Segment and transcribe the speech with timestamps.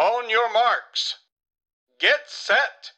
[0.00, 1.16] On your marks.
[2.02, 2.92] Get set!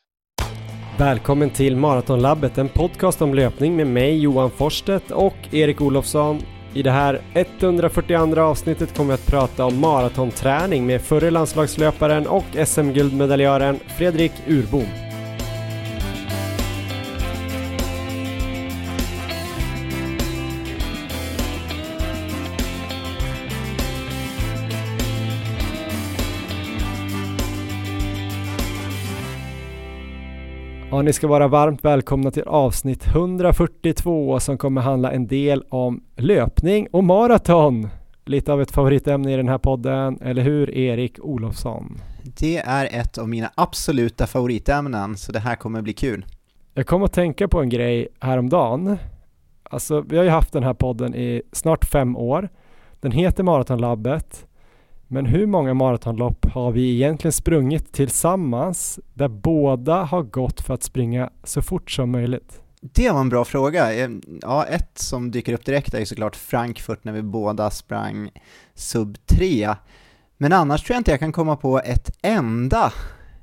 [0.98, 6.42] Välkommen till Maratonlabbet, en podcast om löpning med mig Johan Forsstedt och Erik Olofsson.
[6.74, 12.44] I det här 142 avsnittet kommer vi att prata om maratonträning med förre landslagslöparen och
[12.66, 15.11] SM-guldmedaljören Fredrik Urbom.
[31.02, 36.04] Ja, ni ska vara varmt välkomna till avsnitt 142 som kommer handla en del om
[36.16, 37.88] löpning och maraton.
[38.24, 41.98] Lite av ett favoritämne i den här podden, eller hur Erik Olofsson?
[42.38, 46.26] Det är ett av mina absoluta favoritämnen, så det här kommer bli kul.
[46.74, 48.96] Jag kom att tänka på en grej häromdagen.
[49.62, 52.48] Alltså, vi har ju haft den här podden i snart fem år.
[53.00, 54.46] Den heter Maratonlabbet.
[55.12, 60.82] Men hur många maratonlopp har vi egentligen sprungit tillsammans där båda har gått för att
[60.82, 62.62] springa så fort som möjligt?
[62.80, 63.94] Det var en bra fråga.
[63.94, 64.10] Eh,
[64.42, 68.30] ja, ett som dyker upp direkt är såklart Frankfurt när vi båda sprang
[68.74, 69.74] sub 3.
[70.36, 72.92] Men annars tror jag inte jag kan komma på ett enda.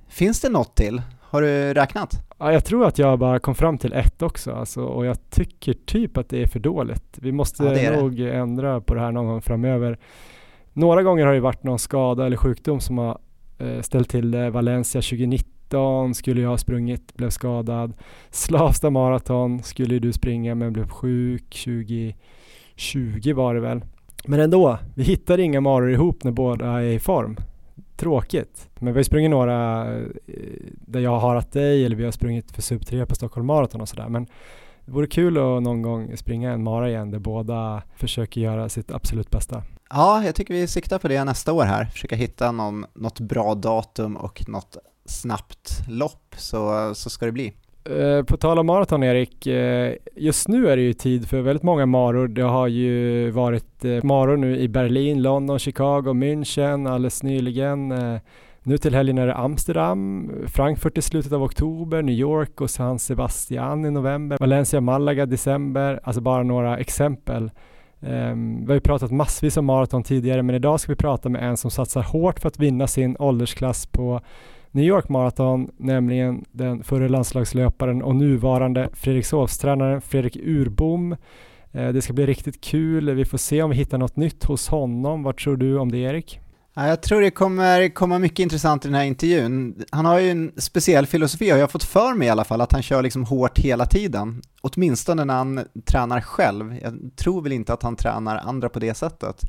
[0.08, 1.02] Finns det något till?
[1.22, 2.14] Har du räknat?
[2.38, 5.74] Ja, jag tror att jag bara kom fram till ett också alltså, och jag tycker
[5.74, 7.18] typ att det är för dåligt.
[7.22, 8.32] Vi måste ja, nog det.
[8.32, 10.00] ändra på det här någon gång framöver.
[10.80, 13.18] Några gånger har det varit någon skada eller sjukdom som har
[13.58, 14.50] eh, ställt till det.
[14.50, 17.94] Valencia 2019 skulle jag ha sprungit, blev skadad.
[18.30, 21.66] Slavsta maraton skulle du springa men blev sjuk
[22.76, 23.82] 2020 var det väl.
[24.26, 27.38] Men ändå, vi hittar inga maror ihop när båda är i form.
[27.98, 28.70] Tråkigt.
[28.80, 30.04] Men vi har sprungit några eh,
[30.76, 33.82] där jag har harat dig eller vi har sprungit för sub 3 på Stockholm Marathon
[33.82, 34.10] och sådär.
[34.10, 34.28] Men
[34.86, 38.92] det vore kul att någon gång springa en mara igen där båda försöker göra sitt
[38.92, 39.64] absolut bästa.
[39.90, 43.56] Ja, jag tycker vi siktar på det nästa år här, försöka hitta någon, något bra
[43.56, 47.54] datum och något snabbt lopp, så, så ska det bli.
[47.84, 51.64] Eh, på tal om maraton Erik, eh, just nu är det ju tid för väldigt
[51.64, 52.28] många maror.
[52.28, 57.94] Det har ju varit eh, maror nu i Berlin, London, Chicago, München alldeles nyligen.
[58.64, 63.00] Nu till helgen är det Amsterdam, Frankfurt i slutet av oktober, New York och San
[63.00, 67.52] Sebastian i november, Valencia, Malaga december, alltså bara några exempel.
[68.02, 71.50] Um, vi har ju pratat massvis om maraton tidigare men idag ska vi prata med
[71.50, 74.22] en som satsar hårt för att vinna sin åldersklass på
[74.72, 81.12] New York Marathon, nämligen den förre landslagslöparen och nuvarande Fredrikshovstränaren Fredrik Urbom.
[81.76, 83.14] Uh, det ska bli riktigt kul.
[83.14, 85.24] Vi får se om vi hittar något nytt hos honom.
[85.24, 86.40] Vad tror du om det Erik?
[86.80, 89.84] Ja, jag tror det kommer komma mycket intressant i den här intervjun.
[89.92, 92.62] Han har ju en speciell filosofi, och jag har fått för mig i alla fall,
[92.62, 94.42] att han kör liksom hårt hela tiden.
[94.62, 96.76] Åtminstone när han tränar själv.
[96.82, 99.42] Jag tror väl inte att han tränar andra på det sättet.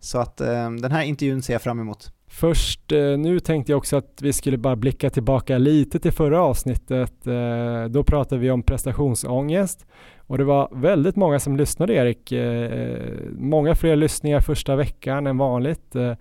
[0.00, 2.12] Så att eh, den här intervjun ser jag fram emot.
[2.28, 6.42] Först eh, nu tänkte jag också att vi skulle bara blicka tillbaka lite till förra
[6.42, 7.26] avsnittet.
[7.26, 9.86] Eh, då pratade vi om prestationsångest
[10.26, 12.32] och det var väldigt många som lyssnade Erik.
[12.32, 15.96] Eh, eh många fler lyssningar första veckan än vanligt.
[15.96, 16.14] Eh,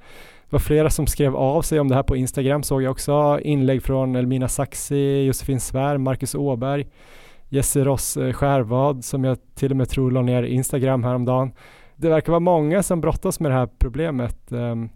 [0.52, 3.40] det var flera som skrev av sig om det här på Instagram såg jag också.
[3.44, 6.88] Inlägg från Elmina Saxi, Josefin Svär, Marcus Åberg,
[7.50, 11.52] Jesse Ross eh, Skärvad som jag till och med tror la ner Instagram häromdagen.
[11.96, 14.52] Det verkar vara många som brottas med det här problemet.
[14.52, 14.90] Ehm,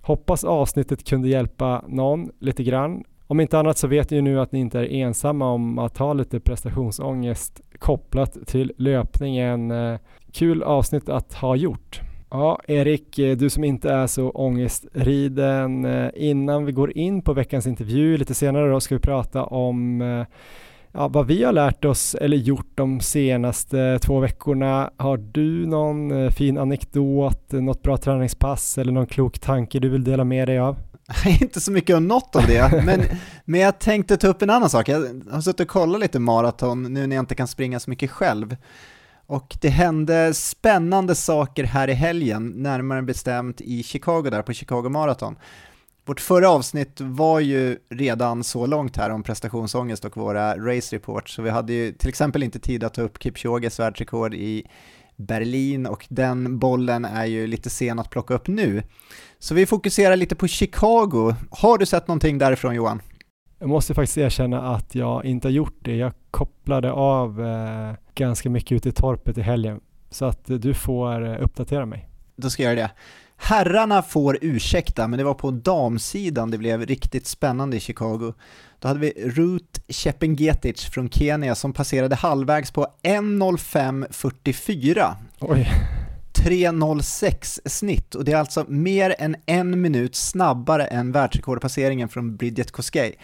[0.00, 3.04] hoppas avsnittet kunde hjälpa någon lite grann.
[3.26, 5.98] Om inte annat så vet ni ju nu att ni inte är ensamma om att
[5.98, 9.70] ha lite prestationsångest kopplat till löpningen.
[9.70, 9.98] Eh,
[10.32, 12.00] kul avsnitt att ha gjort.
[12.34, 15.84] Ja, Erik, eh, du som inte är så ångestriden.
[15.84, 20.00] Eh, innan vi går in på veckans intervju lite senare då ska vi prata om
[20.00, 20.26] eh,
[20.92, 24.90] ja, vad vi har lärt oss eller gjort de senaste två veckorna.
[24.96, 30.24] Har du någon fin anekdot, något bra träningspass eller någon klok tanke du vill dela
[30.24, 30.76] med dig av?
[31.40, 33.00] inte så mycket om något av det, men,
[33.44, 34.88] men jag tänkte ta upp en annan sak.
[34.88, 34.98] Jag
[35.30, 38.56] har suttit och kollat lite maraton nu när jag inte kan springa så mycket själv.
[39.32, 44.88] Och det hände spännande saker här i helgen, närmare bestämt i Chicago där på Chicago
[44.88, 45.36] Marathon.
[46.04, 51.34] Vårt förra avsnitt var ju redan så långt här om prestationsångest och våra race reports,
[51.34, 54.66] så vi hade ju till exempel inte tid att ta upp Kipchoges världsrekord i
[55.16, 58.82] Berlin och den bollen är ju lite sen att plocka upp nu.
[59.38, 61.34] Så vi fokuserar lite på Chicago.
[61.50, 63.00] Har du sett någonting därifrån Johan?
[63.62, 65.96] Jag måste faktiskt erkänna att jag inte har gjort det.
[65.96, 69.80] Jag kopplade av eh, ganska mycket ute i torpet i helgen.
[70.10, 72.08] Så att du får eh, uppdatera mig.
[72.36, 72.90] Då ska jag göra det.
[73.36, 78.34] Herrarna får ursäkta, men det var på damsidan det blev riktigt spännande i Chicago.
[78.78, 85.14] Då hade vi Ruth Chepengetic från Kenya som passerade halvvägs på 1.05.44.
[85.40, 85.68] Oj.
[86.34, 92.70] 3.06 snitt och det är alltså mer än en minut snabbare än världsrekordpasseringen från Bridget
[92.70, 93.14] Koskei.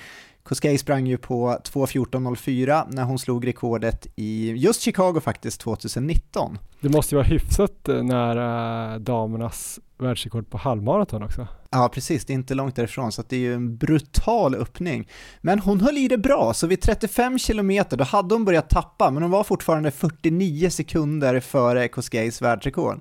[0.49, 6.59] Koskei sprang ju på 2.14.04 när hon slog rekordet i just Chicago faktiskt 2019.
[6.81, 11.49] Det måste ju vara hyfsat eh, nära damernas världsrekord på halvmaraton också.
[11.71, 15.09] Ja, precis, det är inte långt därifrån, så det är ju en brutal öppning.
[15.41, 19.11] Men hon höll i det bra, så vid 35 km då hade hon börjat tappa,
[19.11, 23.01] men hon var fortfarande 49 sekunder före Koskeis världsrekord.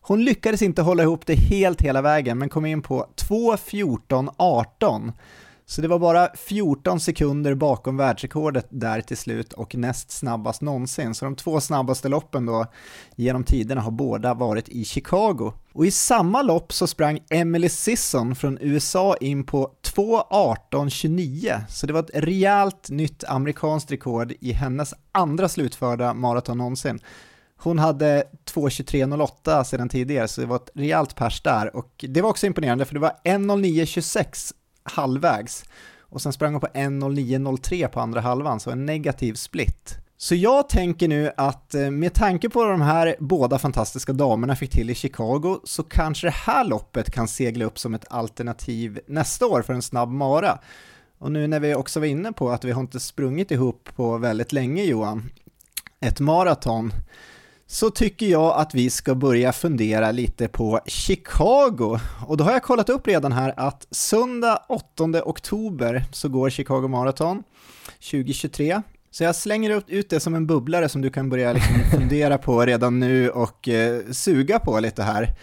[0.00, 5.12] Hon lyckades inte hålla ihop det helt hela vägen, men kom in på 2.14.18
[5.70, 11.14] så det var bara 14 sekunder bakom världsrekordet där till slut och näst snabbast någonsin.
[11.14, 12.66] Så de två snabbaste loppen då
[13.16, 15.52] genom tiderna har båda varit i Chicago.
[15.72, 21.92] Och i samma lopp så sprang Emily Sisson från USA in på 2.18.29, så det
[21.92, 27.00] var ett rejält nytt amerikanskt rekord i hennes andra slutförda maraton någonsin.
[27.56, 28.24] Hon hade
[28.54, 31.76] 2.23.08 sedan tidigare, så det var ett rejält pers där.
[31.76, 34.54] Och det var också imponerande, för det var 1.09.26
[34.92, 35.64] halvvägs
[36.10, 39.98] och sen sprang hon på 1.09.03 på andra halvan, så en negativ split.
[40.20, 44.56] Så jag tänker nu att eh, med tanke på vad de här båda fantastiska damerna
[44.56, 49.00] fick till i Chicago så kanske det här loppet kan segla upp som ett alternativ
[49.06, 50.58] nästa år för en snabb mara.
[51.18, 54.18] Och nu när vi också var inne på att vi har inte sprungit ihop på
[54.18, 55.30] väldigt länge Johan,
[56.00, 56.92] ett maraton,
[57.70, 61.98] så tycker jag att vi ska börja fundera lite på Chicago.
[62.26, 66.88] Och då har jag kollat upp redan här att söndag 8 oktober så går Chicago
[66.88, 67.42] Marathon
[68.10, 68.82] 2023.
[69.10, 72.66] Så jag slänger ut det som en bubblare som du kan börja liksom fundera på
[72.66, 75.34] redan nu och eh, suga på lite här.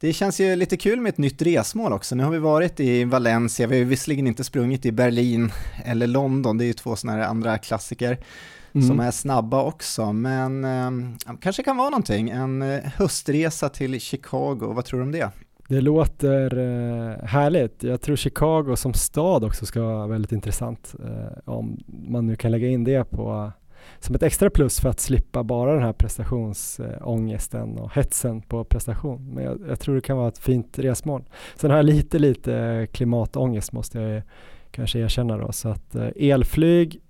[0.00, 2.14] Det känns ju lite kul med ett nytt resmål också.
[2.14, 5.52] Nu har vi varit i Valencia, vi har visserligen inte sprungit i Berlin
[5.84, 8.18] eller London, det är ju två sådana här andra klassiker
[8.78, 8.88] mm.
[8.88, 12.30] som är snabba också, men eh, kanske kan vara någonting.
[12.30, 15.30] En eh, höstresa till Chicago, vad tror du om det?
[15.68, 17.82] Det låter eh, härligt.
[17.82, 20.94] Jag tror Chicago som stad också ska vara väldigt intressant.
[21.04, 23.52] Eh, om man nu kan lägga in det på
[24.00, 29.30] som ett extra plus för att slippa bara den här prestationsångesten och hetsen på prestation.
[29.34, 31.24] Men jag, jag, tror det kan vara ett fint resmål.
[31.56, 34.22] Sen har jag lite, lite klimatångest måste jag
[34.70, 35.52] kanske erkänna då.
[35.52, 37.00] Så att elflyg,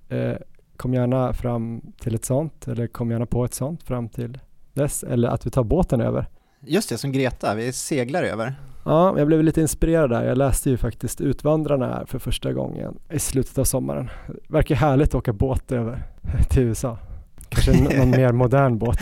[0.79, 4.39] kom gärna fram till ett sånt eller kom gärna på ett sånt fram till
[4.73, 6.27] dess eller att vi tar båten över.
[6.61, 8.55] Just det, som Greta, vi seglar över.
[8.85, 10.25] Ja, jag blev lite inspirerad där.
[10.25, 14.11] Jag läste ju faktiskt Utvandrarna här för första gången i slutet av sommaren.
[14.27, 16.03] Det verkar härligt att åka båt över
[16.51, 16.99] till USA.
[17.49, 19.01] Kanske någon mer modern båt.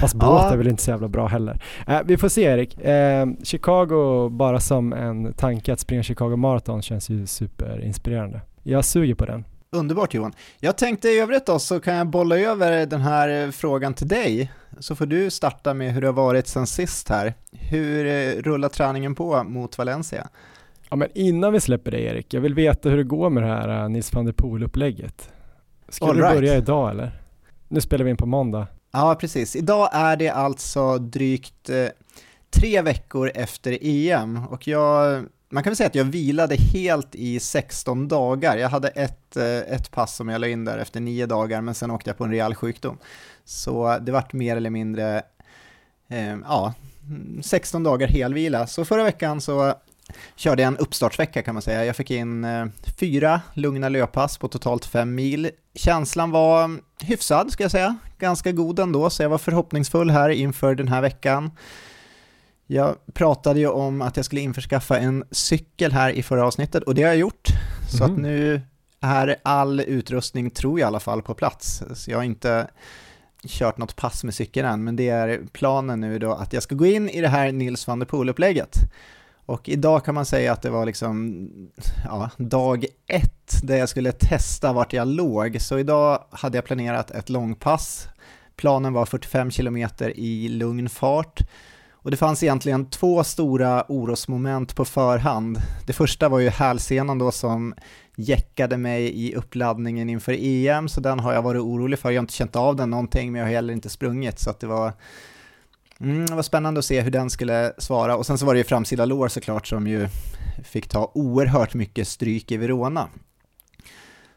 [0.00, 0.52] Fast båt ja.
[0.52, 1.62] är väl inte så jävla bra heller.
[1.86, 2.80] Äh, vi får se Erik.
[2.80, 8.40] Eh, Chicago bara som en tanke att springa Chicago Marathon känns ju superinspirerande.
[8.62, 9.44] Jag suger på den.
[9.74, 10.32] Underbart Johan.
[10.60, 14.52] Jag tänkte i övrigt då så kan jag bolla över den här frågan till dig.
[14.78, 17.34] Så får du starta med hur det har varit sen sist här.
[17.52, 20.28] Hur eh, rullar träningen på mot Valencia?
[20.90, 23.46] Ja men innan vi släpper det Erik, jag vill veta hur det går med det
[23.46, 25.28] här uh, Nils van der Poel-upplägget.
[25.88, 26.34] Ska All du right.
[26.34, 27.20] börja idag eller?
[27.68, 28.66] Nu spelar vi in på måndag.
[28.92, 31.86] Ja precis, idag är det alltså drygt eh,
[32.50, 37.40] tre veckor efter EM och jag man kan väl säga att jag vilade helt i
[37.40, 38.56] 16 dagar.
[38.56, 41.74] Jag hade ett, eh, ett pass som jag la in där efter nio dagar, men
[41.74, 42.98] sen åkte jag på en rejäl sjukdom.
[43.44, 45.22] Så det vart mer eller mindre,
[46.08, 46.74] eh, ja,
[47.42, 48.66] 16 dagar helvila.
[48.66, 49.74] Så förra veckan så
[50.36, 51.84] körde jag en uppstartsvecka kan man säga.
[51.84, 52.66] Jag fick in eh,
[52.98, 55.50] fyra lugna löppass på totalt fem mil.
[55.74, 60.74] Känslan var hyfsad ska jag säga, ganska god ändå, så jag var förhoppningsfull här inför
[60.74, 61.50] den här veckan.
[62.66, 66.94] Jag pratade ju om att jag skulle införskaffa en cykel här i förra avsnittet och
[66.94, 67.48] det har jag gjort.
[67.90, 68.10] Så mm.
[68.10, 68.22] att mhm.
[68.22, 68.62] nu
[69.00, 71.82] är all utrustning, tror jag i alla fall, på plats.
[71.94, 72.68] Så jag har inte
[73.46, 76.74] kört något pass med cykeln än, men det är planen nu då att jag ska
[76.74, 78.76] gå in i det här Nils van der Poel-upplägget.
[79.46, 81.48] Och idag kan man säga att det var liksom
[82.04, 85.60] ja, dag ett där jag skulle testa vart jag låg.
[85.60, 88.08] Så idag hade jag planerat ett långpass.
[88.56, 91.40] Planen var 45 km i lugn fart
[92.04, 95.58] och det fanns egentligen två stora orosmoment på förhand.
[95.86, 97.74] Det första var ju hälsenan då som
[98.16, 102.10] jäckade mig i uppladdningen inför EM, så den har jag varit orolig för.
[102.10, 104.60] Jag har inte känt av den någonting, men jag har heller inte sprungit, så att
[104.60, 104.92] det var
[106.00, 108.58] Mm, det var spännande att se hur den skulle svara och sen så var det
[108.58, 110.08] ju framsida lår såklart som ju
[110.64, 113.08] fick ta oerhört mycket stryk i Verona.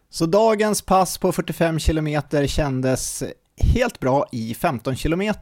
[0.09, 3.23] Så dagens pass på 45 km kändes
[3.57, 5.33] helt bra i 15 km.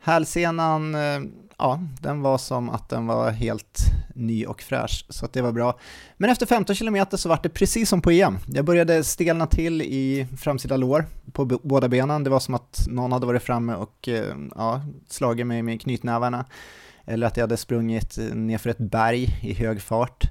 [0.00, 1.20] Hälsenan eh,
[1.58, 3.80] ja, den var som att den var helt
[4.14, 5.78] ny och fräsch, så att det var bra.
[6.16, 8.38] Men efter 15 km så var det precis som på EM.
[8.46, 12.24] Jag började stelna till i framsida lår på båda benen.
[12.24, 16.44] Det var som att någon hade varit framme och eh, ja, slagit mig med knytnävarna.
[17.04, 20.30] Eller att jag hade sprungit nerför ett berg i hög fart.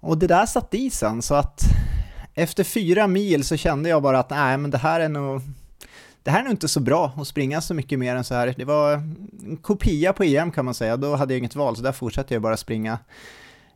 [0.00, 1.60] Och det där satt i sen, så att
[2.34, 5.42] efter fyra mil så kände jag bara att nej, men det här är nog
[6.24, 8.54] det här är nog inte så bra att springa så mycket mer än så här.
[8.56, 11.82] Det var en kopia på EM kan man säga, då hade jag inget val, så
[11.82, 12.98] där fortsatte jag bara springa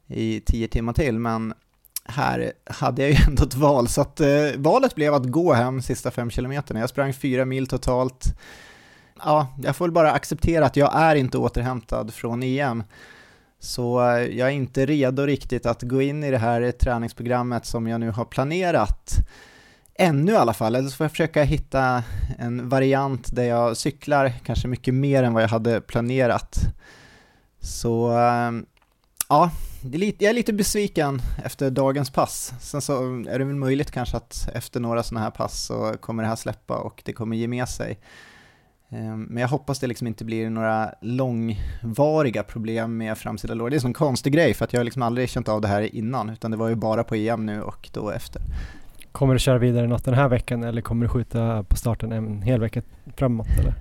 [0.06, 1.54] i tio timmar till, men
[2.04, 5.82] här hade jag ju ändå ett val, så att eh, valet blev att gå hem
[5.82, 6.80] sista fem kilometerna.
[6.80, 8.24] Jag sprang fyra mil totalt.
[9.24, 12.82] Ja, jag får väl bara acceptera att jag är inte återhämtad från EM.
[13.60, 17.86] Så eh, jag är inte redo riktigt att gå in i det här träningsprogrammet som
[17.86, 19.14] jag nu har planerat.
[20.00, 22.04] Ännu i alla fall, eller så får jag försöka hitta
[22.38, 26.58] en variant där jag cyklar kanske mycket mer än vad jag hade planerat.
[27.60, 28.66] Så ehm,
[29.28, 29.50] ja,
[29.82, 32.52] jag är lite besviken efter dagens pass.
[32.60, 36.22] Sen så är det väl möjligt kanske att efter några sådana här pass så kommer
[36.22, 37.98] det här släppa och det kommer ge med sig.
[38.90, 43.70] Ehm, men jag hoppas det liksom inte blir några långvariga problem med framsida lår.
[43.70, 45.68] Det är en sån konstig grej för att jag har liksom aldrig känt av det
[45.68, 48.42] här innan utan det var ju bara på EM nu och då efter.
[49.12, 52.42] Kommer du köra vidare något den här veckan eller kommer du skjuta på starten en
[52.42, 52.82] hel vecka
[53.16, 53.74] framåt eller?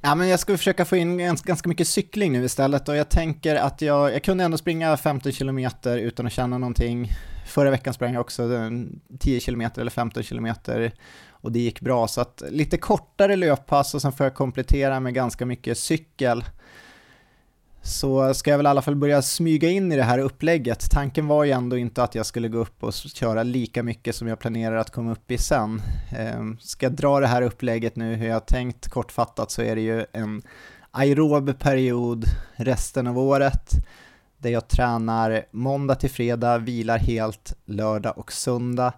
[0.00, 3.56] Ja, men jag ska försöka få in ganska mycket cykling nu istället och jag tänker
[3.56, 7.12] att jag, jag kunde ändå springa 15 km utan att känna någonting.
[7.46, 8.48] Förra veckan sprang jag också
[9.18, 10.48] 10 km eller 15 km
[11.30, 12.08] och det gick bra.
[12.08, 16.44] Så att lite kortare löppass och sen får jag komplettera med ganska mycket cykel.
[17.86, 20.90] Så ska jag väl i alla fall börja smyga in i det här upplägget.
[20.90, 24.28] Tanken var ju ändå inte att jag skulle gå upp och köra lika mycket som
[24.28, 25.82] jag planerar att komma upp i sen.
[26.16, 29.74] Ehm, ska jag dra det här upplägget nu hur jag har tänkt kortfattat så är
[29.74, 30.42] det ju en
[30.90, 32.24] aerob period
[32.56, 33.70] resten av året
[34.38, 38.92] där jag tränar måndag till fredag, vilar helt lördag och söndag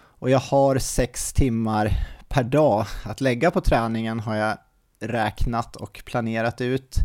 [0.00, 1.92] och jag har sex timmar
[2.28, 4.58] per dag att lägga på träningen har jag
[5.00, 6.96] räknat och planerat ut.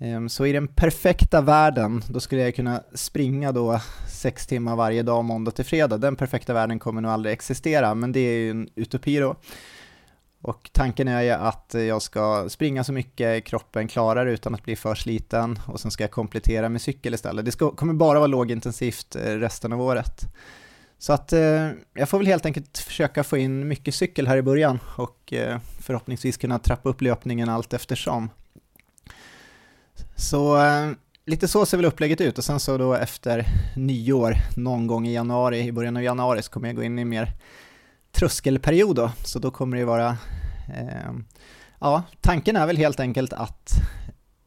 [0.00, 5.02] Ehm, så i den perfekta världen, då skulle jag kunna springa då sex timmar varje
[5.02, 5.98] dag måndag till fredag.
[5.98, 9.36] Den perfekta världen kommer nog aldrig existera, men det är ju en utopi då.
[10.42, 14.76] Och tanken är ju att jag ska springa så mycket kroppen klarar utan att bli
[14.76, 17.44] för sliten och sen ska jag komplettera med cykel istället.
[17.44, 20.26] Det ska, kommer bara vara lågintensivt eh, resten av året.
[20.98, 24.42] Så att eh, jag får väl helt enkelt försöka få in mycket cykel här i
[24.42, 28.28] början och eh, förhoppningsvis kunna trappa upp löpningen allt eftersom.
[30.20, 30.90] Så eh,
[31.26, 33.46] lite så ser väl upplägget ut och sen så då efter
[33.76, 37.04] nyår, någon gång i januari, i början av januari så kommer jag gå in i
[37.04, 37.32] mer
[38.12, 40.08] tröskelperiod då, så då kommer det vara
[40.76, 41.12] eh,
[41.78, 43.70] Ja, tanken är väl helt enkelt att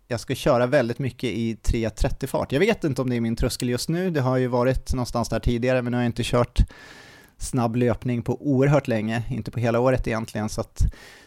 [0.08, 2.52] jag ska köra väldigt mycket i 3.30 fart.
[2.52, 5.30] Jag vet inte om det är min tröskel just nu, det har ju varit någonstans
[5.30, 6.60] där tidigare men nu har jag inte kört
[7.38, 10.82] snabb löpning på oerhört länge, inte på hela året egentligen så att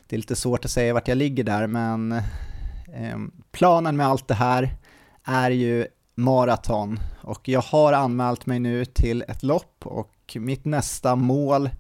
[0.06, 2.24] det är lite svårt att säga vart jag ligger där men eh,
[2.92, 4.76] Ehm, planen med allt det här
[5.24, 11.16] är ju maraton och jag har anmält mig nu till ett lopp och mitt nästa
[11.16, 11.70] mål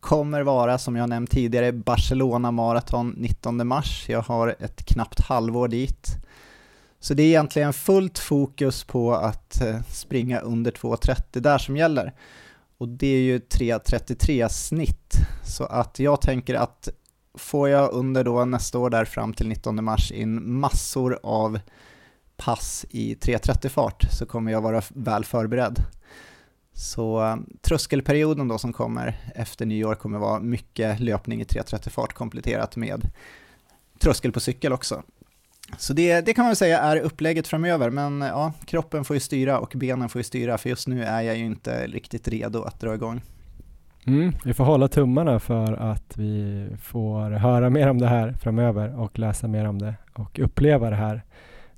[0.00, 4.08] kommer vara, som jag nämnt tidigare, Barcelona Marathon 19 mars.
[4.08, 6.08] Jag har ett knappt halvår dit.
[7.00, 12.12] Så det är egentligen fullt fokus på att eh, springa under 2.30 där som gäller.
[12.78, 15.14] Och det är ju 3.33 snitt.
[15.44, 16.88] Så att jag tänker att
[17.34, 21.60] får jag under då nästa år där fram till 19 mars in massor av
[22.36, 25.78] pass i 3.30 fart så kommer jag vara väl förberedd.
[26.72, 32.12] Så eh, tröskelperioden då som kommer efter nyår kommer vara mycket löpning i 3.30 fart
[32.12, 33.10] kompletterat med
[33.98, 35.02] tröskel på cykel också.
[35.78, 39.16] Så det, det kan man väl säga är upplägget framöver, men eh, ja, kroppen får
[39.16, 42.28] ju styra och benen får ju styra, för just nu är jag ju inte riktigt
[42.28, 43.22] redo att dra igång.
[44.06, 49.00] Mm, vi får hålla tummarna för att vi får höra mer om det här framöver
[49.00, 51.22] och läsa mer om det och uppleva det här,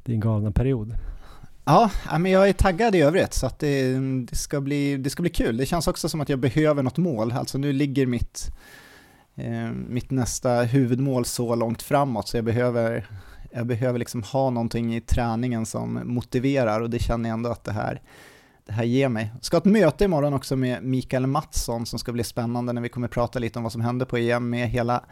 [0.04, 0.94] din galna period.
[1.64, 5.22] Ja, men jag är taggad i övrigt så att det, det, ska bli, det ska
[5.22, 5.56] bli kul.
[5.56, 7.32] Det känns också som att jag behöver något mål.
[7.32, 8.50] Alltså nu ligger mitt,
[9.34, 13.06] eh, mitt nästa huvudmål så långt framåt så jag behöver
[13.56, 17.64] jag behöver liksom ha någonting i träningen som motiverar och det känner jag ändå att
[17.64, 18.00] det här,
[18.66, 19.30] det här ger mig.
[19.34, 22.82] Jag ska ha ett möte imorgon också med Mikael Mattsson som ska bli spännande när
[22.82, 25.04] vi kommer prata lite om vad som hände på EM med hela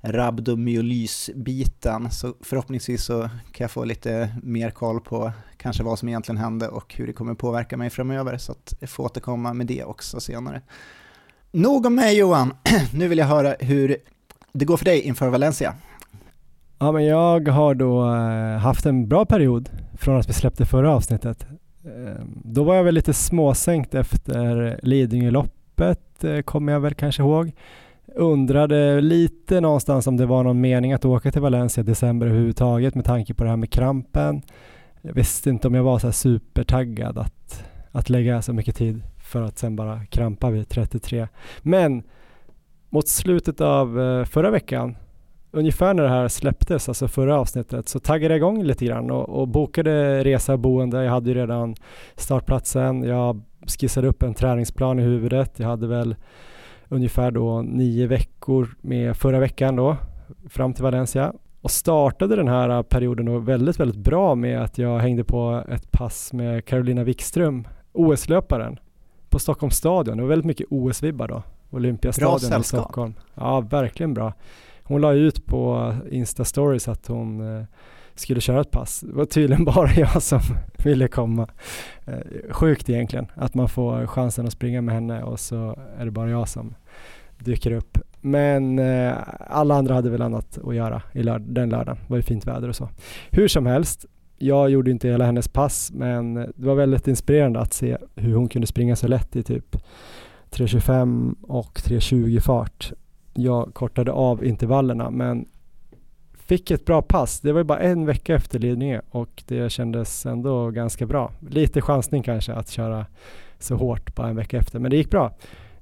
[0.00, 2.10] rabdomyolys-biten.
[2.10, 6.68] Så förhoppningsvis så kan jag få lite mer koll på kanske vad som egentligen hände
[6.68, 8.38] och hur det kommer påverka mig framöver.
[8.38, 10.62] Så att jag får återkomma med det också senare.
[11.50, 12.54] Nog om mig Johan,
[12.94, 13.96] nu vill jag höra hur
[14.52, 15.74] det går för dig inför Valencia.
[16.78, 20.94] Ja, men jag har då eh, haft en bra period från att vi släppte förra
[20.94, 21.46] avsnittet.
[21.86, 27.52] Ehm, då var jag väl lite småsänkt efter Lidingöloppet, eh, kommer jag väl kanske ihåg.
[28.14, 32.94] Undrade lite någonstans om det var någon mening att åka till Valencia i december överhuvudtaget
[32.94, 34.42] med tanke på det här med krampen.
[35.02, 39.02] Jag visste inte om jag var så här supertaggad att, att lägga så mycket tid
[39.18, 41.28] för att sen bara krampa vid 33.
[41.62, 42.02] Men
[42.90, 44.96] mot slutet av eh, förra veckan
[45.56, 49.28] ungefär när det här släpptes, alltså förra avsnittet, så taggade jag igång lite grann och,
[49.28, 51.04] och bokade resa och boende.
[51.04, 51.74] Jag hade ju redan
[52.16, 53.02] startplatsen.
[53.02, 55.58] Jag skissade upp en träningsplan i huvudet.
[55.58, 56.16] Jag hade väl
[56.88, 59.96] ungefär då nio veckor med förra veckan då,
[60.48, 64.98] fram till Valencia och startade den här perioden då väldigt, väldigt bra med att jag
[64.98, 68.78] hängde på ett pass med Carolina Wikström, OS-löparen,
[69.28, 70.16] på Stockholms stadion.
[70.16, 71.42] Det var väldigt mycket OS-vibbar då.
[71.70, 73.14] Olympiastadion i Stockholm.
[73.34, 74.32] Ja, verkligen bra.
[74.88, 77.64] Hon la ut på Insta-stories att hon eh,
[78.14, 79.00] skulle köra ett pass.
[79.00, 80.40] Det var tydligen bara jag som
[80.84, 81.48] ville komma.
[82.04, 86.10] Eh, sjukt egentligen att man får chansen att springa med henne och så är det
[86.10, 86.74] bara jag som
[87.38, 87.98] dyker upp.
[88.20, 89.14] Men eh,
[89.50, 91.96] alla andra hade väl annat att göra i lörd den lördagen.
[92.06, 92.88] Det var ju fint väder och så.
[93.30, 94.06] Hur som helst,
[94.38, 98.48] jag gjorde inte hela hennes pass men det var väldigt inspirerande att se hur hon
[98.48, 99.76] kunde springa så lätt i typ
[100.50, 102.92] 3.25 och 3.20 fart
[103.36, 105.46] jag kortade av intervallerna men
[106.46, 107.40] fick ett bra pass.
[107.40, 111.32] Det var ju bara en vecka efter Lidingö och det kändes ändå ganska bra.
[111.48, 113.06] Lite chansning kanske att köra
[113.58, 115.32] så hårt bara en vecka efter men det gick bra.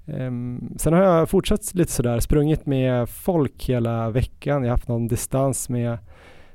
[0.06, 4.62] Um, sen har jag fortsatt lite sådär, sprungit med folk hela veckan.
[4.62, 5.98] Jag har haft någon distans med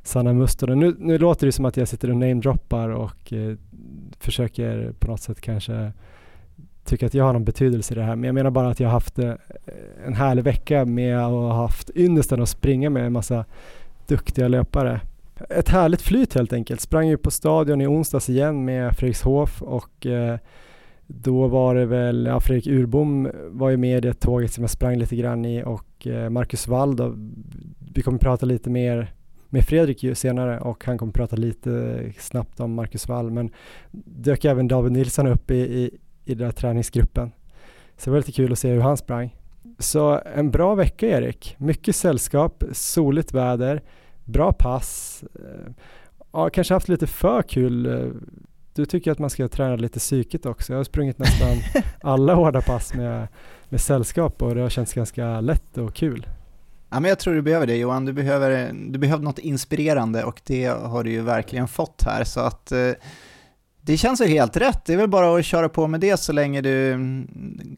[0.04, 0.80] Sanna Mustonen.
[0.80, 3.56] Nu, nu låter det som att jag sitter och namedroppar och eh,
[4.20, 5.92] försöker på något sätt kanske
[6.90, 8.16] tycka att jag har någon betydelse i det här.
[8.16, 9.34] Men jag menar bara att jag har haft eh,
[10.06, 13.46] en härlig vecka med att ha haft ynnesten att springa med en massa
[14.08, 15.02] duktiga löpare.
[15.50, 16.82] Ett härligt flyt helt enkelt.
[16.82, 20.38] Sprang ju på stadion i onsdags igen med Fredrikshof och eh,
[21.08, 24.72] då var det väl, ja, Fredrik Urbom var ju med i det tåget som jag
[24.72, 27.14] sprang lite grann i och eh, Marcus Wall då,
[27.94, 29.14] vi kommer prata lite mer
[29.50, 33.52] med Fredrik ju senare och han kommer prata lite snabbt om Marcus Wall men
[34.06, 35.98] dök även David Nilsson upp i, i,
[36.30, 37.32] i den där träningsgruppen.
[37.98, 39.36] Så det var lite kul att se hur han sprang.
[39.80, 41.56] Så en bra vecka Erik.
[41.58, 43.82] Mycket sällskap, soligt väder,
[44.26, 45.24] bra pass.
[45.36, 45.72] Eh,
[46.32, 48.14] ja, kanske haft lite för kul.
[48.74, 50.74] Du tycker att man ska träna lite psyket också.
[50.74, 53.28] Jag har sprungit nästan alla hårda pass med,
[53.70, 56.28] med sällskap och det har känts ganska lätt och kul.
[56.90, 60.42] Ja, men jag tror du behöver det Johan, du behöver, du behöver något inspirerande och
[60.44, 62.24] det har du ju verkligen fått här.
[62.24, 62.92] Så att eh,
[63.90, 64.86] det känns ju helt rätt.
[64.86, 66.98] Det är väl bara att köra på med det så länge du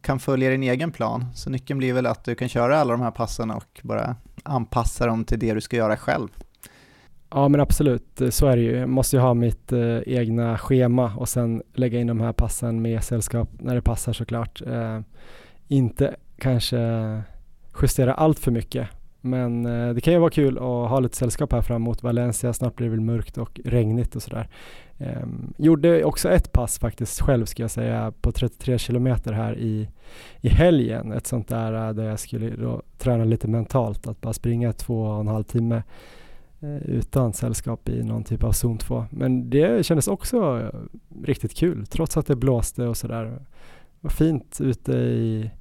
[0.02, 1.26] kan följa din egen plan.
[1.36, 5.06] Så nyckeln blir väl att du kan köra alla de här passen och bara anpassa
[5.06, 6.28] dem till det du ska göra själv.
[7.30, 8.78] Ja men absolut, så är det ju.
[8.78, 12.82] Jag måste ju ha mitt eh, egna schema och sen lägga in de här passen
[12.82, 14.62] med sällskap när det passar såklart.
[14.67, 15.00] Eh,
[15.67, 16.78] inte kanske
[17.82, 18.88] justera allt för mycket
[19.21, 22.53] men eh, det kan ju vara kul att ha lite sällskap här fram mot Valencia.
[22.53, 24.47] Snart blir det väl mörkt och regnigt och sådär.
[24.97, 29.89] Eh, gjorde också ett pass faktiskt själv ska jag säga på 33 kilometer här i,
[30.41, 31.12] i helgen.
[31.12, 34.07] Ett sånt där eh, där jag skulle då träna lite mentalt.
[34.07, 35.84] Att bara springa två och en halv timme
[36.60, 39.05] eh, utan sällskap i någon typ av zon 2.
[39.10, 40.79] Men det kändes också eh,
[41.25, 43.23] riktigt kul trots att det blåste och sådär.
[43.23, 43.39] Det
[44.01, 45.51] var fint ute i,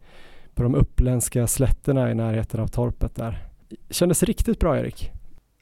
[0.54, 3.49] på de uppländska slätterna i närheten av torpet där.
[3.90, 5.10] Kändes riktigt bra Erik.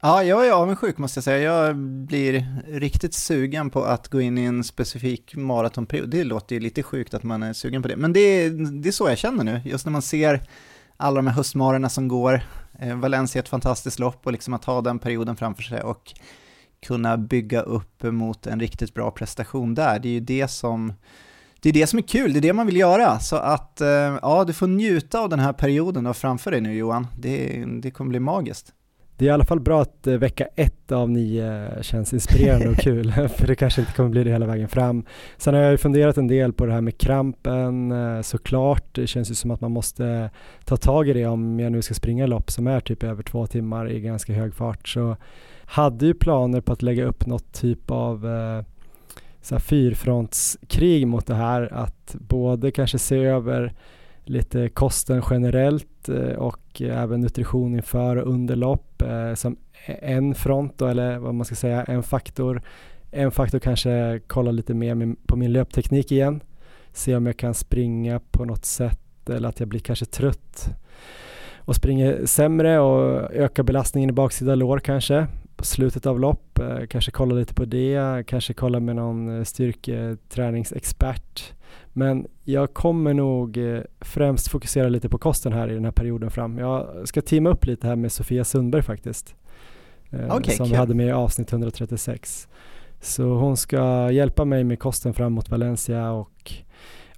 [0.01, 1.39] Ja, jag är avundsjuk måste jag säga.
[1.39, 6.11] Jag blir riktigt sugen på att gå in i en specifik maratonperiod.
[6.11, 8.51] Det låter ju lite sjukt att man är sugen på det, men det är,
[8.83, 9.61] det är så jag känner nu.
[9.65, 10.41] Just när man ser
[10.97, 12.41] alla de här höstmarerna som går,
[12.79, 16.13] eh, Valencia är ett fantastiskt lopp och liksom att ha den perioden framför sig och
[16.87, 19.99] kunna bygga upp mot en riktigt bra prestation där.
[19.99, 20.93] Det är ju det som
[21.61, 23.19] det är det som är kul, det är det man vill göra.
[23.19, 23.89] Så att eh,
[24.23, 27.07] ja, du får njuta av den här perioden du har framför dig nu Johan.
[27.19, 28.73] Det, det kommer bli magiskt.
[29.19, 32.77] Det är i alla fall bra att eh, vecka ett av nio känns inspirerande och
[32.77, 35.05] kul, för det kanske inte kommer bli det hela vägen fram.
[35.37, 38.95] Sen har jag ju funderat en del på det här med krampen eh, såklart.
[38.95, 40.31] Det känns ju som att man måste
[40.65, 43.47] ta tag i det om jag nu ska springa lopp som är typ över två
[43.47, 44.89] timmar i ganska hög fart.
[44.89, 45.17] Så
[45.65, 48.65] hade ju planer på att lägga upp något typ av eh,
[49.41, 53.75] så här fyrfrontskrig mot det här, att både kanske se över
[54.25, 60.35] lite kosten generellt eh, och även nutrition inför och under lopp eh, som e-, en
[60.35, 62.63] front då, eller vad man ska säga, en faktor.
[63.11, 66.41] En faktor kanske kolla lite mer på min löpteknik igen,
[66.93, 70.69] se om jag kan springa på något sätt eller att jag blir kanske trött.
[71.57, 75.27] och springer sämre och ökar belastningen i baksida lår kanske
[75.65, 76.59] slutet av lopp.
[76.59, 81.53] Eh, kanske kolla lite på det, kanske kolla med någon styrketräningsexpert.
[81.93, 83.59] Men jag kommer nog
[84.01, 86.59] främst fokusera lite på kosten här i den här perioden fram.
[86.59, 89.35] Jag ska teama upp lite här med Sofia Sundberg faktiskt.
[90.31, 92.49] Okay, som vi hade med i avsnitt 136.
[93.01, 96.53] Så hon ska hjälpa mig med kosten fram mot Valencia och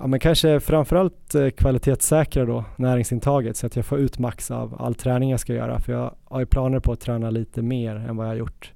[0.00, 4.82] ja, men kanske framförallt eh, kvalitetssäkra då näringsintaget så att jag får ut max av
[4.82, 7.96] all träning jag ska göra för jag har ju planer på att träna lite mer
[7.96, 8.72] än vad jag har gjort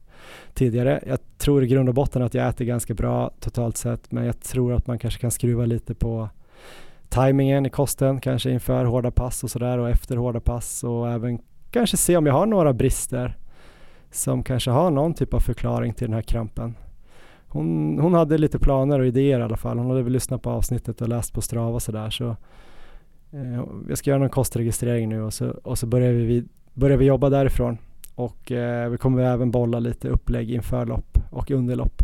[0.55, 1.03] tidigare.
[1.07, 4.41] Jag tror i grund och botten att jag äter ganska bra totalt sett men jag
[4.41, 6.29] tror att man kanske kan skruva lite på
[7.09, 11.39] tajmingen i kosten, kanske inför hårda pass och sådär och efter hårda pass och även
[11.71, 13.37] kanske se om jag har några brister
[14.11, 16.75] som kanske har någon typ av förklaring till den här krampen
[17.55, 19.79] hon, hon hade lite planer och idéer i alla fall.
[19.79, 22.11] Hon hade väl lyssnat på avsnittet och läst på Strava och sådär.
[22.11, 22.37] Så,
[23.33, 27.05] eh, jag ska göra någon kostregistrering nu och så, och så börjar, vi, börjar vi
[27.05, 27.79] jobba därifrån.
[28.15, 32.03] Och eh, vi kommer även bolla lite upplägg inför lopp och under lopp.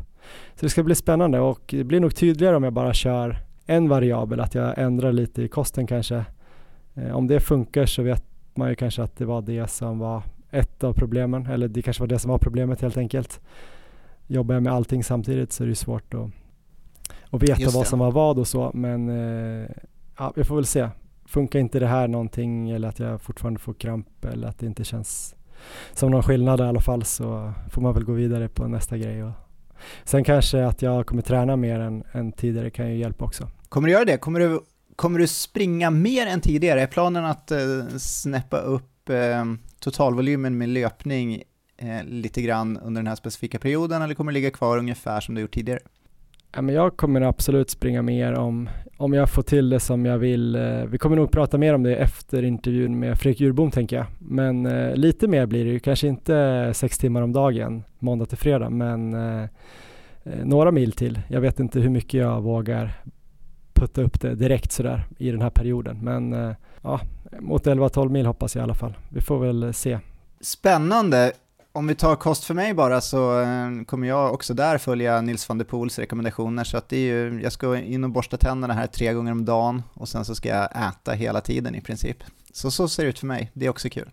[0.54, 3.36] Så det ska bli spännande och det blir nog tydligare om jag bara kör
[3.66, 6.24] en variabel, att jag ändrar lite i kosten kanske.
[6.94, 10.22] Eh, om det funkar så vet man ju kanske att det var det som var
[10.50, 13.40] ett av problemen, eller det kanske var det som var problemet helt enkelt
[14.30, 16.30] jobbar jag med allting samtidigt så är det svårt att,
[17.30, 18.70] att veta vad som var vad och så.
[18.74, 19.70] Men eh,
[20.18, 20.88] ja, vi får väl se.
[21.26, 24.84] Funkar inte det här någonting eller att jag fortfarande får kramp eller att det inte
[24.84, 25.34] känns
[25.92, 29.24] som någon skillnad i alla fall så får man väl gå vidare på nästa grej.
[29.24, 29.32] Och
[30.04, 33.48] sen kanske att jag kommer träna mer än, än tidigare kan ju hjälpa också.
[33.68, 34.16] Kommer du göra det?
[34.16, 34.60] Kommer du,
[34.96, 36.82] kommer du springa mer än tidigare?
[36.82, 37.58] Är planen att eh,
[37.98, 39.44] snäppa upp eh,
[39.80, 41.42] totalvolymen med löpning
[41.80, 45.34] eh, lite grann under den här specifika perioden eller kommer det ligga kvar ungefär som
[45.34, 45.80] du gjort tidigare?
[46.52, 50.18] Ja, men jag kommer absolut springa mer om, om jag får till det som jag
[50.18, 50.56] vill.
[50.56, 54.06] Eh, vi kommer nog prata mer om det efter intervjun med Fredrik Djurbom tänker jag.
[54.18, 58.38] Men eh, lite mer blir det ju, kanske inte sex timmar om dagen, måndag till
[58.38, 61.20] fredag, men eh, eh några mil till.
[61.28, 62.92] Jag vet inte hur mycket jag vågar
[63.80, 65.98] putta upp det direkt sådär i den här perioden.
[66.02, 67.00] Men eh, ja,
[67.40, 68.94] mot 11-12 mil hoppas jag i alla fall.
[69.08, 69.98] Vi får väl se.
[70.40, 71.32] Spännande
[71.72, 75.48] om vi tar kost för mig bara så eh, kommer jag också där följa Nils
[75.48, 78.74] van der Poels rekommendationer så att det är ju, jag ska in och borsta tänderna
[78.74, 82.16] här tre gånger om dagen och sen så ska jag äta hela tiden i princip.
[82.52, 84.10] Så så ser det ut för mig, det är också kul.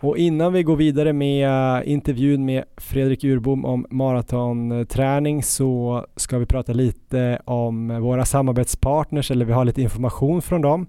[0.00, 6.38] Och innan vi går vidare med eh, intervjun med Fredrik Urbom om maratonträning så ska
[6.38, 10.86] vi prata lite om våra samarbetspartners eller vi har lite information från dem.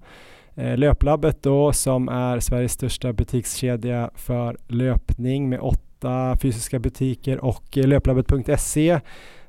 [0.60, 7.78] Eh, löplabbet då som är Sveriges största butikskedja för löpning med åtta fysiska butiker och
[7.78, 9.00] eh, löplabbet.se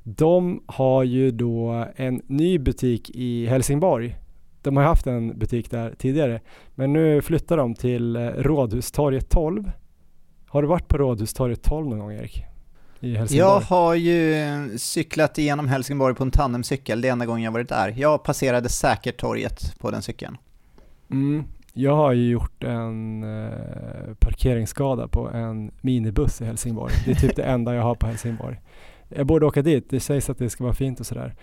[0.04, 4.18] de har ju då en ny butik i Helsingborg.
[4.62, 6.42] De har haft en butik där tidigare
[6.76, 9.72] men nu flyttar de till eh, Rådhustorget 12.
[10.48, 12.44] Har du varit på Rådhustorget 12 någon gång Erik?
[13.30, 17.70] Jag har ju cyklat igenom Helsingborg på en tandemcykel, det är enda gången jag varit
[17.70, 17.94] där.
[17.98, 20.38] Jag passerade säkert torget på den cykeln.
[21.12, 21.44] Mm.
[21.74, 26.94] Jag har ju gjort en eh, parkeringsskada på en minibuss i Helsingborg.
[27.06, 28.60] Det är typ det enda jag har på Helsingborg.
[29.10, 31.36] Jag borde åka dit, det sägs att det ska vara fint och sådär.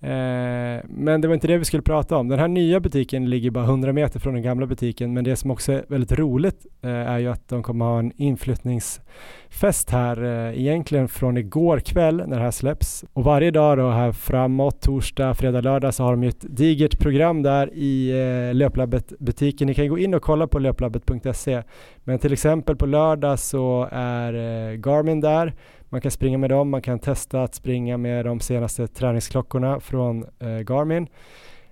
[0.00, 2.28] Eh, men det var inte det vi skulle prata om.
[2.28, 5.50] Den här nya butiken ligger bara 100 meter från den gamla butiken men det som
[5.50, 10.60] också är väldigt roligt eh, är ju att de kommer ha en inflyttningsfest här eh,
[10.60, 13.04] egentligen från igår kväll när det här släpps.
[13.12, 16.98] Och varje dag då här framåt, torsdag, fredag, lördag så har de ju ett digert
[16.98, 19.66] program där i eh, Löplabbet-butiken.
[19.66, 21.62] Ni kan gå in och kolla på löplabbet.se
[22.04, 25.54] men till exempel på lördag så är eh, Garmin där
[25.96, 30.24] man kan springa med dem, man kan testa att springa med de senaste träningsklockorna från
[30.38, 31.08] eh, Garmin.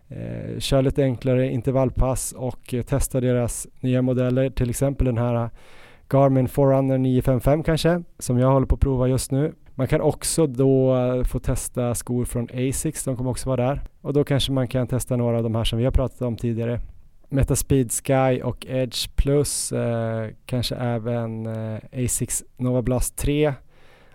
[0.08, 5.34] Eh, kör lite enklare intervallpass och eh, testa deras nya modeller, till exempel den här
[5.34, 5.48] eh,
[6.08, 9.52] Garmin Forerunner 955 kanske, som jag håller på att prova just nu.
[9.74, 13.80] Man kan också då eh, få testa skor från Asics, de kommer också vara där.
[14.00, 16.36] Och då kanske man kan testa några av de här som vi har pratat om
[16.36, 16.80] tidigare.
[17.28, 23.54] Metaspeed Sky och Edge Plus, eh, kanske även eh, Asics Nova Blast 3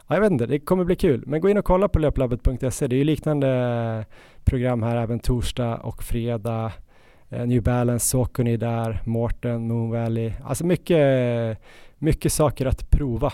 [0.10, 1.24] ja, jag vet inte, det kommer bli kul.
[1.26, 2.88] Men gå in och kolla på löplabbet.se.
[2.88, 4.06] Det är ju liknande eh,
[4.44, 6.72] program här även torsdag och fredag.
[7.30, 10.32] Eh, New Balance, Saucony där, Morten, Moon Valley.
[10.44, 11.58] Alltså mycket,
[11.98, 13.32] mycket saker att prova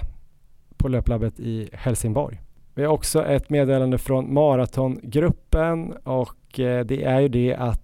[0.78, 2.42] på löplabbet i Helsingborg.
[2.74, 7.82] Vi har också ett meddelande från maratongruppen och eh, det är ju det att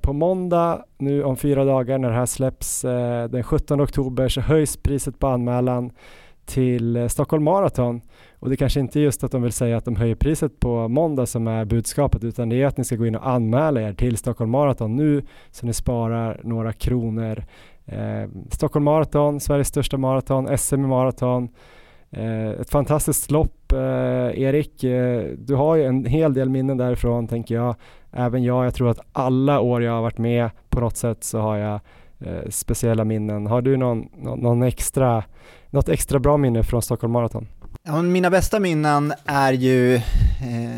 [0.00, 2.82] på måndag nu om fyra dagar när det här släpps
[3.30, 5.92] den 17 oktober så höjs priset på anmälan
[6.46, 8.00] till eh, Stockholm Marathon
[8.38, 10.88] Och det kanske inte är just att de vill säga att de höjer priset på
[10.88, 13.92] måndag som är budskapet utan det är att ni ska gå in och anmäla er
[13.92, 17.44] till Stockholm Marathon nu så ni sparar några kronor.
[17.86, 21.48] Eh, Stockholm Marathon, Sveriges största maraton, SM i maraton.
[22.10, 24.84] Eh, ett fantastiskt lopp, eh, Erik.
[24.84, 27.74] Eh, du har ju en hel del minnen därifrån tänker jag.
[28.12, 31.38] Även jag, jag tror att alla år jag har varit med på något sätt så
[31.38, 31.80] har jag
[32.20, 33.46] eh, speciella minnen.
[33.46, 35.24] Har du någon, någon extra,
[35.74, 37.48] något extra bra minne från Stockholm Marathon?
[37.82, 40.02] Ja, mina bästa minnen är ju eh,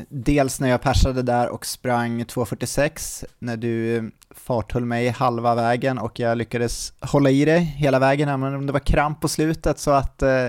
[0.08, 5.98] dels när jag persade där och sprang 2.46, när du eh, farthöll mig halva vägen
[5.98, 9.78] och jag lyckades hålla i det hela vägen, även om det var kramp på slutet,
[9.78, 10.46] så att eh,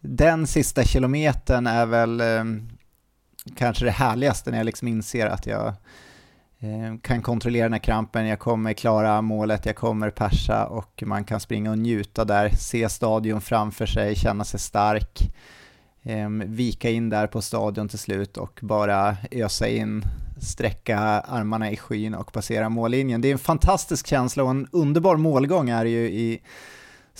[0.00, 2.44] den sista kilometern är väl eh,
[3.56, 5.72] kanske det härligaste när jag liksom inser att jag eh,
[6.62, 11.24] Eh, kan kontrollera den här krampen, jag kommer klara målet, jag kommer persa och man
[11.24, 15.32] kan springa och njuta där, se stadion framför sig, känna sig stark,
[16.02, 20.04] ehm, vika in där på stadion till slut och bara ösa in,
[20.40, 23.20] sträcka armarna i skyn och passera mållinjen.
[23.20, 26.42] Det är en fantastisk känsla och en underbar målgång är det ju i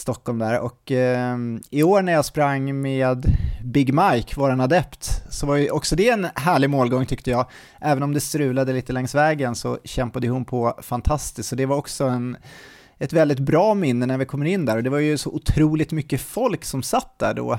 [0.00, 0.60] Stockholm där.
[0.60, 1.36] Och eh,
[1.70, 6.08] i år när jag sprang med Big Mike, våran adept, så var ju också det
[6.08, 7.46] en härlig målgång tyckte jag.
[7.80, 11.76] Även om det strulade lite längs vägen så kämpade hon på fantastiskt, så det var
[11.76, 12.36] också en,
[12.98, 14.76] ett väldigt bra minne när vi kommer in där.
[14.76, 17.58] Och det var ju så otroligt mycket folk som satt där då.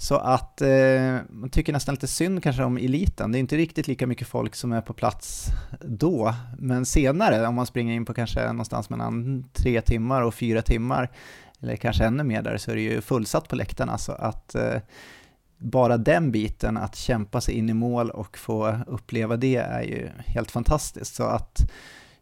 [0.00, 3.88] Så att eh, man tycker nästan lite synd kanske om eliten, det är inte riktigt
[3.88, 5.46] lika mycket folk som är på plats
[5.80, 10.62] då, men senare om man springer in på kanske någonstans mellan tre timmar och fyra
[10.62, 11.10] timmar,
[11.62, 13.98] eller kanske ännu mer där, så är det ju fullsatt på läktarna.
[13.98, 14.76] Så att eh,
[15.58, 20.08] bara den biten, att kämpa sig in i mål och få uppleva det är ju
[20.26, 21.14] helt fantastiskt.
[21.14, 21.70] Så att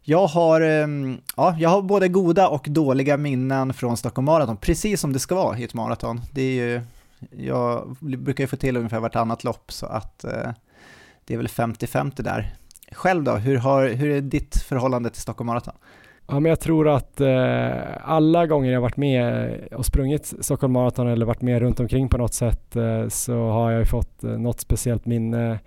[0.01, 5.01] jag har, ehm, ja, jag har både goda och dåliga minnen från Stockholm Marathon, precis
[5.01, 6.21] som det ska vara i ett maraton.
[6.33, 6.81] Det är ju,
[7.47, 10.51] jag brukar ju få till ungefär vartannat lopp, så att eh,
[11.25, 12.55] det är väl 50-50 där.
[12.91, 15.75] Själv då, hur, har, hur är ditt förhållande till Stockholm Marathon?
[16.31, 21.07] Ja, men jag tror att eh, alla gånger jag varit med och sprungit Stockholm Marathon
[21.07, 24.59] eller varit med runt omkring på något sätt eh, så har jag fått eh, något
[24.59, 25.59] speciellt minne.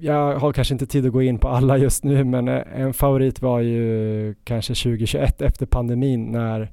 [0.00, 2.94] Jag har kanske inte tid att gå in på alla just nu men eh, en
[2.94, 6.70] favorit var ju kanske 2021 efter pandemin när,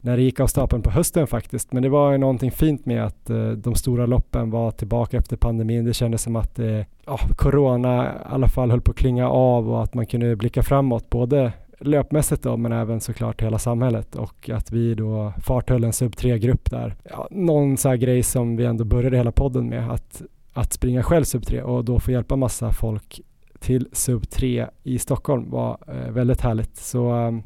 [0.00, 1.72] när det gick av stapeln på hösten faktiskt.
[1.72, 5.36] Men det var ju någonting fint med att eh, de stora loppen var tillbaka efter
[5.36, 5.84] pandemin.
[5.84, 9.70] Det kändes som att eh, ja, corona i alla fall höll på att klinga av
[9.70, 14.50] och att man kunde blicka framåt både löpmässigt då, men även såklart hela samhället och
[14.50, 16.96] att vi då farthöll en sub 3-grupp där.
[17.10, 21.02] Ja, någon så här grej som vi ändå började hela podden med, att, att springa
[21.02, 23.20] själv sub 3 och då få hjälpa massa folk
[23.60, 26.76] till sub 3 i Stockholm var eh, väldigt härligt.
[26.76, 27.42] Så ehm,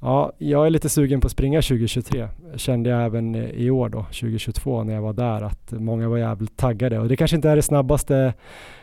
[0.00, 2.28] ja, jag är lite sugen på att springa 2023.
[2.56, 6.56] Kände jag även i år då, 2022 när jag var där, att många var jävligt
[6.56, 8.34] taggade och det kanske inte är det snabbaste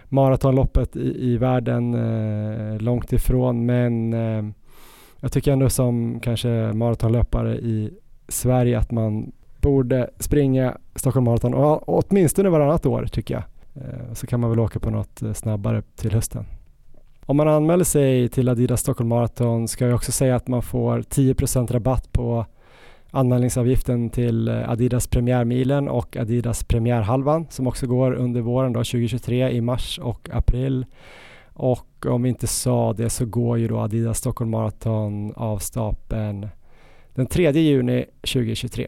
[0.10, 4.46] maratonloppet i, i världen, eh, långt ifrån, men eh,
[5.20, 7.93] jag tycker ändå som kanske maratonlöpare i
[8.28, 13.43] Sverige att man borde springa Stockholm Marathon och, åtminstone varannat år tycker jag.
[13.76, 16.46] Eh, så kan man väl åka på något eh, snabbare till hösten.
[17.26, 21.00] Om man anmäler sig till Adidas Stockholm Marathon ska jag också säga att man får
[21.00, 22.46] 10% rabatt på
[23.12, 29.50] anmälningsavgiften till eh, Adidas Premiärmilen och Adidas Premiärhalvan som också går under våren då, 2023
[29.50, 30.86] i mars och april.
[31.54, 36.48] Och om vi inte sa det så går ju då Adidas Stockholm Marathon av stapeln
[37.13, 38.88] den 3 juni 2023.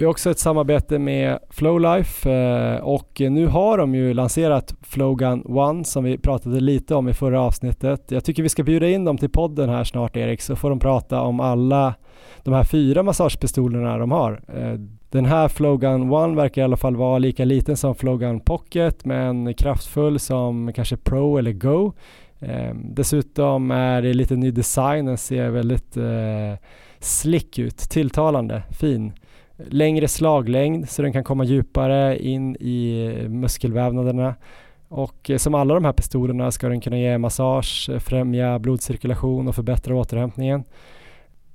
[0.00, 5.42] Vi har också ett samarbete med Flowlife eh, och nu har de ju lanserat Flowgun
[5.44, 8.10] One som vi pratade lite om i förra avsnittet.
[8.10, 10.78] Jag tycker vi ska bjuda in dem till podden här snart Erik så får de
[10.78, 11.94] prata om alla
[12.42, 14.42] de här fyra massagepistolerna de har.
[14.56, 19.04] Eh, den här Flowgun One verkar i alla fall vara lika liten som Flowgun Pocket
[19.04, 21.92] men kraftfull som kanske Pro eller Go.
[22.38, 25.96] Eh, dessutom är det lite ny design, den ser väldigt
[26.98, 29.12] slick ut, tilltalande, fin
[29.68, 34.34] längre slaglängd så den kan komma djupare in i muskelvävnaderna.
[34.88, 39.54] Och eh, som alla de här pistolerna ska den kunna ge massage, främja blodcirkulation och
[39.54, 40.64] förbättra återhämtningen.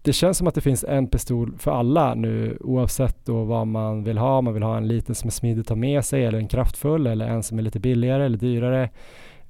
[0.01, 4.03] Det känns som att det finns en pistol för alla nu oavsett då vad man
[4.03, 4.41] vill ha.
[4.41, 7.07] Man vill ha en liten som är smidig att ta med sig eller en kraftfull
[7.07, 8.89] eller en som är lite billigare eller dyrare.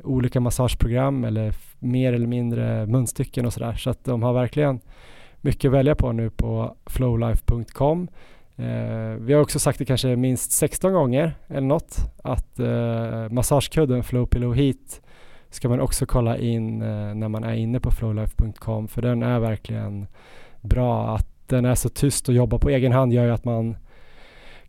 [0.04, 3.74] Olika massageprogram eller mer eller mindre munstycken och sådär.
[3.74, 4.80] Så att de har verkligen
[5.42, 8.08] mycket att välja på nu på flowlife.com.
[8.58, 14.04] Eh, vi har också sagt det kanske minst 16 gånger eller något att eh, massagekudden
[14.04, 15.02] Flow Pillow Heat
[15.50, 19.40] ska man också kolla in eh, när man är inne på flowlife.com för den är
[19.40, 20.08] verkligen
[20.62, 21.16] bra.
[21.16, 23.78] Att den är så tyst och jobbar på egen hand gör ju att man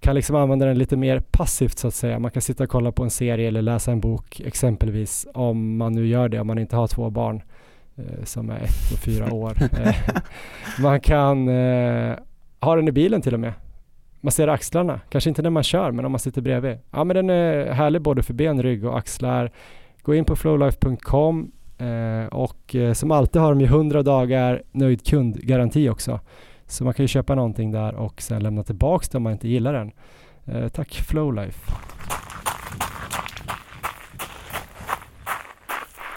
[0.01, 2.19] kan liksom använda den lite mer passivt så att säga.
[2.19, 5.93] Man kan sitta och kolla på en serie eller läsa en bok exempelvis om man
[5.93, 7.43] nu gör det, om man inte har två barn
[7.97, 9.57] eh, som är ett och fyra år.
[9.63, 9.95] Eh,
[10.81, 12.17] man kan eh,
[12.61, 13.53] ha den i bilen till och med.
[14.27, 16.79] Man ser axlarna, kanske inte när man kör men om man sitter bredvid.
[16.91, 19.51] Ja men den är härlig både för ben, rygg och axlar.
[20.03, 25.07] Gå in på flowlife.com eh, och eh, som alltid har de ju 100 dagar nöjd
[25.07, 26.21] kundgaranti också.
[26.67, 29.49] Så man kan ju köpa någonting där och sen lämna tillbaks det om man inte
[29.49, 29.93] gillar den.
[30.45, 31.73] Eh, tack Flowlife.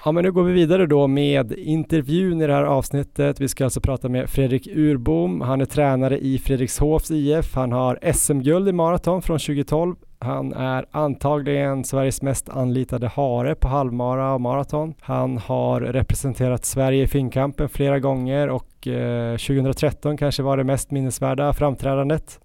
[0.06, 3.42] Ja men nu går vi vidare då med intervjun i det här avsnittet.
[3.42, 5.42] Vi ska alltså prata med Fredrik Urbom.
[5.42, 7.56] Han är tränare i Fredrikshovs IF.
[7.56, 9.96] Han har SM-guld i maraton från 2012.
[10.20, 14.94] Han är antagligen Sveriges mest anlitade hare på halvmara och maraton.
[15.02, 20.92] Han har representerat Sverige i finkampen flera gånger och eh, 2013 kanske var det mest
[20.92, 22.40] minnesvärda framträdandet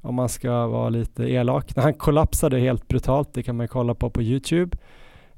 [0.00, 1.76] om man ska vara lite elak.
[1.76, 4.76] När han kollapsade helt brutalt, det kan man kolla på på Youtube.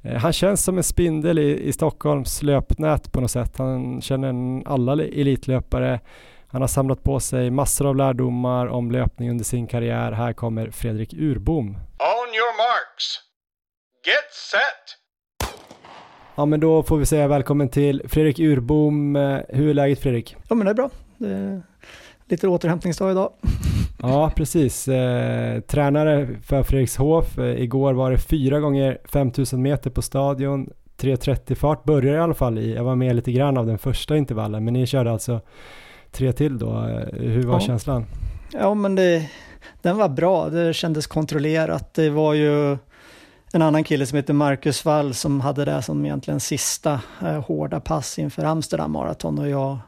[0.03, 3.59] Eh, han känns som en spindel i, i Stockholms löpnät på något sätt.
[3.59, 6.01] Han känner alla elitlöpare.
[6.47, 10.13] Han har samlat på sig massor av lärdomar om löpning under sin karriär.
[10.13, 11.67] Här kommer Fredrik Urbom.
[11.67, 13.05] On your marks.
[14.07, 14.97] Get set.
[16.35, 19.17] Ja men då får vi säga välkommen till Fredrik Urbom.
[19.17, 20.37] Eh, hur är läget Fredrik?
[20.49, 20.91] Ja men det är bra.
[21.19, 21.63] Det är
[22.29, 23.33] lite återhämtningsdag idag.
[24.03, 24.89] Ja, precis.
[24.89, 27.39] Eh, tränare för Fredrikshof.
[27.39, 30.71] Eh, igår var det fyra gånger 5000 meter på stadion.
[31.01, 32.75] 3.30 fart började i alla fall i.
[32.75, 35.41] Jag var med lite grann av den första intervallen, men ni körde alltså
[36.11, 36.71] tre till då.
[36.71, 37.61] Eh, hur var Ja.
[37.61, 38.07] känslan?
[38.53, 39.31] Ja men det,
[39.83, 40.49] den var bra.
[40.49, 41.95] Det kändes kontrollerat.
[41.95, 42.79] Det var ju
[43.53, 47.81] en annan kille som heter Marcus Wall som hade det som egentligen sista eh, hårda
[47.81, 49.79] pass inför Amsterdam Marathon och jag,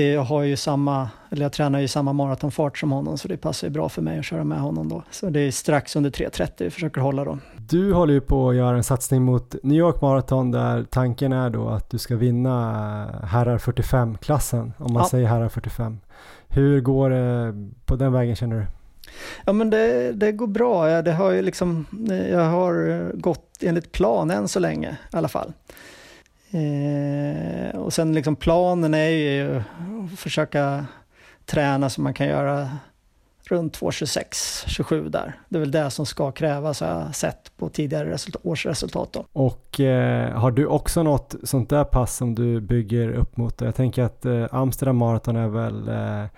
[0.00, 3.66] jag har ju samma, eller jag tränar ju samma maratonfart som honom så det passar
[3.68, 5.02] ju bra för mig att köra med honom då.
[5.10, 7.38] Så det är strax under 3.30 vi försöker hålla då.
[7.68, 11.50] Du håller ju på att göra en satsning mot New York Marathon där tanken är
[11.50, 12.72] då att du ska vinna
[13.24, 15.08] herrar 45-klassen, om man Ja.
[15.08, 15.98] säger herrar 45.
[16.48, 17.54] Hur går det
[17.84, 18.66] på den vägen känner du?
[19.44, 21.02] Ja men det, det går bra.
[21.02, 21.86] Det har ju liksom,
[22.30, 25.52] jag har gått enligt plan än så länge i alla fall.
[26.54, 30.86] Eh, och sen liksom planen är ju att försöka
[31.46, 32.68] träna så man kan göra
[33.48, 35.38] runt 2.26, 27 där.
[35.48, 39.24] Det är väl det som ska krävas har jag sett på tidigare resultat, årsresultat då.
[39.32, 43.60] Och eh, har du också något sånt där pass som du bygger upp mot?
[43.60, 46.30] Jag tänker att eh, Amsterdam Marathon är väl, eh,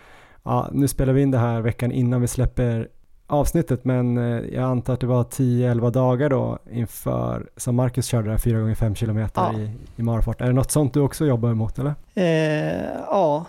[0.42, 2.88] ja, nu spelar vi in det här veckan innan vi släpper
[3.26, 8.30] avsnittet, men eh, jag antar att det var 10-11 dagar då inför, som Marcus körde
[8.30, 9.58] där 4 gånger 5 kilometer Ja.
[9.58, 10.40] i, i marafart.
[10.40, 11.94] Är det något sånt du också jobbar emot eller?
[12.14, 13.44] Eh, ja,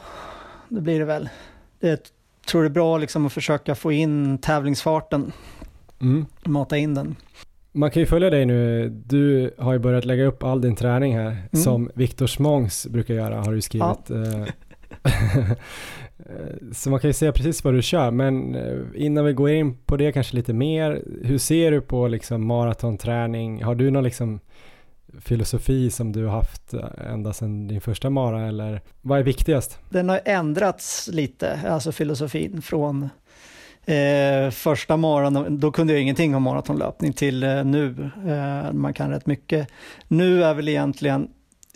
[0.69, 1.29] det blir det väl.
[1.79, 2.11] Det
[2.47, 5.31] tror det är bra liksom att försöka få in tävlingsfarten,
[6.01, 6.25] Mm.
[6.45, 7.15] mata in den.
[7.71, 8.89] Man kan ju följa dig nu.
[9.05, 11.63] Du har ju börjat lägga upp all din träning här Mm.
[11.63, 14.09] som Viktor Smångs brukar göra har du skrivit.
[14.09, 14.45] Eh,
[16.29, 19.49] Eh, så man kan ju säga precis vad du kör, men eh, innan vi går
[19.49, 23.63] in på det kanske lite mer, hur ser du på liksom maratonträning?
[23.63, 24.39] Har du någon liksom
[25.19, 29.79] filosofi som du har haft eh, ända sedan din första mara eller vad är viktigast?
[29.89, 33.09] Den har ändrats lite, alltså filosofin från
[33.85, 38.11] eh, första maran, då kunde jag ingenting om maratonlöpning till eh, nu.
[38.27, 39.67] Eh, man kan rätt mycket.
[40.07, 41.27] Nu är väl egentligen,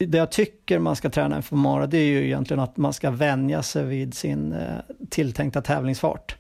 [0.06, 3.12] det jag tycker man ska träna inför mara, det är ju egentligen att man ska
[3.12, 4.76] vänja sig vid sin eh,
[5.10, 6.36] tilltänkta tävlingsfart.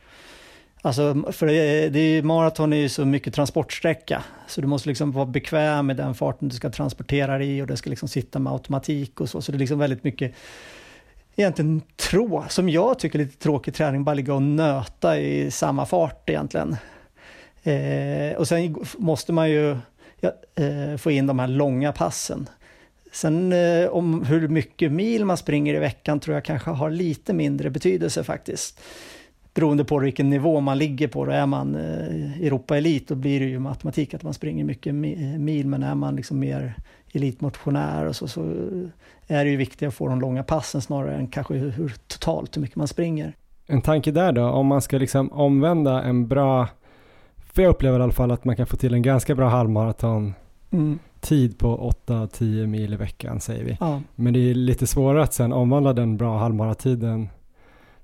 [0.84, 5.12] Alltså, för det, det är, maraton är ju så mycket transportsträcka, så du måste liksom
[5.12, 8.39] vara bekväm med den farten du ska transportera dig i och det ska liksom sitta
[8.39, 10.34] med automatik och så, så det är liksom väldigt mycket
[11.36, 15.86] egentligen trå, som jag tycker är lite tråkig träning, bara ligga och nöta i samma
[15.86, 16.76] fart egentligen.
[17.63, 19.78] Eh, och sen måste man ju
[20.19, 22.50] ja, eh, få in de här långa passen.
[23.12, 27.34] Sen eh, om hur mycket mil man springer i veckan tror jag kanske har lite
[27.34, 28.82] mindre betydelse faktiskt.
[29.54, 31.26] Beroende på vilken nivå man ligger på.
[31.26, 34.93] Då är man eh, Europa-elit då blir det ju med automatik att man springer mycket
[34.93, 35.67] mi- mil.
[35.67, 36.74] Men är man liksom mer
[37.13, 38.41] elitmotionär och så, så
[39.28, 42.58] är det ju viktigt att få de långa passen snarare än kanske hur, hur totalt
[42.58, 43.34] hur mycket man springer.
[43.67, 46.67] En tanke där då, om man ska liksom omvända en bra,
[47.54, 50.34] för jag upplever i alla fall att man kan få till en ganska bra halvmaraton
[50.74, 51.00] Mm.
[51.22, 53.78] Tid på 8-10 mil i veckan säger vi.
[53.80, 54.02] Ja.
[54.16, 57.30] Men det är lite svårare att sen omvandla den bra halvmaratiden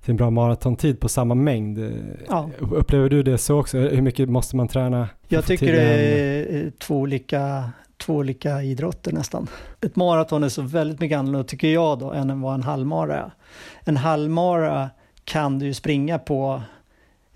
[0.01, 1.79] till en bra maratontid på samma mängd.
[2.27, 2.49] Ja.
[2.71, 3.77] Upplever du det så också?
[3.77, 5.09] Hur mycket måste man träna?
[5.27, 9.47] Jag tycker det är eh, två olika, två olika idrotter nästan.
[9.81, 13.31] Ett maraton är så väldigt mycket annorlunda, tycker jag då, än vad en halvmara är.
[13.79, 14.89] En halvmara
[15.23, 16.61] kan du ju springa på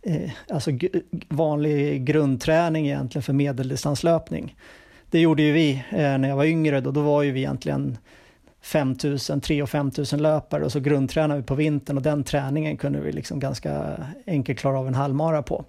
[0.01, 0.71] eh, alltså
[1.29, 4.55] vanlig grundträning egentligen för medeldistanslöpning.
[5.11, 7.97] Det gjorde ju vi eh, när jag var yngre då, då var ju vi egentligen
[8.61, 12.99] 5000, 3 och 5000 löpare och så grundtränade vi på vintern och den träningen kunde
[13.01, 13.97] vi liksom ganska
[14.27, 15.65] enkelt klara av en halvmara på.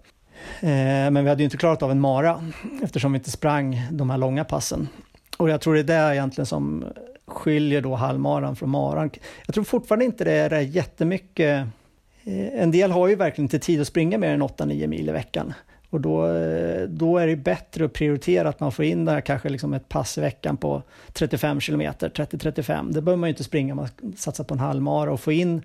[0.61, 2.51] Eh, men vi hade ju inte klarat av en mara
[2.83, 4.89] eftersom vi inte sprang de här långa passen.
[5.37, 6.85] Och jag tror det är det egentligen som
[7.27, 9.11] skiljer då halvmaran från maran.
[9.47, 11.67] Jag tror fortfarande inte det är jättemycket
[12.25, 15.13] eh, en del har ju verkligen inte tid att springa mer än 8-9 mil i
[15.13, 15.55] veckan.
[15.93, 19.49] Och då, eh, då är det bättre att prioritera att man får in där kanske
[19.49, 20.83] liksom ett pass i veckan på
[21.13, 22.93] 35 kilometer, 30-35.
[22.93, 25.63] Det behöver man ju inte springa, man satsar på en halvmara och få in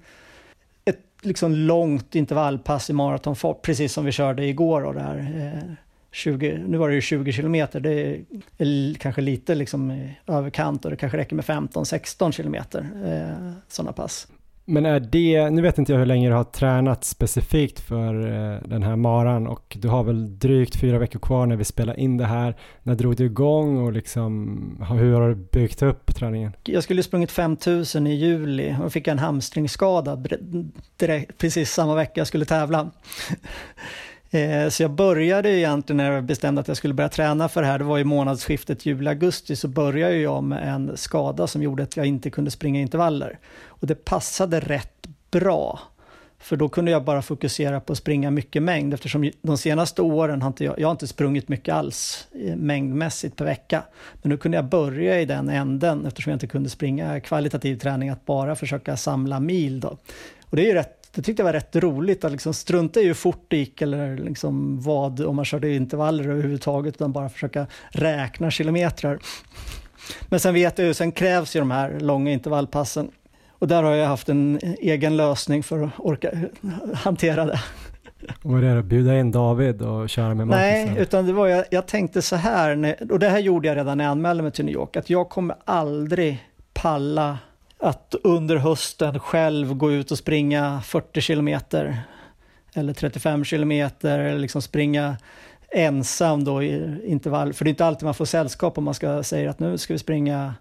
[0.85, 4.81] ett liksom långt intervallpass i maratonfart, precis som vi körde igår.
[4.81, 5.73] Då, eh,
[6.11, 8.23] 20, nu var det ju 20 kilometer, det
[8.57, 14.27] är kanske lite liksom överkant och det kanske räcker med 15-16 kilometer, eh, sådana pass.
[14.69, 18.61] Men är det, nu vet inte jag hur länge du har tränat specifikt för eh,
[18.69, 22.17] den här maran och du har väl drygt fyra veckor kvar när vi spelar in
[22.17, 22.55] det här.
[22.83, 26.51] När drog du igång och liksom, hur har du byggt upp träningen?
[26.63, 30.23] Jag skulle sprungit 5000 i juli och fick en hamstringsskada
[30.97, 32.91] direkt, precis samma vecka jag skulle tävla.
[34.29, 37.67] Eh, så jag började egentligen när jag bestämde att jag skulle börja träna för det
[37.67, 41.97] här, det var i månadsskiftet juli-augusti, så började jag med en skada som gjorde att
[41.97, 43.39] jag inte kunde springa intervaller.
[43.65, 45.79] Och det passade rätt bra.
[46.39, 50.41] För då kunde jag bara fokusera på att springa mycket mängd eftersom de senaste åren
[50.41, 53.83] har inte jag, jag har inte sprungit mycket alls eh, mängdmässigt per vecka.
[54.21, 58.09] Men nu kunde jag börja i den änden eftersom jag inte kunde springa kvalitativ träning
[58.09, 59.79] att bara försöka samla mil.
[59.79, 59.97] Då.
[60.45, 63.05] Och det är ju rätt det tyckte jag var rätt roligt att liksom strunta i
[63.05, 67.67] hur fort det gick eller liksom vad, om man körde intervaller överhuvudtaget, utan bara försöka
[67.89, 69.19] räkna kilometrar.
[70.27, 73.11] Men sen vet jag ju, sen krävs ju de här långa intervallpassen.
[73.51, 76.31] Och där har jag haft en egen lösning för att orka
[76.93, 77.59] hantera det.
[78.41, 80.61] Var det att bjuda in David och köra med Marcus?
[80.61, 83.97] Nej, utan det var jag, jag tänkte så här, och det här gjorde jag redan
[83.97, 87.37] när jag anmälde mig till New York, att jag kommer aldrig palla
[87.79, 92.01] att under hösten själv gå ut och springa 40 kilometer
[92.73, 95.17] eller 35 kilometer eller liksom springa
[95.71, 97.53] ensam då i intervall.
[97.53, 99.93] För det är inte alltid man får sällskap om man ska säga att nu ska
[99.93, 100.53] vi springa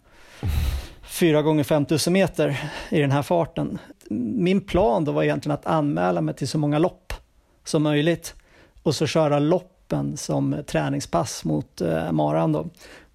[1.02, 3.78] 4 gånger 5000 meter i den här farten.
[4.10, 7.12] Min plan då var egentligen att anmäla mig till så många lopp
[7.64, 8.34] som möjligt
[8.82, 12.68] och så köra loppen som träningspass mot eh, maran då.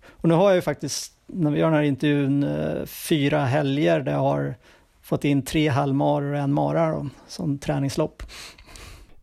[0.07, 3.99] Och nu har jag ju faktiskt när vi gör den här intervjun eh, fyra helger
[3.99, 4.55] där jag har
[5.01, 8.23] fått in tre halvmaror och en mara då, som träningslopp.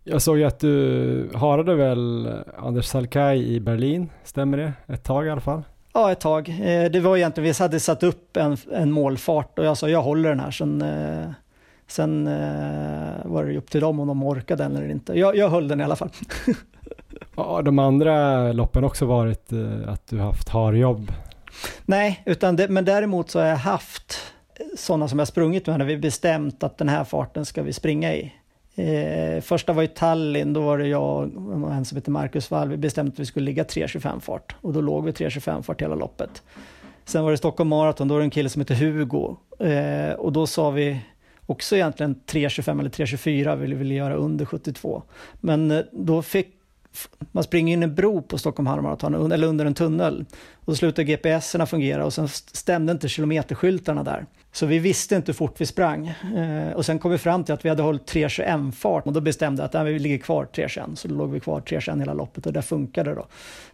[0.05, 4.73] Jag såg ju att du harade väl Anders Salkai i Berlin, stämmer det?
[4.87, 5.63] Ett tag i alla fall?
[5.93, 6.49] Ja, ett tag.
[6.49, 10.03] Eh, det var egentligen, vi hade satt upp en, en målfart och jag sa jag
[10.03, 10.51] håller den här.
[10.51, 11.31] Sen, eh,
[11.87, 12.25] sen
[13.25, 15.19] var det upp till dem om de orkade den eller inte.
[15.19, 16.11] Jag, jag höll den i alla fall.
[17.37, 19.53] Ja, de andra loppen också varit
[19.87, 21.13] att du haft harjobb
[21.85, 24.19] Nej, utan det, men däremot så har jag haft
[24.77, 28.15] sådana som jag sprungit med när vi bestämt att den här farten ska vi springa
[28.15, 28.33] i.
[28.75, 32.69] Eh, första var i Tallinn, då var det jag och en som heter Marcus Wall,
[32.69, 35.95] vi bestämde att vi skulle ligga 3.25 fart och då låg vi 3.25 fart hela
[35.95, 36.43] loppet.
[37.05, 40.33] Sen var det Stockholm Marathon, då var det en kille som heter Hugo eh, och
[40.33, 41.01] då sa vi
[41.47, 45.03] också egentligen 3.25 eller 3.24 ville vi göra under 72.
[45.41, 46.58] Men eh, då fick
[47.33, 50.25] man springer in en bro på Stockholm halvmaraton, eller under en tunnel.
[50.55, 54.27] Och då slutar GPSerna fungera och sen stämde inte kilometerskyltarna där.
[54.53, 56.07] Så vi visste inte hur fort vi sprang.
[56.37, 59.21] Eh, och sen kom vi fram till att vi hade hållit 3.21 fart och då
[59.21, 60.95] bestämde jag att nej, vi ligger kvar 3.21.
[60.95, 63.27] Så då låg vi kvar 3.21 hela loppet och det funkade då.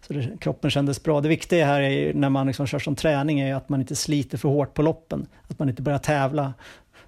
[0.07, 1.20] Så det, kroppen kändes bra.
[1.20, 4.39] Det viktiga här är, när man liksom kör som träning är att man inte sliter
[4.39, 5.27] för hårt på loppen.
[5.49, 6.55] Att man inte börjar tävla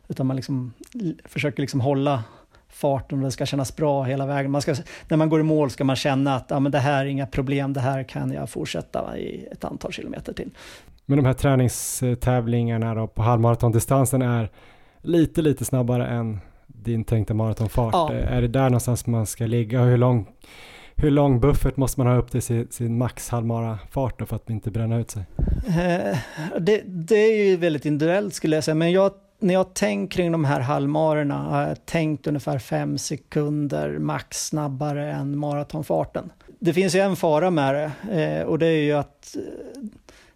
[0.08, 0.72] utan man liksom
[1.24, 2.24] försöker liksom hålla
[2.76, 4.50] farten och det ska kännas bra hela vägen.
[4.50, 4.74] Man ska,
[5.08, 7.26] när man går i mål ska man känna att ja, men det här är inga
[7.26, 10.50] problem, det här kan jag fortsätta i ett antal kilometer till.
[11.06, 14.50] Men de här träningstävlingarna då på halvmaratondistansen är
[15.02, 17.94] lite, lite snabbare än din tänkta maratonfart.
[17.94, 18.12] Ja.
[18.12, 19.82] Är det där någonstans man ska ligga?
[19.82, 20.28] Hur lång,
[20.96, 24.70] hur lång buffert måste man ha upp till sin, sin max halvmara-fart för att inte
[24.70, 25.24] bränna ut sig?
[25.66, 26.18] Eh,
[26.58, 30.32] det, det, är ju väldigt individuellt skulle jag säga, men jag när jag tänkt kring
[30.32, 36.32] de här halvmarorna har jag tänkt ungefär fem sekunder max snabbare än maratonfarten.
[36.58, 39.36] Det finns ju en fara med det eh, och det är ju att,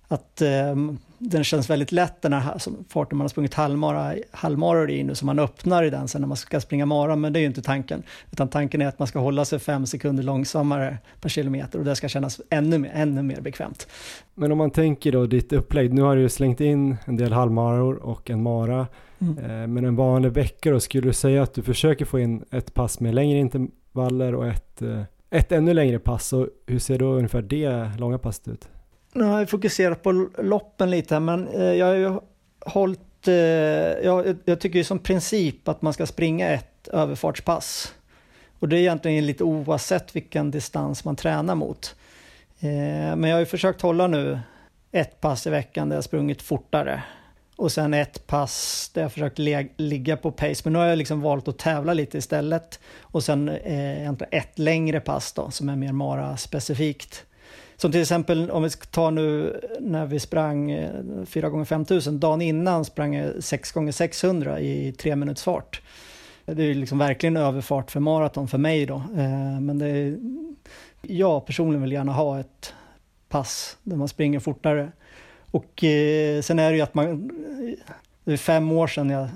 [0.08, 0.76] att eh,
[1.22, 2.58] den känns väldigt lätt den här
[2.88, 6.28] farten man har sprungit halvmara, halvmaror i nu så man öppnar i den sen när
[6.28, 8.02] man ska springa mara men det är ju inte tanken.
[8.32, 11.96] Utan tanken är att man ska hålla sig fem sekunder långsammare per kilometer och det
[11.96, 13.88] ska kännas ännu mer, ännu mer bekvämt.
[14.34, 17.32] Men om man tänker då ditt upplägg, nu har du ju slängt in en del
[17.32, 18.86] halvmaror och en mara.
[19.18, 19.38] Mm.
[19.38, 22.74] Eh, men en vanlig vecka då, skulle du säga att du försöker få in ett
[22.74, 26.32] pass med längre intervaller och ett, eh, ett ännu längre pass.
[26.32, 28.68] Och hur ser då ungefär det långa passet ut?
[29.12, 32.18] Nu har jag fokuserat på loppen lite men eh, jag har ju
[32.60, 37.94] hållit, eh, jag, jag tycker ju som princip att man ska springa ett överfartspass.
[38.58, 41.96] Och det är egentligen lite oavsett vilken distans man tränar mot.
[42.60, 42.68] Eh,
[43.16, 44.40] men jag har ju försökt hålla nu
[44.92, 47.02] ett pass i veckan där jag sprungit fortare
[47.60, 49.38] och sen ett pass där jag försökt
[49.76, 50.60] ligga på pace.
[50.64, 52.80] Men nu har jag liksom valt att tävla lite istället.
[53.00, 57.24] Och sen eh, ett längre pass då som är mer Mara-specifikt.
[57.80, 62.42] Som till exempel om vi tar nu när vi sprang eh, 4 gånger 5000 dagen
[62.42, 65.82] innan sprang jag 6 gånger 600 i tre minuters fart.
[66.44, 68.94] Det är liksom verkligen överfart för maraton för mig då.
[68.94, 70.18] Eh, men det är,
[71.02, 72.74] jag personligen vill gärna ha ett
[73.28, 74.92] pass där man springer fortare.
[75.50, 77.30] Och eh, sen är det ju att man,
[78.24, 79.28] det är fem år sedan jag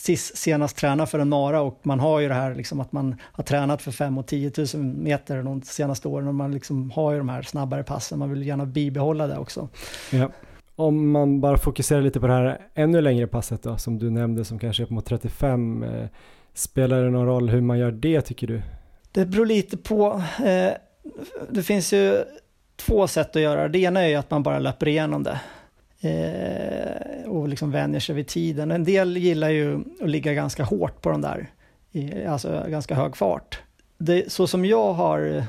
[0.00, 3.16] sist, senast tränade för en mara och man har ju det här liksom att man
[3.22, 7.12] har tränat för 5 och 10 000 meter de senaste åren och man liksom har
[7.12, 9.68] ju de här snabbare passen, man vill gärna bibehålla det också.
[10.12, 10.30] Ja.
[10.76, 14.44] Om man bara fokuserar lite på det här ännu längre passet då, som du nämnde
[14.44, 16.08] som kanske är på mot 35, eh,
[16.54, 18.62] spelar det någon roll hur man gör det tycker du?
[19.12, 20.72] Det beror lite på, eh,
[21.50, 22.24] det finns ju
[22.76, 23.68] två sätt att göra det.
[23.68, 25.40] Det ena är ju att man bara löper igenom det
[26.00, 28.70] eh, och liksom vänjer sig vid tiden.
[28.70, 31.50] En del gillar ju att ligga ganska hårt på de där,
[31.92, 33.62] i, alltså ganska hög fart.
[33.98, 35.44] Det, så som jag har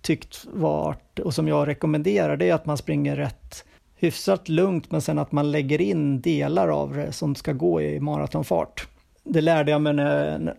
[0.00, 3.64] tyckt vart och som jag rekommenderar det är att man springer rätt
[4.02, 8.00] hyfsat lugnt men sen att man lägger in delar av det som ska gå i
[8.00, 8.88] maratonfart.
[9.24, 10.54] Det lärde jag mig när,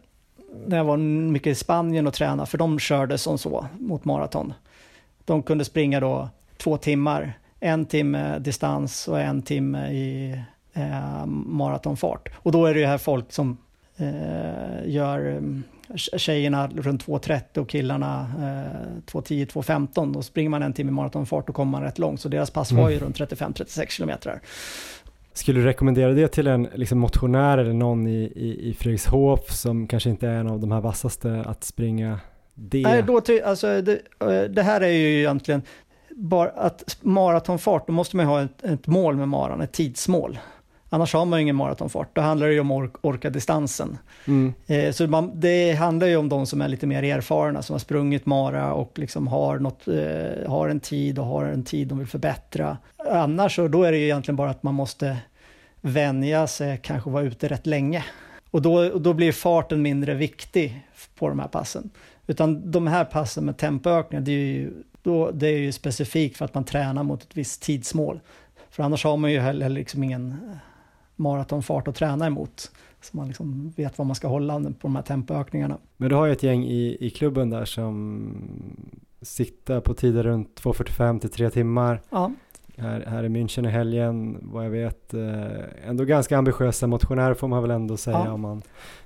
[0.66, 4.54] när jag var mycket i Spanien och tränade för de körde som så mot maraton.
[5.26, 7.34] De kunde springa då två timmar,
[7.64, 10.38] en timme distans och en timme i
[10.74, 12.30] eh, maratonfart.
[12.36, 13.58] Och då är det ju här folk som
[13.98, 15.42] eh, gör
[15.96, 20.14] tjejerna runt 2.30 och killarna eh, 2.10, 2.15.
[20.14, 22.22] Då springer man en timme i maratonfart och kommer man rätt långt.
[22.22, 23.06] Så deras pass var ju mm.
[23.06, 24.42] runt 35-36 kilometer.
[25.34, 29.88] Skulle du rekommendera det till en liksom, motionär eller någon i, i, i Fredrikshof som
[29.88, 32.20] kanske inte är en av de här vassaste att springa
[32.54, 32.82] det...
[32.82, 35.62] Nej, då, alltså, det, eh, det här är ju egentligen
[36.16, 40.40] bara att maratonfart, då måste man ha ett, ett mål med maran, ett tidsmål.
[40.90, 43.98] Annars har man ju ingen maratonfart, då handlar det ju om att ork, orka distansen.
[44.28, 44.54] Mm.
[44.68, 47.80] Eh, så man, det handlar ju om de som är lite mer erfarna, som har
[47.80, 51.98] sprungit mara och liksom har, något, eh, har en tid och har en tid de
[51.98, 52.78] vill förbättra.
[53.10, 55.18] Annars så då är det ju egentligen bara att man måste
[55.82, 58.06] vänja sig, kanske vara ute rätt länge.
[58.52, 61.90] Och då, då blir farten mindre viktig på de här passen.
[62.28, 64.74] Utan de här passen med tempoökningar, det är ju,
[65.04, 68.20] då, det är ju specifikt för att man tränar mot ett visst tidsmål.
[68.70, 70.58] För annars har man ju heller liksom ingen eh,
[71.16, 72.72] maratonfart att träna emot.
[73.02, 75.78] Så man liksom vet vad man ska hålla på de här tempoökningarna.
[75.98, 78.30] Men du har ju ett gäng i, i klubben där som
[79.22, 82.02] siktar på tider runt 2.45 till 3 timmar.
[82.10, 82.32] Ja
[82.78, 87.48] här, här i München i helgen, vad jag vet, eh, ändå ganska ambitiösa motionärer får
[87.48, 88.32] man väl ändå säga ja.
[88.32, 88.62] om man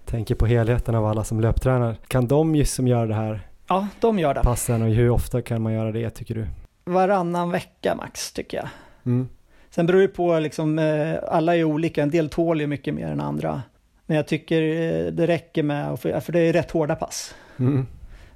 [0.06, 1.98] tänker på helheten av alla som löptränar.
[2.08, 4.42] Kan de ju som gör det här Ja, de gör det.
[4.42, 6.48] Passen och hur ofta kan man göra det tycker du?
[6.86, 8.68] Varannan vecka max tycker jag.
[9.06, 9.28] Mm.
[9.70, 13.08] Sen beror det på, liksom, eh, alla är olika, en del tål ju mycket mer
[13.08, 13.62] än andra.
[14.06, 17.36] Men jag tycker eh, det räcker med, för det är rätt hårda pass.
[17.60, 17.88] Mm.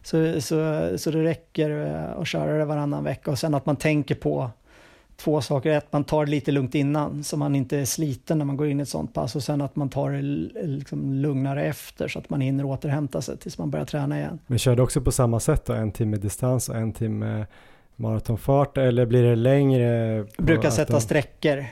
[0.03, 1.69] Så, så, så det räcker
[2.19, 4.49] att köra det varannan vecka och sen att man tänker på
[5.23, 5.69] två saker.
[5.69, 8.67] Ett, man tar det lite lugnt innan så man inte är sliten när man går
[8.67, 10.21] in i ett sånt pass och sen att man tar det
[10.67, 14.39] liksom lugnare efter så att man hinner återhämta sig tills man börjar träna igen.
[14.47, 17.45] Men kör du också på samma sätt då, en timme distans och en timme
[17.95, 20.15] maratonfart eller blir det längre?
[20.15, 21.01] Jag brukar sätta de...
[21.01, 21.65] sträckor.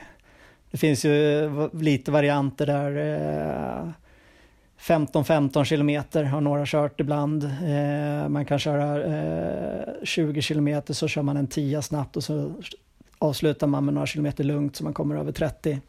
[0.70, 3.92] Det finns ju lite varianter där.
[4.80, 7.44] 15-15 eh, kilometer har några kört ibland.
[7.44, 9.02] Eh, man kan köra
[10.02, 12.54] 20 eh, kilometer så kör man en 10 snabbt och så
[13.20, 15.80] avslutar man med några kilometer lugnt så man kommer över 30.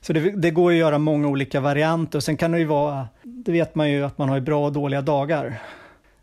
[0.00, 3.08] Så det, det, går att göra många olika varianter och sen kan det ju vara,
[3.22, 5.62] det vet man ju att man har bra och dåliga dagar.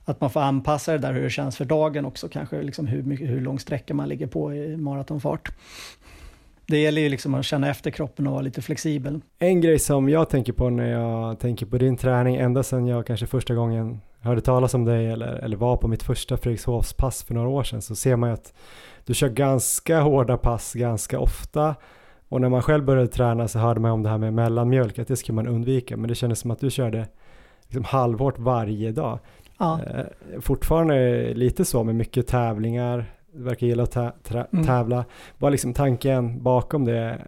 [0.05, 3.17] Att man får anpassa det där hur det känns för dagen också, kanske liksom hur,
[3.17, 5.51] hur lång sträcka man ligger på i maratonfart.
[6.65, 9.21] Det gäller ju liksom att känna efter kroppen och vara lite flexibel.
[9.39, 13.07] En grej som jag tänker på när jag tänker på din träning, ända sedan jag
[13.07, 17.33] kanske första gången hörde talas om dig eller, eller var på mitt första Fredrikshovspass för
[17.33, 18.53] några år sedan, så ser man ju att
[19.11, 21.75] du kör ganska hårda pass ganska ofta.
[22.29, 25.07] Och när man själv började träna så hörde man om det här med mellanmjölk, att
[25.07, 25.97] det skulle man undvika.
[25.97, 27.07] Men det kändes som att du körde
[27.63, 29.19] liksom halvhårt varje dag.
[29.57, 29.79] Ja.
[29.83, 34.11] Eh, fortfarande lite så med mycket tävlingar, du verkar gilla att tä
[34.51, 34.65] mm.
[34.65, 35.05] tävla.
[35.37, 37.21] Vad är liksom tanken bakom det?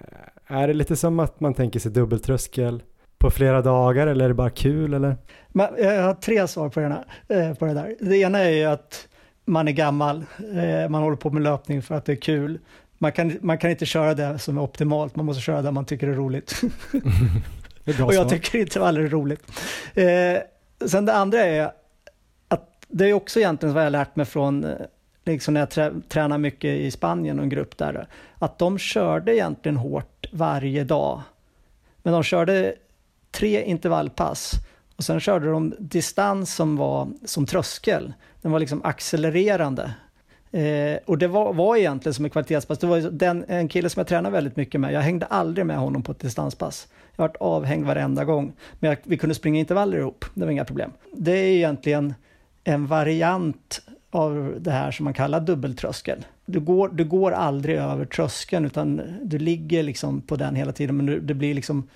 [0.47, 2.83] Är det lite som att man tänker sig dubbeltröskel
[3.17, 5.17] på flera dagar eller är det bara kul eller?
[5.47, 7.95] Men jag har tre svar på, den här, på det där.
[7.99, 9.07] Det ena är ju att
[9.45, 10.25] man är gammal,
[10.89, 12.59] man håller på med löpning för att det är kul.
[12.97, 15.85] Man kan, man kan inte köra det som är optimalt, man måste köra det man
[15.85, 16.61] tycker är roligt.
[17.85, 19.51] är och jag tycker inte det är roligt.
[19.93, 21.71] Eh, sen det andra är
[22.47, 24.65] att det är också egentligen vad jag lärt mig från
[25.25, 28.07] liksom när jag trä, tränar mycket i Spanien och en grupp där,
[28.39, 31.21] att de körde egentligen hårt varje dag.
[32.03, 32.75] Men de körde
[33.31, 34.51] tre intervallpass
[34.95, 38.13] och sen körde de distans som var som tröskel.
[38.43, 39.93] Den var liksom accelererande.
[40.51, 42.79] Eh, och det var, var egentligen som ett kvalitetspass.
[42.79, 44.93] Det var den, en kille som jag tränade väldigt mycket med.
[44.93, 46.87] Jag hängde aldrig med honom på ett distanspass.
[47.15, 48.53] Jag varit avhängd varenda gång.
[48.79, 50.25] Men jag, vi kunde springa intervaller ihop.
[50.33, 50.91] Det var inga problem.
[51.11, 52.13] Det är egentligen
[52.63, 53.81] en variant
[54.11, 56.25] av det här som man kallar dubbeltröskel.
[56.45, 60.97] Du går, du går aldrig över tröskeln utan du ligger liksom på den hela tiden
[60.97, 61.87] men det blir liksom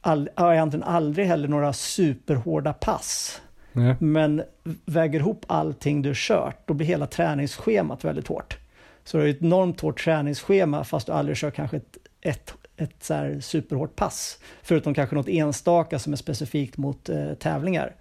[0.00, 3.40] all, egentligen aldrig heller några superhårda pass.
[3.76, 3.94] Nej.
[3.98, 4.42] Men
[4.84, 8.58] väger ihop allting du kört, då blir hela träningsschemat väldigt hårt.
[9.04, 12.94] Så du har ett enormt hårt träningsschema fast du aldrig kör kanske ett, ett, ett
[13.00, 14.38] så här superhårt pass.
[14.62, 17.94] Förutom kanske något enstaka som är specifikt mot eh, tävlingar.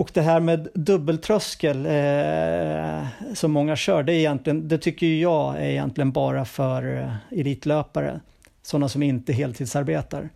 [0.00, 5.56] Och det här med dubbeltröskel eh, som många kör, det, är egentligen, det tycker jag
[5.56, 8.20] är egentligen bara för eh, elitlöpare.
[8.62, 10.28] Sådana som inte heltidsarbetar.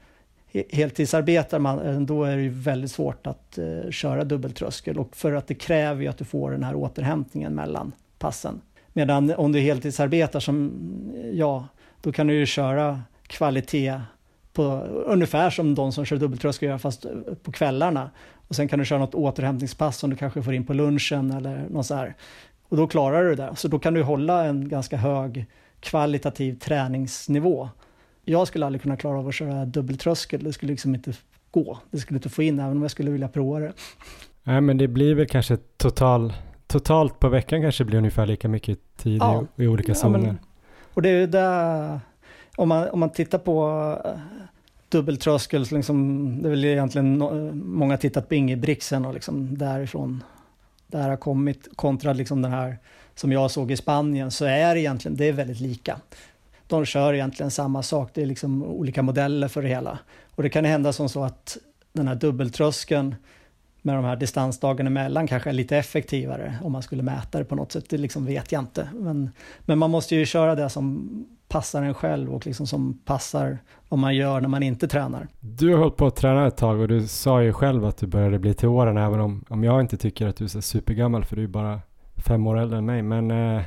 [0.71, 5.33] Heltidsarbetar man, eh, då är det ju väldigt svårt att eh, köra dubbeltröskel och för
[5.33, 8.61] att det kräver ju att du får den här återhämtningen mellan passen.
[8.93, 10.73] Medan om du heltidsarbetar som
[11.17, 11.65] eh, jag,
[12.01, 14.01] då kan du ju köra kvalitet
[14.53, 14.63] på,
[15.07, 17.11] ungefär som de som kör dubbeltröskel gör fast eh,
[17.43, 18.11] på kvällarna.
[18.49, 21.67] Och sen kan du köra något återhämtningspass som du kanske får in på lunchen eller
[21.69, 22.15] något så här.
[22.69, 23.51] Och då klarar du det.
[23.57, 25.47] Så då kan du hålla en ganska hög
[25.81, 27.69] kvalitativ träningsnivå.
[28.25, 30.45] Jag skulle aldrig kunna klara av att köra dubbeltröskel.
[30.45, 31.13] Det skulle liksom inte
[31.51, 31.79] gå.
[31.91, 33.73] Det skulle inte få in även om jag skulle vilja prova det.
[34.43, 36.33] Nej, men det blir väl kanske total,
[36.67, 39.45] totalt på veckan kanske blir ungefär lika mycket tid ja.
[39.57, 40.19] i, i, olika zoner.
[40.19, 40.39] Ja, men,
[40.95, 42.01] och det är ju där,
[42.57, 43.99] om man, om man tittar på
[44.89, 50.23] dubbeltröskel, liksom, det är väl egentligen no, många tittat på Ingebrigtsen och liksom därifrån
[50.87, 52.79] det här har kommit kontra liksom den här
[53.15, 56.01] som jag såg i Spanien så är det egentligen, det är väldigt lika.
[56.75, 59.99] De kör egentligen samma sak, det är liksom olika modeller för det hela.
[60.31, 61.57] Och det kan hända som så att
[61.93, 63.15] den här dubbeltröskeln
[63.83, 67.55] med de här distansdagarna emellan kanske är lite effektivare om man skulle mäta det på
[67.55, 68.89] något sätt, det liksom vet jag inte.
[68.95, 71.11] Men, men man måste ju köra det som
[71.49, 73.59] passar en själv och liksom som passar
[73.89, 75.29] vad man gör när man inte tränar.
[75.41, 78.07] Du har hållit på att träna ett tag och du sa ju själv att du
[78.07, 81.25] började bli till åren även om, om jag inte tycker att du är så supergammal
[81.25, 81.81] för du är bara
[82.17, 83.03] fem år äldre än mig.
[83.03, 83.63] Men eh,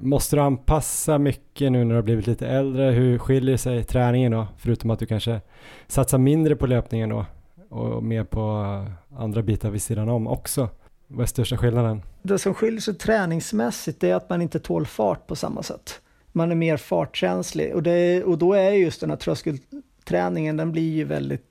[0.00, 2.90] måste du anpassa mycket nu när du har blivit lite äldre?
[2.90, 4.46] Hur skiljer sig träningen då?
[4.58, 5.40] Förutom att du kanske
[5.86, 7.26] satsar mindre på löpningen då
[7.68, 10.68] och mer på eh, andra bitar vid sidan om också.
[11.06, 12.02] Vad är största skillnaden?
[12.22, 16.00] Det som skiljer sig träningsmässigt är att man inte tål fart på samma sätt
[16.34, 20.94] man är mer fartkänslig och, det, och då är just den här tröskelträningen, den blir
[20.94, 21.44] ju väldigt,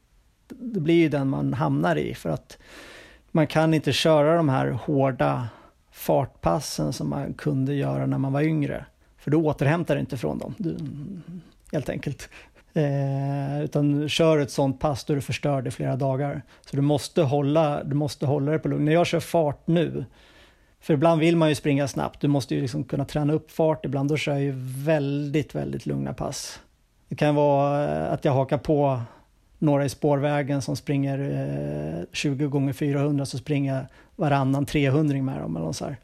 [0.49, 2.57] det blir ju den man hamnar i för att
[3.31, 5.47] man kan inte köra de här hårda
[5.93, 8.85] fartpassen som man kunde göra när man var yngre.
[9.17, 10.77] För du återhämtar inte från dem, du,
[11.71, 12.29] helt enkelt.
[12.73, 16.41] Eh, utan kör ett sånt pass då du förstör det flera dagar.
[16.61, 18.85] Så du måste hålla, du måste hålla det på lugn.
[18.85, 20.05] När jag kör fart nu,
[20.79, 23.85] för ibland vill man ju springa snabbt, du måste ju liksom kunna träna upp fart,
[23.85, 24.53] ibland då kör jag ju
[24.85, 26.59] väldigt, väldigt lugna pass.
[27.09, 29.01] Det kan vara eh, att jag hakar på
[29.59, 31.19] några i spårvägen som springer
[31.99, 33.85] eh, 20 gånger 400 så springer jag
[34.23, 35.97] varannan 300 med dem eller så här.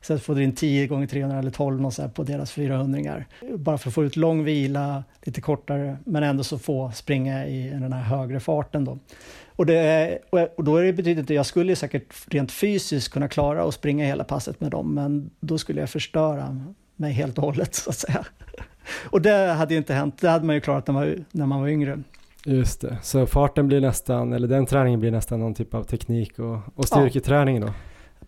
[0.00, 3.24] Så att få in 10 gånger 300 eller 12 något så på deras 400
[3.56, 7.70] Bara för att få ut lång vila, lite kortare, men ändå så få springa i
[7.70, 8.98] den här högre farten då.
[9.46, 10.18] Och, det,
[10.56, 14.06] och då är det betydligt att jag skulle säkert rent fysiskt kunna klara att springa
[14.06, 16.66] hela passet med dem, men då skulle jag förstöra
[16.96, 18.26] mig helt och hållet så att säga.
[19.04, 21.60] Och det hade ju inte hänt, det hade man ju klarat när man, när man
[21.60, 22.02] var yngre.
[22.44, 26.38] Just det, så farten blir nästan, eller den träningen blir nästan någon typ av teknik
[26.38, 27.68] och, och styrketräning då?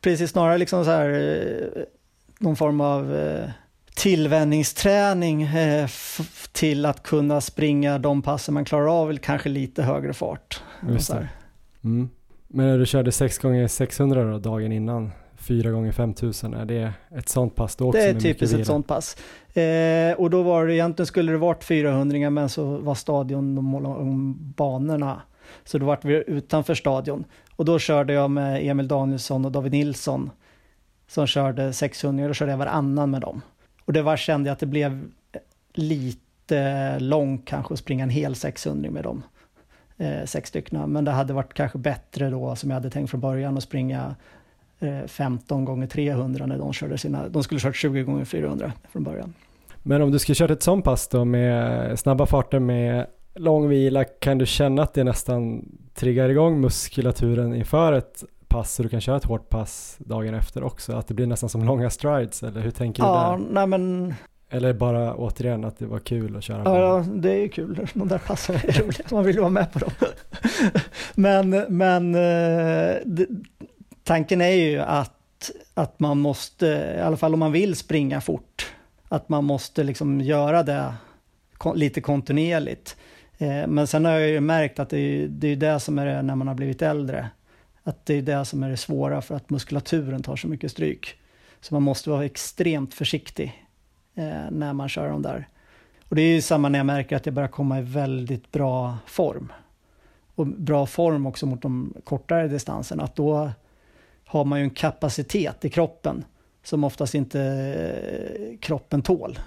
[0.00, 1.82] Precis, snarare liksom så här, eh,
[2.38, 3.50] någon form av eh,
[3.94, 5.88] tillvänjningsträning eh,
[6.52, 10.62] till att kunna springa de passen man klarar av, kanske lite högre fart.
[10.88, 11.28] Just det.
[11.84, 12.08] Mm.
[12.48, 15.10] Men när du körde 6 gånger 600 då, dagen innan,
[15.44, 17.98] 4 gånger 5000 är det ett sånt pass då också?
[17.98, 19.16] Det är typiskt ett sånt pass.
[19.56, 23.64] Eh, och då var det egentligen skulle det varit 400 men så var stadion, de
[23.64, 25.22] målade om banorna.
[25.64, 27.24] Så då vart vi utanför stadion.
[27.56, 30.30] Och då körde jag med Emil Danielsson och David Nilsson
[31.08, 33.40] som körde 600, då körde jag varannan med dem.
[33.84, 35.04] Och det var, kände jag att det blev
[35.74, 39.22] lite långt kanske att springa en hel 600 med dem.
[39.96, 40.92] eh, sex stycken.
[40.92, 44.14] Men det hade varit kanske bättre då, som jag hade tänkt från början, att springa
[45.06, 49.34] 15 gånger 300 när de körde sina, de skulle kört 20 gånger 400 från början.
[49.82, 54.04] Men om du skulle kört ett sånt pass då med snabba farter med lång vila,
[54.04, 59.00] kan du känna att det nästan triggar igång muskulaturen inför ett pass så du kan
[59.00, 60.92] köra ett hårt pass dagen efter också?
[60.92, 63.46] Att det blir nästan som långa strides eller hur tänker du Ja, där?
[63.50, 64.14] nej men
[64.50, 66.62] Eller bara återigen att det var kul att köra?
[66.64, 67.86] Ja, det är ju kul.
[67.94, 69.04] De där passen är roliga.
[69.10, 69.90] Man vill vara med på dem.
[71.14, 73.26] men men eh, det,
[74.04, 78.74] tanken är ju att, att man måste, i alla fall om man vill springa fort,
[79.08, 80.94] att man måste liksom göra det
[81.74, 82.96] lite kontinuerligt.
[83.38, 86.06] Eh, men sen har jag ju märkt att det är, det är det som är
[86.06, 87.28] det när man har blivit äldre.
[87.82, 91.14] Att det är det som är det svåra för att muskulaturen tar så mycket stryk.
[91.60, 93.64] Så man måste vara extremt försiktig
[94.14, 95.48] eh, när man kör de där.
[96.08, 98.98] Och det är ju samma när jag märker att jag börjar komma i väldigt bra
[99.06, 99.52] form.
[100.34, 103.02] Och bra form också mot de kortare distanserna.
[103.02, 103.50] Att då
[104.38, 106.24] har man ju en kapacitet i kroppen
[106.62, 109.38] som oftast inte eh, kroppen tål.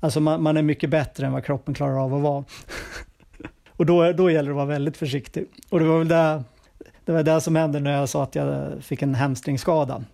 [0.00, 2.44] Alltså man, man är mycket bättre än vad kroppen klarar av att vara.
[3.76, 5.46] och då, då gäller det att vara väldigt försiktig.
[5.70, 6.42] Och det var väl det,
[7.04, 10.04] det, var det som hände när jag sa att jag fick en hamstringskada.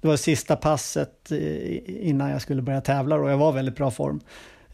[0.00, 3.76] Det var sista passet eh, innan jag skulle börja tävla och jag var i väldigt
[3.76, 4.20] bra form.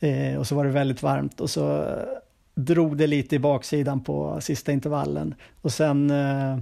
[0.01, 2.05] Eh, och så var det väldigt varmt och så eh,
[2.55, 5.35] drog det lite i baksidan på sista intervallen.
[5.63, 6.59] Och sen eh,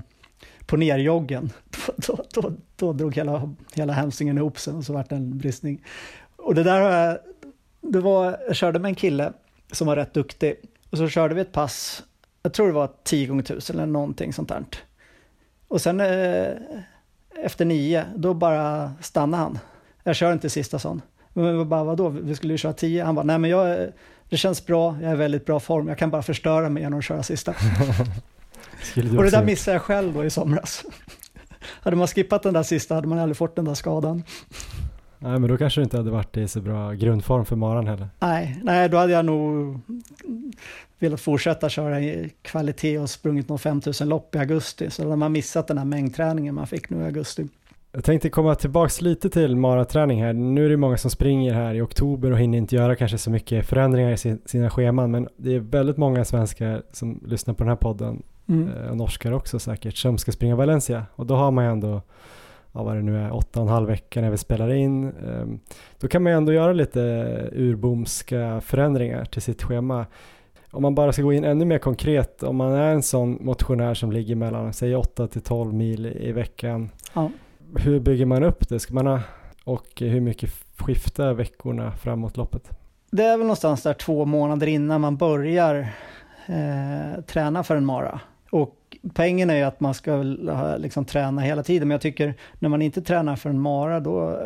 [0.74, 1.50] på nerjoggen,
[1.96, 5.38] då, då, då, då drog hela, hela hamstringen ihop sig och så vart det en
[5.38, 5.84] bristning.
[6.36, 7.18] Och det där har jag,
[7.80, 9.32] det var, jag körde med en kille
[9.72, 10.56] som var rätt duktig
[10.90, 12.02] och så körde vi ett pass,
[12.42, 14.64] jag tror det var 10 gånger 1000 eller någonting sånt där.
[15.68, 16.48] Och sen eh,
[17.44, 19.58] efter nio, då bara stannade han.
[20.02, 21.02] Jag kör inte sista sån.
[21.32, 23.04] Men jag bara, vadå, vi skulle ju köra tio.
[23.04, 23.92] Han bara, nej men jag,
[24.28, 26.98] det känns bra, jag är i väldigt bra form, jag kan bara förstöra mig genom
[26.98, 27.54] att köra sista.
[29.18, 30.84] Och det där missade jag själv då i somras.
[31.82, 34.22] hade man skippat den där sista hade man aldrig fått den där skadan.
[35.18, 38.08] Nej men då kanske du inte hade varit i så bra grundform för maran heller.
[38.20, 39.80] Nej, nej, då hade jag nog
[40.98, 44.90] velat fortsätta köra i kvalitet och sprungit någon 5000 lopp i augusti.
[44.90, 47.48] Så då har man missat den här mängdträningen man fick nu i augusti.
[47.92, 50.32] Jag tänkte komma tillbaks lite till maraträning här.
[50.32, 53.30] Nu är det många som springer här i oktober och hinner inte göra kanske så
[53.30, 57.62] mycket förändringar i sin- sina scheman men det är väldigt många svenskar som lyssnar på
[57.64, 58.68] den här podden Mm.
[58.68, 62.02] eh, och norskar också säkert som ska springa Valencia och då har man ju ändå
[62.72, 65.04] ja, vad det nu är, åtta och en halv vecka när vi spelar in.
[65.04, 65.58] Ehm,
[66.00, 67.00] Då kan man ju ändå göra lite
[67.52, 70.06] urbomska förändringar till sitt schema.
[70.70, 73.94] Om man bara ska gå in ännu mer konkret, om man är en sån motionär
[73.94, 77.30] som ligger mellan, säg 8 till 12 mil i veckan, Ja.
[77.76, 78.80] hur bygger man upp det?
[78.80, 79.20] Ska man ha,
[79.64, 82.70] och hur mycket skiftar veckorna framåt loppet?
[83.10, 85.88] Det är väl någonstans där två månader innan man börjar
[86.46, 88.20] eh, träna för en mara.
[88.54, 92.34] Och poängen är ju att man ska eh, liksom, träna hela tiden, men jag tycker
[92.58, 94.36] när man inte tränar för en mara då, eh,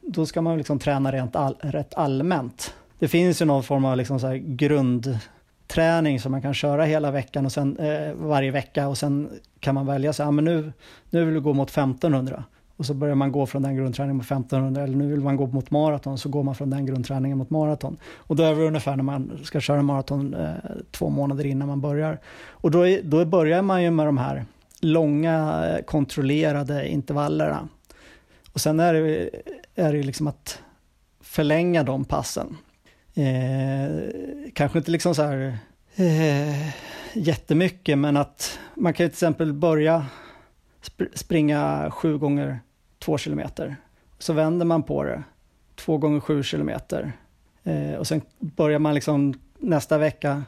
[0.00, 2.74] då ska man liksom träna rent all, rätt allmänt.
[2.98, 7.10] Det finns ju någon form av liksom så här grundträning som man kan köra hela
[7.10, 9.28] veckan och sen eh, varje vecka och sen
[9.60, 10.72] kan man välja så här, men nu,
[11.10, 12.44] nu vill du gå mot 1500
[12.76, 15.46] och så börjar man gå från den grundträningen mot 1500 eller nu vill man gå
[15.46, 17.96] mot maraton så går man från den grundträningen mot maraton.
[18.16, 20.54] Och då är det ungefär när man ska köra maraton eh,
[20.90, 22.20] två månader innan man börjar.
[22.48, 24.44] Och då, är, då börjar man ju med de här
[24.80, 27.68] långa eh, kontrollerade intervallerna.
[28.52, 29.30] Och sen är det,
[29.74, 30.62] är det liksom att
[31.20, 32.56] förlänga de passen.
[33.14, 34.10] Eh,
[34.54, 35.58] kanske inte liksom så här
[35.96, 36.68] eh,
[37.14, 40.06] jättemycket men att man kan ju till exempel börja
[40.82, 42.60] sp- springa sju gånger
[43.06, 43.76] två kilometer.
[44.18, 45.22] Så vänder man på det,
[45.74, 47.12] två gånger sju kilometer.
[47.64, 50.44] Eh, och sen börjar man liksom nästa vecka,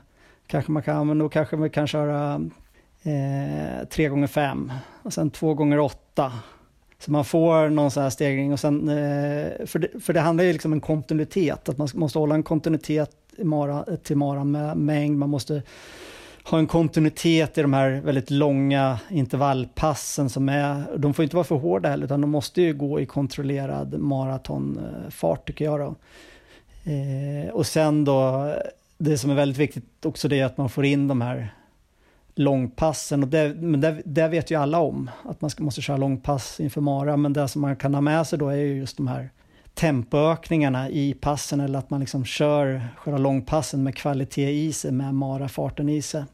[0.47, 2.41] kanske man kan, men då kanske man kan köra
[3.03, 6.33] eh, tre gånger fem och sen två gånger åtta.
[6.99, 10.45] Så man får någon sån här stegring och sen, eh, för, det, för det handlar
[10.45, 14.51] ju liksom om en kontinuitet, att man måste hålla en kontinuitet i mara, till maran
[14.51, 15.63] med mängd, man måste
[16.51, 21.45] ha en kontinuitet i de här väldigt långa intervallpassen som är, de får inte vara
[21.45, 25.95] för hårda heller, utan de måste ju gå i kontrollerad maratonfart tycker jag då.
[26.93, 28.53] Eh, och sen då,
[28.99, 31.55] det som är väldigt viktigt också det är att man får in de här
[32.35, 35.97] långpassen, och det, men det, det vet ju alla om, att man ska, måste köra
[35.97, 38.97] långpass inför mara, men det som man kan ha med sig då är ju just
[38.97, 39.31] de här
[39.75, 45.15] tempoökningarna i passen eller att man liksom kör själva långpassen med kvalitet i sig, med
[45.15, 46.25] marafarten i sig.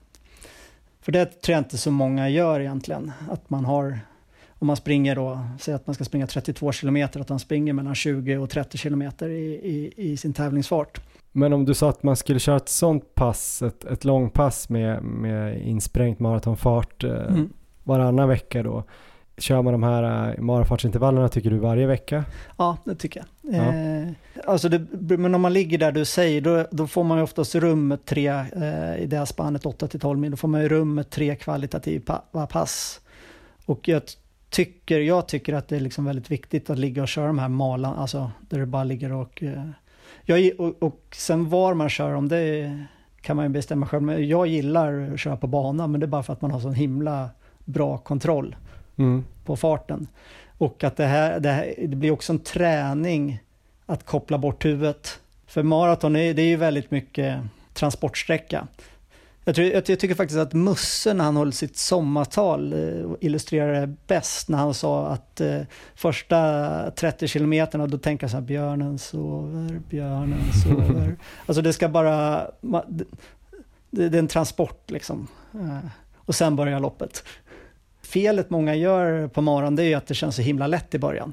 [1.04, 4.00] För det tror jag inte så många gör egentligen, att man har,
[4.48, 7.94] om man springer då, säg att man ska springa 32 kilometer, att man springer mellan
[7.94, 11.00] 20 och 30 kilometer i, i, i sin tävlingsfart.
[11.32, 15.02] Men om du sa att man skulle köra ett sånt pass, ett, ett långpass med,
[15.02, 17.52] med insprängt maratonfart eh, mm.
[17.82, 18.84] varannan vecka då,
[19.38, 22.24] Kör man de här äh, marafartsintervallerna tycker du varje vecka?
[22.56, 23.54] Ja, det tycker jag.
[23.54, 23.74] Ja.
[23.74, 24.08] Eh,
[24.46, 27.54] alltså det, men om man ligger där du säger, då, då får man ju oftast
[27.54, 30.94] rum med tre, eh, i det här spannet 8-12 mil, då får man ju rum
[30.94, 32.20] med tre kvalitativa
[32.50, 33.00] pass.
[33.66, 34.02] Och jag
[34.50, 37.48] tycker, jag tycker att det är liksom väldigt viktigt att ligga och köra de här
[37.48, 39.42] malan, alltså där du bara ligger och...
[39.42, 39.70] Eh,
[40.24, 42.78] jag, och, och sen var man kör, om det
[43.20, 46.08] kan man ju bestämma själv, men jag gillar att köra på bana, men det är
[46.08, 47.30] bara för att man har sån himla
[47.64, 48.56] bra kontroll
[48.96, 49.24] mm.
[49.44, 50.06] på farten.
[50.58, 53.38] Och att det här, det här, det blir också en träning
[53.86, 55.20] att koppla bort huvudet.
[55.46, 57.40] För maraton är, det är ju väldigt mycket
[57.72, 58.66] transportsträcka.
[59.44, 63.94] Jag, tror, jag, tycker faktiskt att Musse när han höll sitt sommartal eh, illustrerar det
[64.06, 65.60] bäst när han sa att eh,
[65.94, 71.16] första 30 kilometerna då tänker jag så här björnen sover, björnen sover.
[71.46, 72.46] alltså det ska bara,
[72.88, 73.04] det,
[73.90, 75.28] det, är en transport liksom.
[75.54, 77.24] Eh, och sen börjar loppet
[78.14, 80.98] felet många gör på morgonen det är ju att det känns så himla lätt i
[80.98, 81.32] början.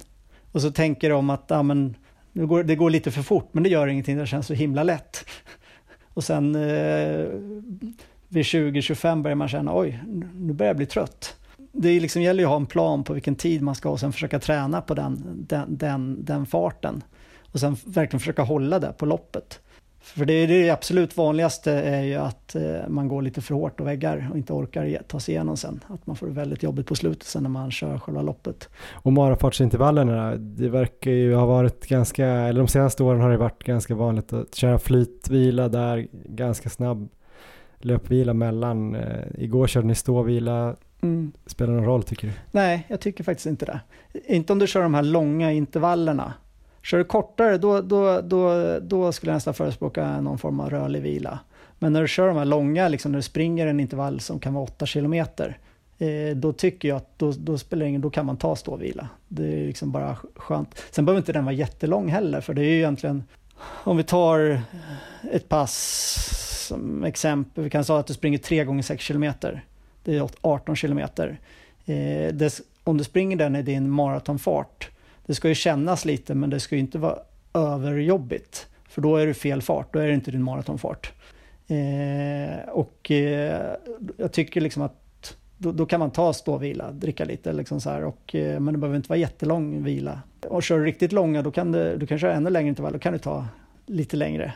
[0.52, 1.96] Och så tänker de att ja, men,
[2.34, 4.84] det, går, det går lite för fort, men det gör ingenting, det känns så himla
[4.84, 5.26] lätt.
[6.14, 7.26] Och sen eh,
[8.28, 10.00] vid 20-25 börjar man känna oj,
[10.36, 11.36] nu börjar jag bli trött.
[11.72, 14.00] Det liksom gäller ju att ha en plan på vilken tid man ska ha och
[14.00, 17.04] sen försöka träna på den, den, den, den farten.
[17.52, 19.60] Och sen verkligen försöka hålla det på loppet.
[20.02, 23.88] För det, det absolut vanligaste är ju att eh, man går lite för hårt och
[23.88, 25.84] väggar och inte orkar ta sig igenom sen.
[25.88, 28.70] Att man får det väldigt jobbigt på slutet sen när man kör själva loppet.
[28.94, 33.64] Och marafartsintervallerna, det verkar ju ha varit ganska, eller de senaste åren har det varit
[33.64, 37.10] ganska vanligt att köra flytvila där, ganska snabb
[37.80, 38.96] löpvila mellan.
[38.96, 40.76] Eh, igår körde ni ståvila.
[41.02, 41.32] Mm.
[41.46, 42.34] Spelar någon roll tycker du?
[42.52, 43.80] Nej, jag tycker faktiskt inte det.
[44.26, 46.34] Inte om du kör de här långa intervallerna
[46.84, 51.02] Kör du kortare, då, då, då, då skulle jag nästan förespråka någon form av rörlig
[51.02, 51.40] vila.
[51.80, 54.54] Men när du kör de här långa, liksom, när du springer en intervall som kan
[54.54, 55.58] vara 8 kilometer,
[55.98, 59.10] eh, då tycker jag att då, då spelar ingen, då kan man ta ståvila.
[59.28, 60.84] Det är liksom bara skönt.
[60.92, 63.24] Sen behöver inte den vara jättelång heller, för det är ju egentligen,
[63.62, 64.62] om vi tar
[65.32, 69.66] ett pass som exempel, vi kan säga att du springer 3 gånger 6 kilometer.
[70.04, 71.40] Det är 18 kilometer.
[71.86, 72.52] Eh,
[72.84, 74.90] om du springer den i din maratonfart,
[75.32, 77.20] det ska ju kännas lite men det ska ju inte vara
[77.54, 78.68] överjobbigt.
[78.90, 81.12] För då är det fel fart, då är det inte din maratonfart.
[81.68, 83.76] Eh, och eh,
[84.18, 88.04] jag tycker liksom att då, då, kan man ta ståvila, dricka lite liksom så här,
[88.04, 90.22] och, eh, men det behöver inte vara jättelång vila.
[90.48, 93.00] Och kör du riktigt långa, då kan du, du kan köra ännu längre intervall, då
[93.00, 93.48] kan du ta
[93.86, 94.54] lite längre.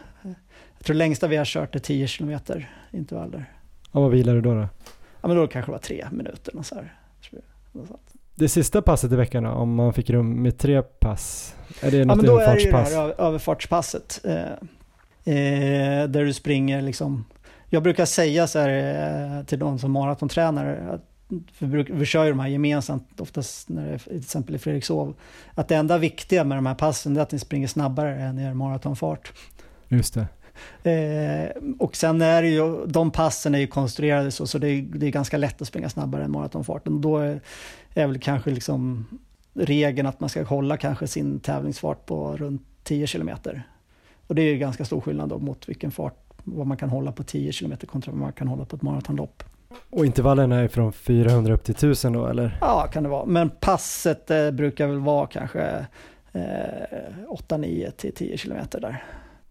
[0.77, 3.45] Jag tror längsta vi har kört är 10 kilometer intervaller.
[3.91, 4.53] Och vad vilar du då?
[4.53, 4.67] då?
[5.21, 6.57] Ja, men då kanske det var tre minuter.
[6.57, 6.93] Och så här.
[8.37, 12.05] Det sista passet i veckan då, om man fick rum med tre pass, är det
[12.05, 14.21] något ja, men då är det ju det här överfartspasset.
[14.23, 14.35] Eh,
[15.35, 17.25] eh, där du springer liksom,
[17.69, 21.01] jag brukar säga så här eh, till de som maratontränare, att
[21.59, 25.13] vi, vi kör ju de här gemensamt, oftast när det är till exempel i Fredrikshov,
[25.53, 28.53] att det enda viktiga med de här passen är att ni springer snabbare än er
[28.53, 29.33] maratonfart.
[29.87, 30.27] Just det.
[30.83, 34.81] Eh, och sen är det ju, de passen är ju konstruerade så, så det är,
[34.81, 37.01] det är ganska lätt att springa snabbare än maratonfarten.
[37.01, 37.41] Då är,
[37.95, 39.05] är väl kanske liksom
[39.53, 43.63] regeln att man ska hålla kanske sin tävlingsfart på runt 10 kilometer.
[44.27, 47.11] Och det är ju ganska stor skillnad då mot vilken fart, vad man kan hålla
[47.11, 49.43] på 10 kilometer kontra vad man kan hålla på ett maratonlopp.
[49.89, 52.57] Och intervallerna är från 400 upp till 1000 då eller?
[52.61, 53.25] Ja, kan det vara.
[53.25, 55.85] Men passet eh, brukar väl vara kanske
[56.31, 56.41] eh,
[57.47, 59.03] 8-9 till 10 kilometer där.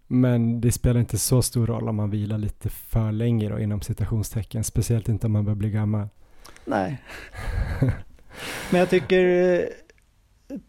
[0.06, 3.80] Men det spelar inte så stor roll om man vilar lite för länge då inom
[3.80, 6.08] citationstecken, speciellt inte om man börjar bli gammal.
[6.64, 7.02] Nej.
[8.70, 9.66] Men jag tycker eh,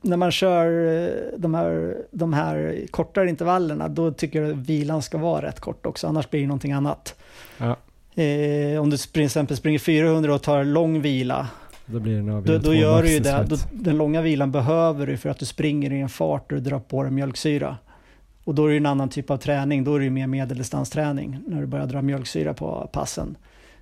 [0.01, 0.65] när man kör
[1.03, 5.59] eh, de här, de här kortare intervallerna, då tycker jag att vilan ska vara rätt
[5.59, 7.15] kort också, annars blir det någonting annat.
[7.57, 7.77] Ja.
[8.23, 11.47] Eh, om du till exempel springer 400 och tar lång vila,
[11.85, 13.45] då, blir det då, då gör du ju det.
[13.49, 16.69] Då, den långa vilan behöver du för att du springer i en fart och du
[16.69, 17.77] drar på dig mjölksyra.
[18.43, 21.61] Och då är det en annan typ av träning, då är det mer medeldistansträning när
[21.61, 23.37] du börjar dra mjölksyra på passen.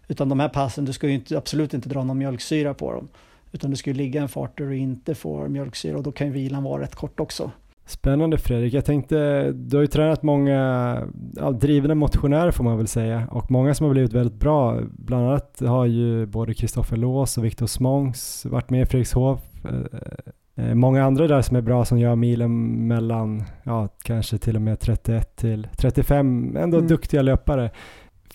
[0.08, 3.08] Utan de här passen, du ska ju inte, absolut inte dra någon mjölksyra på dem.
[3.54, 6.28] Utan du ska ju ligga en fart där du inte får mjölksyra och då kan
[6.28, 7.52] ju vilan vara rätt kort också.
[7.86, 8.74] Spännande Fredrik.
[8.74, 10.98] Jag tänkte, du har ju tränat många
[11.36, 14.80] ja, drivna motionärer får man väl säga och många som har blivit väldigt bra.
[14.92, 19.40] Bland annat har ju både Kristoffer Lås och Viktor Smångs varit med i Fredrikshof.
[19.66, 24.56] Eh, eh, många andra där som är bra som gör milen mellan, ja kanske till
[24.56, 26.88] och med 31 till 35, ändå mm.
[26.88, 27.72] duktiga löpare.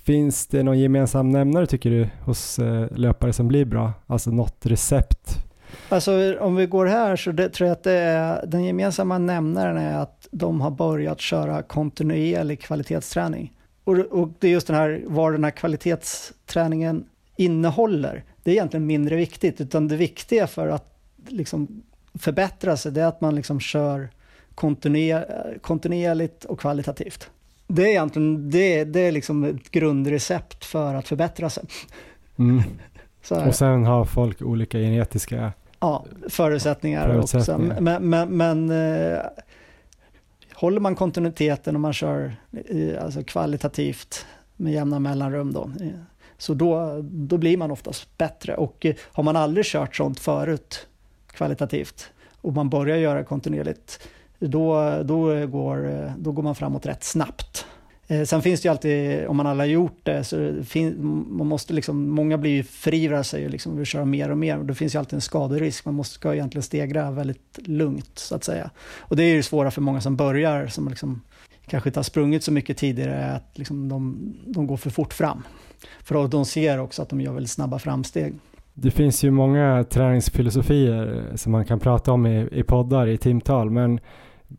[0.09, 3.92] Finns det någon gemensam nämnare tycker du hos eh, löpare som blir bra?
[4.06, 5.44] Alltså något recept
[5.88, 9.76] Alltså om vi går här så det, tror jag att det är, den gemensamma nämnaren
[9.76, 13.52] är att de har börjat köra kontinuerlig kvalitetsträning.
[13.84, 17.04] Och, och det är just den här, vad den här kvalitetsträningen
[17.36, 18.24] innehåller.
[18.42, 21.82] Det är egentligen mindre viktigt, utan det viktiga för att liksom
[22.14, 24.09] förbättra sig, det är att man liksom kör
[24.54, 27.30] kontinuer, kontinuerligt och kvalitativt.
[27.68, 31.64] Det är egentligen det, det är liksom ett grundrecept för att förbättra sig.
[32.38, 32.62] Mm.
[33.46, 37.70] och sen har folk olika genetiska ja, förutsättningar, förutsättningar.
[37.70, 37.82] också.
[37.82, 39.20] Men, men, men eh,
[40.54, 42.36] håller man kontinuiteten och man kör
[42.68, 45.70] eh, alltså kvalitativt med jämna mellanrum då,
[46.38, 48.54] så då, då blir man oftast bättre.
[48.54, 50.86] Och eh, har man aldrig kört sånt förut
[51.26, 52.10] kvalitativt
[52.40, 54.08] och man börjar göra kontinuerligt,
[54.39, 57.66] då, då, går, då går man framåt rätt snabbt.
[58.11, 60.97] Eh, sen finns det ju alltid, om man alla har gjort det, så finns,
[61.28, 64.59] man måste liksom, många blir ju förivrar sig och liksom vill köra mer och mer.
[64.59, 65.84] Och det finns ju alltid en skaderisk.
[65.84, 68.70] Man måste, ska egentligen stegra väldigt lugnt, så att säga.
[68.99, 71.20] Och det är ju svåra för många som börjar, som liksom,
[71.66, 75.43] kanske inte har sprungit så mycket tidigare, att liksom de, de går för fort fram.
[76.03, 78.34] För de ser också att de gör väldigt snabba framsteg.
[78.74, 83.70] Det finns ju många träningsfilosofier som man kan prata om i, i poddar, i timtal,
[83.70, 84.01] men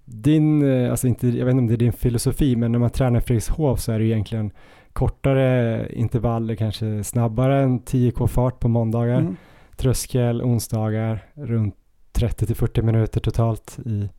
[0.06, 2.90] din, eh, alltså inte, jag vet inte om det är din filosofi, men när man
[2.90, 4.52] tränar Fredrikshof så är det egentligen
[4.94, 9.20] kortare intervaller, kanske snabbare än 10k fart på måndagar.
[9.20, 9.36] Mm.
[9.78, 11.76] Tröskel onsdagar, runt
[12.12, 14.10] 30 40 minuter totalt i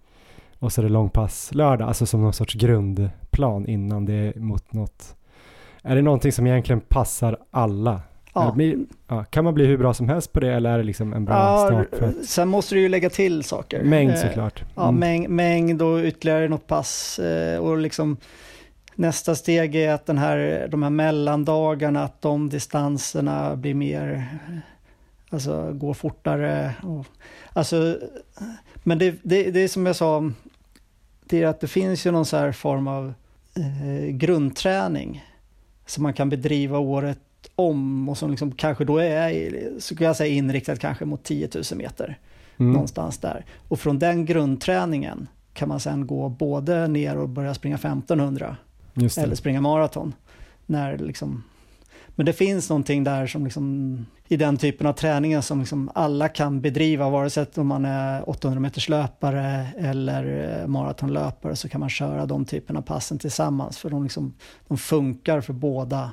[0.60, 4.72] och så är det långpass lördag, alltså som någon sorts grundplan innan det är mot
[4.72, 5.16] något.
[5.82, 8.00] Är det någonting som egentligen passar alla?
[8.34, 8.52] Ja.
[8.52, 8.78] Blir,
[9.08, 11.24] ja, kan man bli hur bra som helst på det eller är det liksom en
[11.24, 12.02] bra ja, start?
[12.02, 12.24] Att...
[12.24, 13.82] Sen måste du ju lägga till saker.
[13.82, 14.60] Mängd eh, såklart.
[14.60, 14.72] Mm.
[14.74, 17.18] Ja, mäng, mängd och ytterligare något pass.
[17.18, 18.16] Eh, och liksom,
[18.94, 24.26] nästa steg är att den här, de här mellandagarna, att de distanserna blir mer,
[25.30, 26.74] alltså går fortare.
[26.82, 27.06] Och,
[27.52, 27.98] alltså,
[28.82, 30.30] men det, det, det är som jag sa,
[31.24, 33.14] det är att det finns ju någon så här form av
[33.56, 35.24] eh, grundträning
[35.86, 37.18] som man kan bedriva året
[37.60, 41.64] om och som liksom kanske då är, skulle jag säga inriktat kanske mot 10 000
[41.76, 42.18] meter.
[42.58, 42.72] Mm.
[42.72, 43.44] Någonstans där.
[43.68, 48.56] Och från den grundträningen kan man sen gå både ner och börja springa 1500
[49.16, 50.14] eller springa maraton.
[50.66, 51.42] När liksom,
[52.06, 56.28] men det finns någonting där som liksom, i den typen av träningen som liksom alla
[56.28, 61.80] kan bedriva, vare sig om man är 800 meters löpare eller eh, maratonlöpare så kan
[61.80, 64.34] man köra de typerna av passen tillsammans för de, liksom,
[64.68, 66.10] de funkar för båda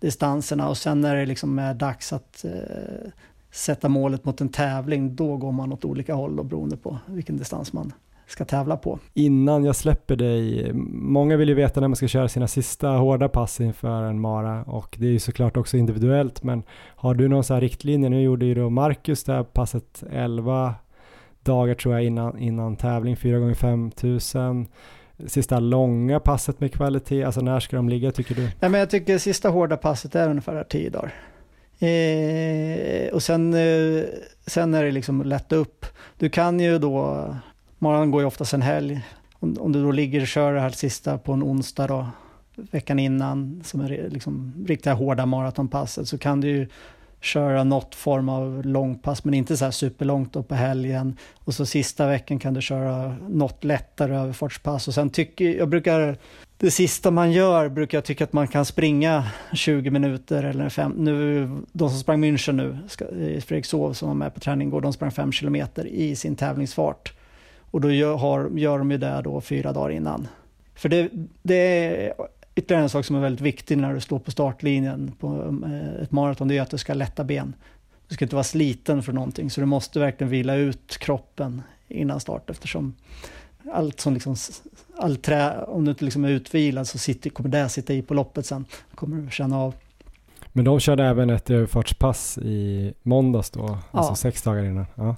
[0.00, 3.10] distanserna och sen när det liksom är dags att eh,
[3.50, 7.36] sätta målet mot en tävling, då går man åt olika håll och beroende på vilken
[7.36, 7.92] distans man
[8.26, 8.98] ska tävla på.
[9.14, 13.28] Innan jag släpper dig, många vill ju veta när man ska köra sina sista hårda
[13.28, 16.62] pass inför en mara och det är ju såklart också individuellt men
[16.96, 18.08] har du någon sån här riktlinje?
[18.08, 20.74] Nu gjorde ju då Marcus det här passet 11
[21.42, 24.66] dagar tror jag innan, innan tävling, 4 gånger 5000
[25.26, 27.24] sista långa passet med kvalitet?
[27.24, 28.42] Alltså när ska de ligga tycker du?
[28.42, 31.14] Nej, men jag tycker sista hårda passet är ungefär tio dagar.
[31.80, 34.04] Eh, och sen, eh,
[34.46, 35.86] sen är det liksom lätta upp.
[36.18, 37.26] Du kan ju då,
[37.78, 39.00] morgonen går ju oftast en helg.
[39.32, 42.06] Om, om du då ligger och kör det här sista på en onsdag då,
[42.54, 46.68] veckan innan, som är liksom riktiga hårda maratonpasset, så kan du ju
[47.20, 51.16] köra något form av långpass, men inte så här superlångt då på helgen.
[51.34, 54.88] Och så sista veckan kan du köra något lättare överfartspass.
[54.88, 56.16] Och sen tycker jag brukar,
[56.56, 60.92] det sista man gör brukar jag tycka att man kan springa 20 minuter eller fem.
[60.96, 62.78] Nu, de som sprang München nu,
[63.36, 67.12] i Fredrikshov som var med på träning igår, de sprang 5 kilometer i sin tävlingsfart.
[67.70, 70.28] Och då gör, har, gör de ju det då fyra dagar innan.
[70.74, 71.08] För det,
[71.42, 72.12] det är
[72.54, 76.12] Ytterligare en sak som är väldigt viktig när du står på startlinjen på eh, ett
[76.12, 77.54] maraton, det är att du ska lätta ben.
[78.08, 82.20] Du ska inte vara sliten för någonting, så du måste verkligen vila ut kroppen innan
[82.20, 82.94] start eftersom
[83.72, 84.36] allt som liksom,
[84.98, 88.14] all trä, om du inte liksom är utvilad så sitter, kommer det sitta i på
[88.14, 88.64] loppet sen.
[88.94, 89.74] kommer du känna av.
[90.52, 93.98] Men de körde även ett överfartspass i måndags då, ja.
[93.98, 94.86] alltså sex dagar innan.
[94.94, 95.16] Ja.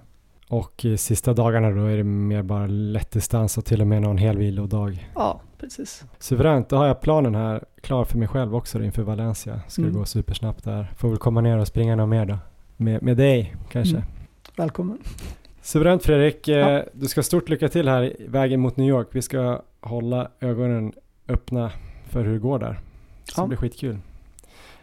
[0.48, 4.38] Och sista dagarna då är det mer bara lättdistans och till och med någon hel
[4.38, 5.08] vilodag.
[5.14, 6.04] Ja, precis.
[6.18, 9.60] Suveränt, då har jag planen här klar för mig själv också inför Valencia.
[9.68, 9.94] Ska mm.
[9.94, 10.92] gå supersnabbt där.
[10.96, 12.38] Får väl komma ner och springa något mer då.
[12.76, 13.96] Med, med dig kanske.
[13.96, 14.08] Mm.
[14.56, 14.98] Välkommen.
[15.62, 16.70] Suveränt Fredrik, ja.
[16.70, 19.08] Eh, du ska stort lycka till här i vägen mot New York.
[19.10, 20.92] Vi ska hålla ögonen
[21.28, 21.70] öppna
[22.08, 22.80] för hur det går där.
[23.24, 23.42] Så ja.
[23.42, 23.98] det blir skitkul.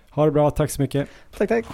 [0.10, 1.10] Ha det bra, tack så mycket.
[1.38, 1.66] Tack, tack.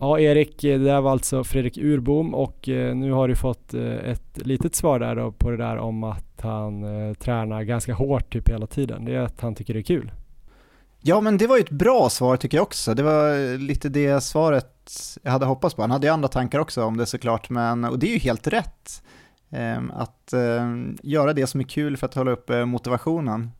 [0.00, 3.74] Ja, Erik, eh, det där var alltså Fredrik Urbom och eh, nu har du fått
[3.74, 6.84] eh, ett litet svar där då på det där om att han
[7.14, 9.04] tränar ganska hårt typ hela tiden.
[9.04, 10.12] Det är att han tycker det är kul.
[11.00, 12.94] Ja, men det var ju ett bra svar tycker jag också.
[12.94, 14.92] Det var lite det svaret
[15.22, 15.82] jag hade hoppats på.
[15.82, 18.46] Han hade ju andra tankar också om det såklart, men, och det är ju helt
[18.46, 19.02] rätt.
[19.50, 23.50] Ehm, att ehm, göra det som är kul för att hålla upp motivationen.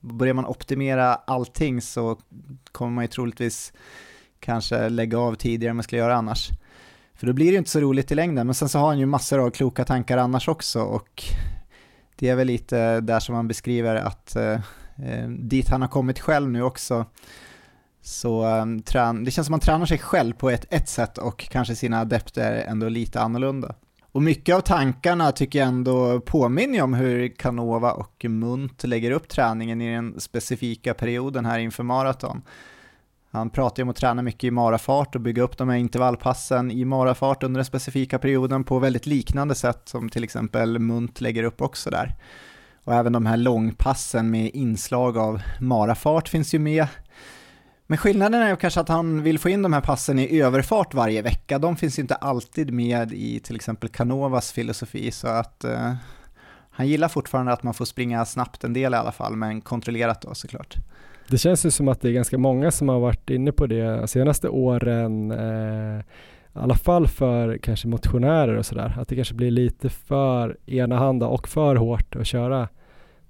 [0.00, 2.18] Börjar man optimera allting så
[2.72, 3.72] kommer man ju troligtvis
[4.46, 6.50] kanske lägga av tidigare än man skulle göra annars.
[7.14, 8.98] För då blir det ju inte så roligt i längden, men sen så har han
[8.98, 11.24] ju massor av kloka tankar annars också och
[12.16, 14.60] det är väl lite där som han beskriver att eh,
[14.96, 17.06] eh, dit han har kommit själv nu också
[18.06, 21.18] så um, trän det känns som att man tränar sig själv på ett, ett sätt
[21.18, 23.74] och kanske sina adepter ändå lite annorlunda.
[24.12, 29.28] Och mycket av tankarna tycker jag ändå påminner om hur Canova och Munt lägger upp
[29.28, 32.42] träningen i den specifika perioden här inför maraton.
[33.36, 36.70] Han pratar ju om att träna mycket i marafart och bygga upp de här intervallpassen
[36.70, 41.42] i marafart under den specifika perioden på väldigt liknande sätt som till exempel Munt lägger
[41.42, 42.14] upp också där.
[42.84, 46.86] Och även de här långpassen med inslag av marafart finns ju med.
[47.86, 50.94] Men skillnaden är ju kanske att han vill få in de här passen i överfart
[50.94, 51.58] varje vecka.
[51.58, 55.94] De finns ju inte alltid med i till exempel Canovas filosofi, så att eh,
[56.70, 60.22] han gillar fortfarande att man får springa snabbt en del i alla fall, men kontrollerat
[60.22, 60.76] då såklart.
[61.28, 63.96] Det känns ju som att det är ganska många som har varit inne på det
[63.96, 69.34] de senaste åren, eh, i alla fall för kanske motionärer och sådär, att det kanske
[69.34, 72.68] blir lite för enahanda och för hårt att köra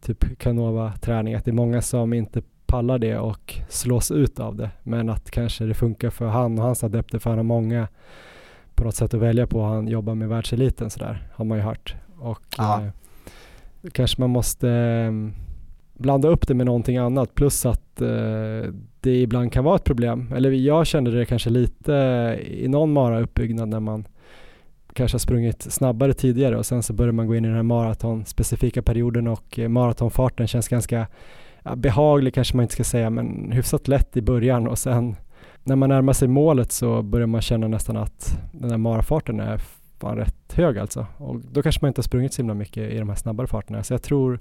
[0.00, 4.70] typ Canova-träning, att det är många som inte pallar det och slås ut av det,
[4.82, 7.88] men att kanske det funkar för han och hans adepter, för han har många
[8.74, 9.62] på något sätt att välja på.
[9.62, 11.94] Han jobbar med världseliten sådär, har man ju hört.
[12.18, 12.88] Och eh,
[13.92, 15.12] kanske man måste eh,
[15.98, 20.32] blanda upp det med någonting annat plus att eh, det ibland kan vara ett problem.
[20.36, 21.92] Eller jag kände det kanske lite
[22.46, 24.04] i någon mara-uppbyggnad när man
[24.92, 27.62] kanske har sprungit snabbare tidigare och sen så börjar man gå in i den här
[27.62, 31.06] maratonspecifika perioden och eh, maratonfarten känns ganska
[31.62, 34.68] ja, behaglig kanske man inte ska säga men hyfsat lätt i början.
[34.68, 35.16] Och sen
[35.62, 39.60] när man närmar sig målet så börjar man känna nästan att den här marafarten är
[39.98, 41.06] fan rätt hög alltså.
[41.16, 43.82] Och då kanske man inte har sprungit så himla mycket i de här snabbare farterna.
[43.82, 44.40] Så jag tror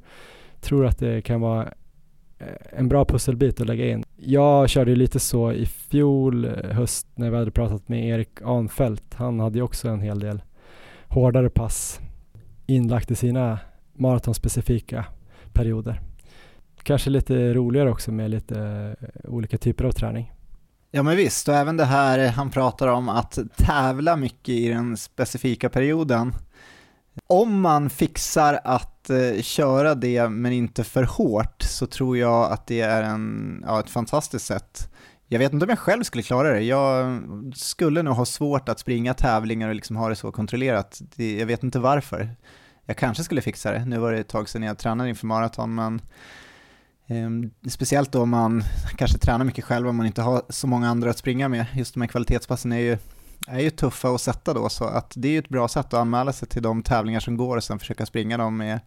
[0.62, 1.64] tror att det kan vara
[2.40, 4.04] eh, en bra pusselbit att lägga in.
[4.16, 8.42] Jag körde ju lite så i fjol eh, höst när vi hade pratat med Erik
[8.42, 9.14] Anfält.
[9.14, 10.42] Han hade ju också en hel del
[11.08, 12.00] hårdare pass
[12.66, 13.60] inlagt i sina
[13.94, 15.06] maratonspecifika
[15.54, 16.02] perioder.
[16.84, 18.60] Kanske lite roligare också med lite
[19.02, 20.32] eh, olika typer av träning.
[20.92, 24.98] Ja men visst, och även det här han pratar om att tävla mycket i den
[24.98, 26.34] specifika perioden.
[27.28, 32.68] Om man fixar att eh, köra det men inte för hårt så tror jag att
[32.68, 34.92] det är en, ja, ett fantastiskt sätt.
[35.28, 36.62] Jag vet inte om jag själv skulle klara det.
[36.62, 37.22] Jag
[37.56, 41.02] skulle nog ha svårt att springa tävlingar och liksom ha det så kontrollerat.
[41.16, 42.36] Det, jag vet inte varför.
[42.86, 43.86] Jag kanske skulle fixa det.
[43.86, 46.02] Nu var det ett tag sedan jag tränade inför maraton, men
[47.08, 48.64] eh, speciellt då om man
[48.98, 51.66] kanske tränar mycket själv och man inte har så många andra att springa med.
[51.74, 52.98] Just de här kvalitetspassen är ju
[53.48, 55.94] är ju tuffa att sätta då, så att det är ju ett bra sätt att
[55.94, 58.80] anmäla sig till de tävlingar som går och sen försöka springa dem med,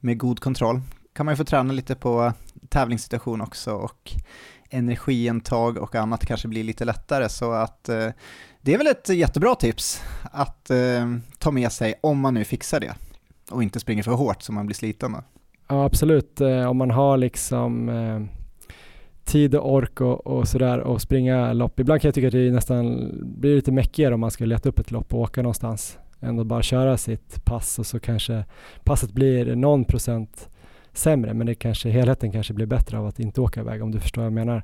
[0.00, 0.80] med god kontroll.
[1.14, 2.32] kan man ju få träna lite på
[2.68, 4.12] tävlingssituation också och
[4.70, 8.08] energiintag och annat kanske blir lite lättare, så att eh,
[8.60, 12.80] det är väl ett jättebra tips att eh, ta med sig om man nu fixar
[12.80, 12.94] det
[13.50, 15.12] och inte springer för hårt så man blir sliten.
[15.12, 15.22] Då.
[15.68, 18.37] Ja absolut, eh, om man har liksom eh,
[19.28, 21.80] tid och ork och, och sådär och springa lopp.
[21.80, 24.78] Ibland kan jag tycka att det nästan blir lite mäckigare om man ska leta upp
[24.78, 28.44] ett lopp och åka någonstans än att bara köra sitt pass och så kanske
[28.84, 30.48] passet blir någon procent
[30.92, 34.00] sämre men det kanske, helheten kanske blir bättre av att inte åka iväg om du
[34.00, 34.62] förstår vad jag menar.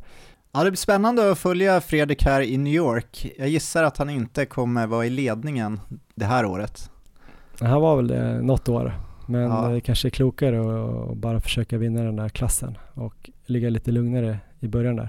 [0.53, 3.33] Ja, det blir spännande att följa Fredrik här i New York.
[3.39, 5.81] Jag gissar att han inte kommer vara i ledningen
[6.15, 6.91] det här året.
[7.61, 8.95] Han var väl det något år,
[9.27, 9.69] men ja.
[9.69, 14.39] det kanske är klokare att bara försöka vinna den där klassen och ligga lite lugnare
[14.65, 15.09] i början där.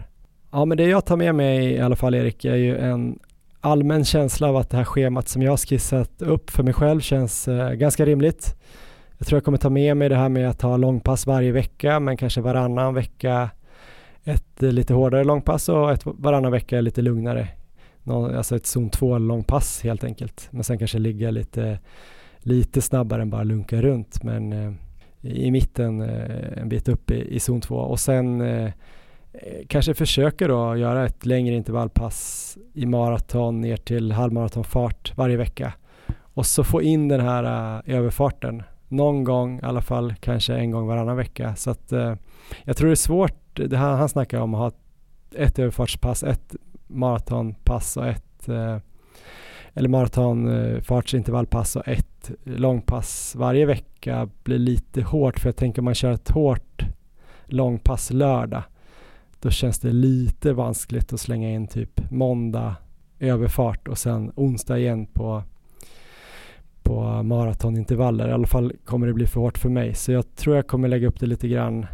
[0.52, 3.20] Ja, men det jag tar med mig i alla fall Erik är ju en
[3.62, 7.00] allmän känsla av att det här schemat som jag har skissat upp för mig själv
[7.00, 8.56] känns eh, ganska rimligt.
[9.18, 12.00] Jag tror jag kommer ta med mig det här med att ha långpass varje vecka,
[12.00, 13.50] men kanske varannan vecka
[14.24, 17.48] ett eh, lite hårdare långpass och ett varannan vecka lite lugnare.
[18.08, 20.48] Alltså ett zon 2 långpass helt enkelt.
[20.52, 21.80] Men sen kanske ligga lite,
[22.40, 24.74] lite snabbare än bara lunka runt, men eh,
[25.22, 28.72] i mitten eh, en bit upp i, i zon 2 och sen Eh,
[29.42, 35.74] Eh, kanske försöker då göra ett längre intervallpass i maraton ner till halvmaratonfart varje vecka
[36.22, 40.72] och så få in den här uh, överfarten någon gång i alla fall, kanske en
[40.72, 41.56] gång varannan vecka.
[41.56, 42.14] Så att uh,
[42.64, 44.72] jag tror det är svårt, det här han snackar om att ha
[45.36, 46.56] ett överfartspass, ett
[46.88, 48.78] maratonpass och ett uh,
[49.74, 55.96] eller maratonfartsintervallpass och ett långpass varje vecka blir lite hårt för jag tänker om man
[55.96, 56.86] kör ett hårt
[57.46, 58.64] långpass lördag
[59.40, 62.76] då känns det lite vanskligt att slänga in typ måndag
[63.20, 65.44] överfart och sen onsdag igen på,
[66.84, 68.30] på maratonintervaller.
[68.30, 69.94] I alla fall kommer det bli för hårt för mig.
[69.94, 71.86] Så jag tror jag kommer lägga upp det lite grann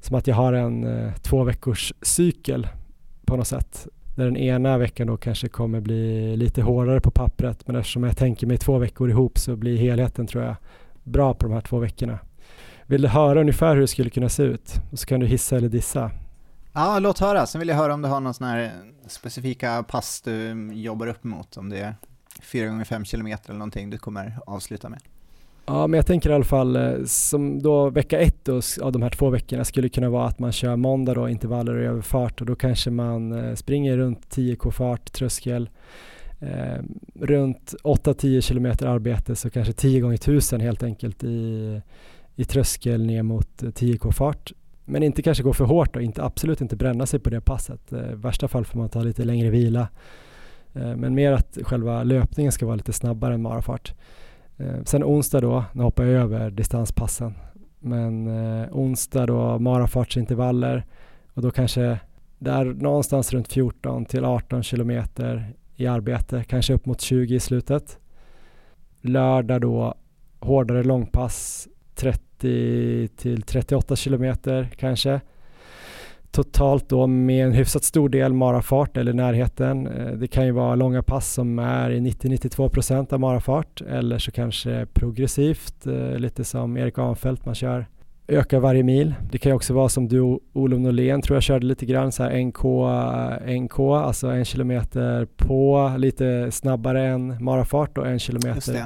[0.00, 2.68] som att jag har en eh, två veckors cykel
[3.24, 3.88] på något sätt.
[4.16, 8.16] Där den ena veckan då kanske kommer bli lite hårdare på pappret men eftersom jag
[8.16, 10.56] tänker mig två veckor ihop så blir helheten tror jag
[11.04, 12.18] bra på de här två veckorna.
[12.86, 14.80] Vill du höra ungefär hur det skulle kunna se ut?
[14.92, 16.10] Och så kan du hissa eller dissa.
[16.72, 17.46] Ja, låt höra.
[17.46, 18.72] Sen vill jag höra om du har någon sån här
[19.06, 21.56] specifika pass du jobbar upp mot.
[21.56, 21.94] Om det är
[22.42, 25.00] 4 gånger 5 km eller någonting du kommer avsluta med.
[25.66, 29.02] Ja, men jag tänker i alla fall eh, som då vecka ett då, av de
[29.02, 32.46] här två veckorna skulle kunna vara att man kör måndag då intervaller och överfart och
[32.46, 35.70] då kanske man eh, springer runt 10k fart, tröskel,
[36.40, 36.82] eh,
[37.20, 41.80] runt 8-10 km arbete så kanske 10 gånger 1000 helt enkelt i,
[42.36, 44.52] i tröskel ner mot eh, 10k fart.
[44.90, 47.92] Men inte kanske gå för hårt och inte, absolut inte bränna sig på det passet.
[47.92, 49.88] I värsta fall får man ta lite längre vila.
[50.74, 53.94] Eh, men mer att själva löpningen ska vara lite snabbare än marafart.
[54.56, 57.34] Eh, sen onsdag då, nu hoppar jag över distanspassen,
[57.78, 58.28] men
[58.70, 60.86] onsdag då marafartsintervaller
[61.34, 61.98] och då kanske
[62.38, 67.98] där någonstans runt 14 till 18 kilometer i arbete, kanske upp mot 20 i slutet.
[69.00, 69.94] Lördag då
[70.40, 72.29] hårdare långpass 30
[73.16, 75.20] till 38 kilometer kanske
[76.30, 79.86] totalt då med en hyfsat stor del marafart eller närheten.
[79.86, 84.30] Eh, det kan ju vara långa pass som är i 90-92% av marafart eller så
[84.30, 87.86] kanske progressivt, eh, lite som Erik Anfält man kör
[88.30, 89.14] ökar varje mil.
[89.32, 92.22] Det kan ju också vara som du Olof Norlén tror jag körde lite grann så
[92.22, 98.84] här NK, eh, NK, alltså en kilometer på lite snabbare än marafart och en kilometer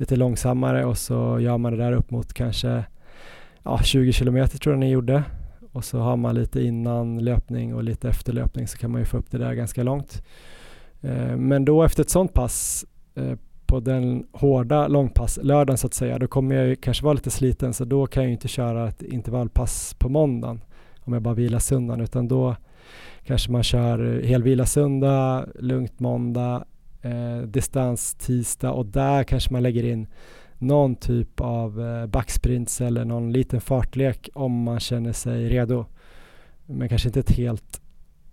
[0.00, 2.84] lite långsammare och så gör man det där upp mot kanske
[3.62, 5.22] ja, 20 kilometer tror jag ni gjorde
[5.72, 9.04] och så har man lite innan löpning och lite efter löpning så kan man ju
[9.04, 10.22] få upp det där ganska långt.
[11.00, 15.94] Eh, men då efter ett sånt pass eh, på den hårda långpass lördagen så att
[15.94, 18.48] säga, då kommer jag ju kanske vara lite sliten så då kan jag ju inte
[18.48, 20.60] köra ett intervallpass på måndagen
[21.00, 22.56] om jag bara vilar söndagen utan då
[23.24, 26.64] kanske man kör helvila söndag, lugnt måndag,
[27.02, 30.06] eh, distans tisdag och där kanske man lägger in
[30.58, 35.84] någon typ av eh, backsprints eller någon liten fartlek om man känner sig redo.
[36.66, 37.80] Men kanske inte ett helt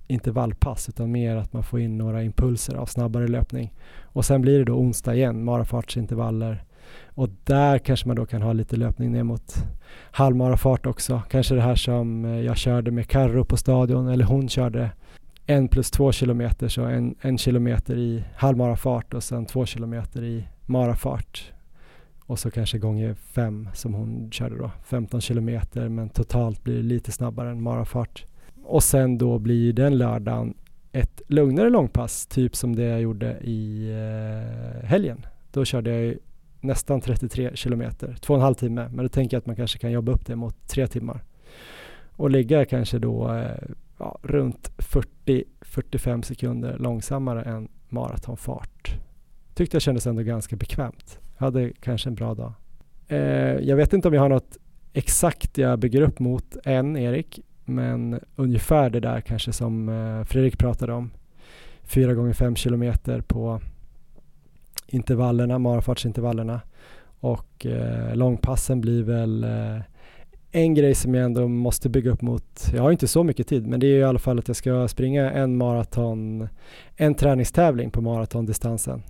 [0.08, 3.74] intervallpass utan mer att man får in några impulser av snabbare löpning.
[4.02, 6.64] Och sen blir det då onsdag igen, marafartsintervaller.
[7.06, 9.56] Och där kanske man då kan ha lite löpning ner mot
[10.12, 11.22] halvmarafart också.
[11.30, 14.92] Kanske det här som eh, jag körde med Karro på stadion eller hon körde
[15.50, 20.48] en plus två kilometer så en, en kilometer i halvmarafart och sen två kilometer i
[20.66, 21.52] marafart
[22.20, 26.84] och så kanske gånger fem som hon körde då, 15 kilometer men totalt blir det
[26.84, 28.26] lite snabbare än marafart.
[28.64, 30.54] Och sen då blir den lördagen
[30.92, 35.26] ett lugnare långpass, typ som det jag gjorde i eh, helgen.
[35.52, 36.16] Då körde jag
[36.62, 39.80] nästan 33 kilometer, två och en halv timme, men då tänker jag att man kanske
[39.80, 41.24] kan jobba upp det mot tre timmar.
[42.16, 43.52] Och ligga kanske då eh,
[43.98, 49.00] ja, runt 40-45 sekunder långsammare än maratonfart.
[49.54, 51.20] Tyckte jag kändes ändå ganska bekvämt.
[51.38, 52.54] Jag hade kanske en bra dag.
[53.08, 53.20] Eh,
[53.60, 54.58] jag vet inte om jag har något
[54.94, 60.58] exakt jag bygger upp mot än, Erik, men ungefär det där kanske som eh, Fredrik
[60.58, 61.12] pratade om.
[61.84, 63.62] Fyra gånger fem kilometer på
[64.88, 66.62] intervallerna, marafartsintervallerna
[67.20, 69.80] och eh, långpassen blir väl eh,
[70.58, 73.68] en grej som jag ändå måste bygga upp mot, jag har inte så mycket tid,
[73.68, 76.48] men det är i alla fall att jag ska springa en maraton,
[76.96, 79.04] en träningstävling på maratondistansen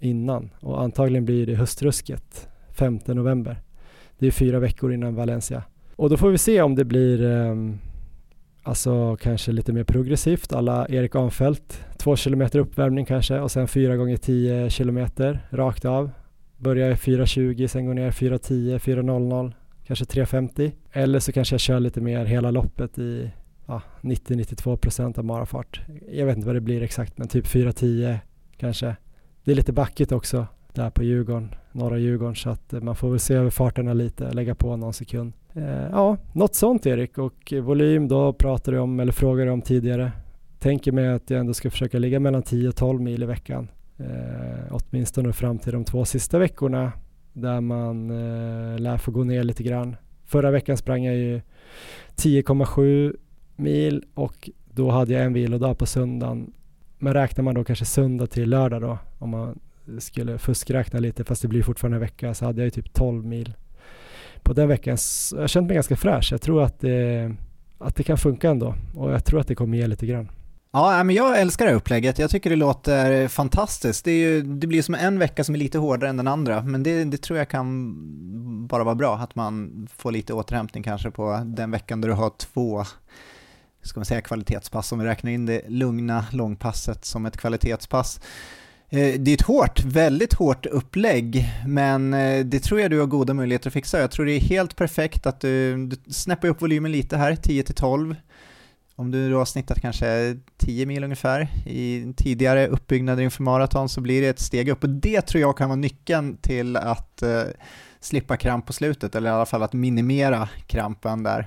[0.00, 3.56] innan och antagligen blir det höstrusket 5 november.
[4.18, 5.62] Det är fyra veckor innan Valencia.
[5.96, 7.78] Och då får vi se om det blir um,
[8.62, 11.84] alltså kanske lite mer progressivt alla Erik Anfält.
[11.96, 16.10] Två kilometer uppvärmning kanske och sen fyra gånger tio kilometer rakt av.
[16.56, 19.52] Börjar 4.20, sen går ner 4.10, 4.00,
[19.92, 20.72] kanske 3.50.
[20.92, 23.30] Eller så kanske jag kör lite mer hela loppet i
[23.66, 25.80] ja, 90-92% av marafart.
[26.12, 28.18] Jag vet inte vad det blir exakt men typ 4.10
[28.56, 28.96] kanske.
[29.44, 33.10] Det är lite backigt också där på Djurgården, norra Djurgården, så att eh, man får
[33.10, 35.32] väl se över farterna lite, lägga på någon sekund.
[35.54, 39.62] Eh, ja, något sånt Erik och volym då pratar du om, eller frågar du om
[39.62, 40.12] tidigare.
[40.58, 43.68] Tänker mig att jag ändå ska försöka ligga mellan 10 och 12 mil i veckan.
[43.98, 46.92] Eh, åtminstone fram till de två sista veckorna
[47.32, 49.96] där man eh, lär få gå ner lite grann.
[50.24, 51.40] Förra veckan sprang jag ju
[52.16, 53.16] 10,7
[53.56, 56.52] mil och då hade jag en vilodag på söndagen
[57.02, 59.58] men räknar man då kanske söndag till lördag då, om man
[59.98, 63.26] skulle fuskräkna lite, fast det blir fortfarande en vecka, så hade jag ju typ 12
[63.26, 63.54] mil
[64.42, 64.96] på den veckan.
[65.32, 66.32] Jag har känt mig ganska fräsch.
[66.32, 67.34] Jag tror att det,
[67.78, 70.28] att det kan funka ändå och jag tror att det kommer ge lite grann.
[70.74, 72.18] Ja, men jag älskar det här upplägget.
[72.18, 74.04] Jag tycker det låter fantastiskt.
[74.04, 76.62] Det, är ju, det blir som en vecka som är lite hårdare än den andra,
[76.62, 77.96] men det, det, tror jag kan
[78.66, 82.32] bara vara bra, att man får lite återhämtning kanske på den veckan där du har
[82.38, 82.84] två
[83.82, 88.20] ska man säga kvalitetspass, om vi räknar in det lugna långpasset som ett kvalitetspass.
[88.88, 93.06] Eh, det är ett hårt, väldigt hårt upplägg, men eh, det tror jag du har
[93.06, 94.00] goda möjligheter att fixa.
[94.00, 97.62] Jag tror det är helt perfekt att du, du snäpper upp volymen lite här, 10
[97.62, 98.16] 12
[99.02, 104.00] om du då har snittat kanske 10 mil ungefär i tidigare uppbyggnader inför maraton så
[104.00, 107.42] blir det ett steg upp och det tror jag kan vara nyckeln till att eh,
[108.00, 111.46] slippa kramp på slutet eller i alla fall att minimera krampen där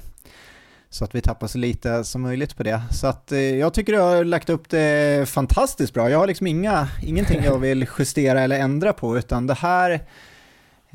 [0.90, 2.82] så att vi tappar så lite som möjligt på det.
[2.91, 6.10] Så att eh, jag tycker du har lagt upp det fantastiskt bra.
[6.10, 10.02] Jag har liksom inga, ingenting jag vill justera eller ändra på utan det här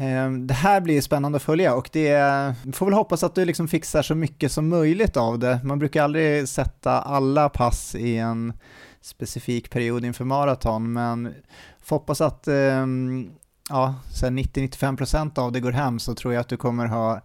[0.01, 3.69] Ehm, det här blir spännande att följa och det får väl hoppas att du liksom
[3.69, 5.61] fixar så mycket som möjligt av det.
[5.65, 8.53] Man brukar aldrig sätta alla pass i en
[9.01, 11.35] specifik period inför maraton, men
[11.83, 13.31] får hoppas att ehm,
[13.69, 17.21] ja, 90-95% av det går hem så tror jag att du kommer ha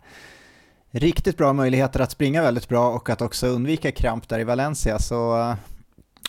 [0.92, 5.00] riktigt bra möjligheter att springa väldigt bra och att också undvika kramp där i Valencia.
[5.00, 5.56] Så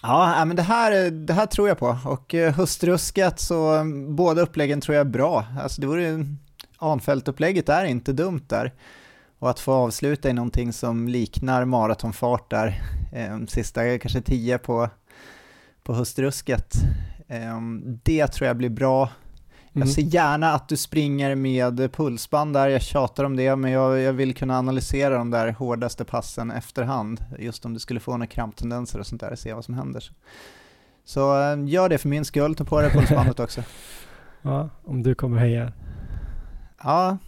[0.03, 1.99] Ja, äh, men det här, det här tror jag på.
[2.05, 5.45] Och eh, höstrusket så mm, båda uppläggen tror jag är bra.
[5.63, 6.27] Alltså det vore
[6.79, 8.73] Anfältupplägget är inte dumt där.
[9.39, 12.83] Och att få avsluta i någonting som liknar maratonfart där,
[13.13, 14.89] eh, sista kanske tio på,
[15.83, 16.75] på höstrusket.
[17.29, 17.61] Eh,
[18.03, 19.11] det tror jag blir bra.
[19.79, 20.11] Jag ser mm.
[20.11, 24.35] gärna att du springer med pulsband där, jag tjatar om det, men jag, jag, vill
[24.35, 29.07] kunna analysera de där hårdaste passen efterhand, just om du skulle få några kramptendenser och
[29.07, 30.11] sånt där, se vad som händer.
[31.05, 33.63] Så äh, gör det för min skull, ta på dig pulsbandet också.
[34.43, 35.73] ja, om du kommer heja.
[36.83, 37.19] Ja,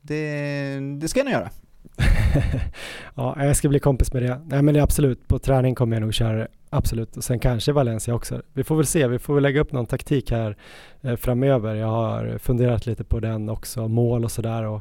[0.00, 1.50] det, det ska jag nog göra.
[3.14, 4.40] ja, jag ska bli kompis med det.
[4.46, 6.48] Nej men det är absolut, på träning kommer jag nog köra det.
[6.70, 8.42] Absolut, och sen kanske Valencia också.
[8.52, 10.56] Vi får väl se, vi får väl lägga upp någon taktik här
[11.02, 11.74] eh, framöver.
[11.74, 14.80] Jag har funderat lite på den också, mål och sådär och,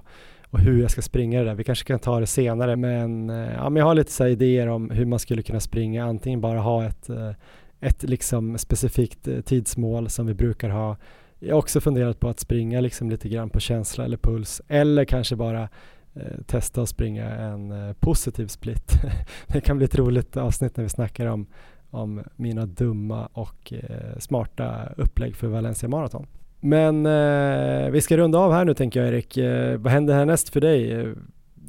[0.50, 1.56] och hur jag ska springa det där.
[1.56, 4.68] Vi kanske kan ta det senare, men, eh, ja, men jag har lite så idéer
[4.68, 6.06] om hur man skulle kunna springa.
[6.06, 7.32] Antingen bara ha ett, eh,
[7.80, 10.98] ett liksom specifikt eh, tidsmål som vi brukar ha.
[11.40, 15.06] Jag har också funderat på att springa liksom lite grann på känsla eller puls, eller
[15.06, 15.70] kanske bara
[16.16, 18.94] Eh, testa att springa en eh, positiv split.
[19.48, 21.48] det kan bli ett roligt avsnitt när vi snackar om,
[21.90, 26.28] om mina dumma och eh, smarta upplägg för Valencia Marathon.
[26.60, 29.38] Men eh, vi ska runda av här nu tänker jag Erik.
[29.38, 31.08] Eh, vad händer härnäst för dig?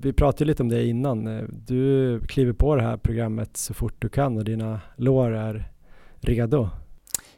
[0.00, 1.48] Vi pratade lite om det innan.
[1.66, 5.68] Du kliver på det här programmet så fort du kan och dina lår är
[6.20, 6.68] redo.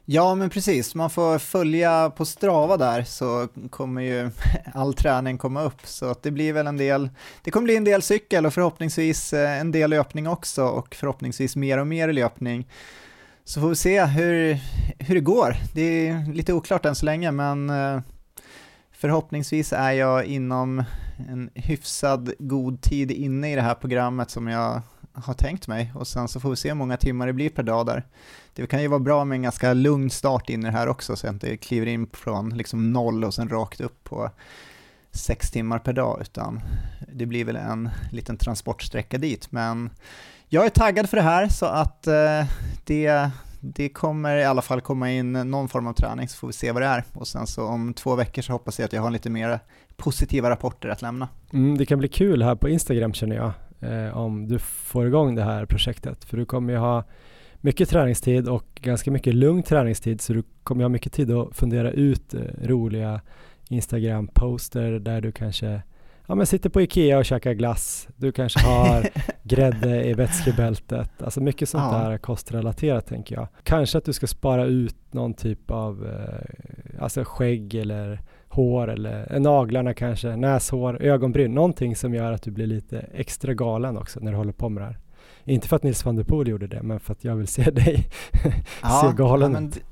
[0.08, 0.94] Ja, men precis.
[0.94, 4.30] Man får följa på Strava där så kommer ju
[4.74, 5.86] all träning komma upp.
[5.86, 7.10] Så att det blir väl en del,
[7.42, 11.56] det kommer bli en del cykel och förhoppningsvis eh, en del löpning också och förhoppningsvis
[11.56, 12.68] mer och mer löpning.
[13.44, 14.58] Så får vi se hur,
[14.98, 15.56] hur det går.
[15.74, 18.00] Det är lite oklart än så länge, men eh,
[18.92, 20.84] förhoppningsvis är jag inom
[21.28, 24.82] en hyfsad god tid inne i det här programmet som jag
[25.24, 27.62] har tänkt mig och sen så får vi se hur många timmar det blir per
[27.62, 28.06] dag där.
[28.54, 31.16] Det kan ju vara bra med en ganska lugn start in i det här också
[31.16, 34.30] så jag inte kliver in från liksom noll och sen rakt upp på
[35.10, 36.60] sex timmar per dag utan
[37.12, 39.90] det blir väl en liten transportsträcka dit men
[40.48, 42.44] jag är taggad för det här så att eh,
[42.84, 43.30] det,
[43.60, 46.72] det kommer i alla fall komma in någon form av träning så får vi se
[46.72, 49.10] vad det är och sen så om två veckor så hoppas jag att jag har
[49.10, 49.60] lite mer
[49.96, 51.28] positiva rapporter att lämna.
[51.52, 55.34] Mm, det kan bli kul här på Instagram känner jag eh, om du får igång
[55.34, 56.24] det här projektet.
[56.24, 57.04] För du kommer ju ha
[57.60, 61.90] mycket träningstid och ganska mycket lugn träningstid så du kommer ha mycket tid att fundera
[61.90, 63.20] ut eh, roliga
[63.68, 65.82] Instagram-poster där du kanske
[66.26, 68.08] ja, men sitter på Ikea och käkar glass.
[68.16, 69.08] Du kanske har
[69.42, 71.22] grädde i vätskebältet.
[71.22, 71.98] Alltså mycket sånt ja.
[71.98, 73.48] där kostrelaterat tänker jag.
[73.62, 78.20] Kanske att du ska spara ut någon typ av eh, alltså skägg eller
[78.56, 83.54] hår eller eh, naglarna kanske, näshår, ögonbryn, någonting som gör att du blir lite extra
[83.54, 84.98] galen också när du håller på med det här.
[85.44, 87.62] Inte för att Nils van der Poel gjorde det, men för att jag vill se
[87.70, 88.08] dig
[88.82, 89.84] ja, se galen ja, ut.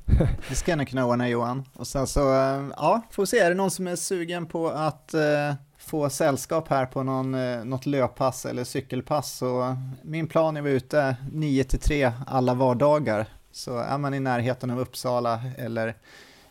[0.49, 1.65] det ska jag nog kunna ordna Johan.
[1.75, 4.69] Och sen så, eh, ja, får vi se, är det någon som är sugen på
[4.69, 10.57] att uh, få sällskap här på någon, uh, något löppass eller cykelpass så min plan
[10.57, 13.27] är att vara ute 9 till 3 alla vardagar.
[13.53, 15.95] Så är man i närheten av Uppsala eller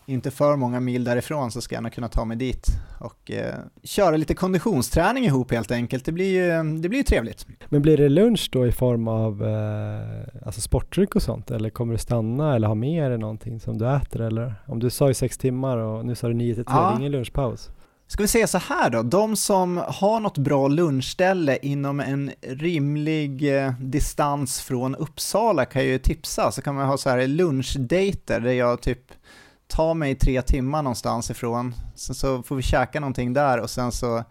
[0.06, 2.68] inte för många mil därifrån så ska jag nog kunna ta mig dit
[3.00, 6.06] och eh, köra lite konditionsträning ihop helt enkelt.
[6.06, 7.48] Det blir ju det blir trevligt.
[7.70, 11.94] Men blir det lunch då i form av eh, alltså sportdryck och sånt eller kommer
[11.94, 14.56] du stanna eller ha med dig någonting som du äter eller?
[14.68, 16.90] Om du sa ju sex timmar och nu sa du nio till tre, ja.
[16.90, 17.70] det är ingen lunchpaus.
[18.08, 23.58] Ska vi säga så här då, de som har något bra lunchställe inom en rimlig
[23.58, 28.52] eh, distans från Uppsala kan ju tipsa, så kan man ha så här lunchdejter där
[28.52, 29.12] jag typ
[29.68, 33.91] tar mig tre timmar någonstans ifrån, sen så får vi käka någonting där och sen
[33.91, 34.23] så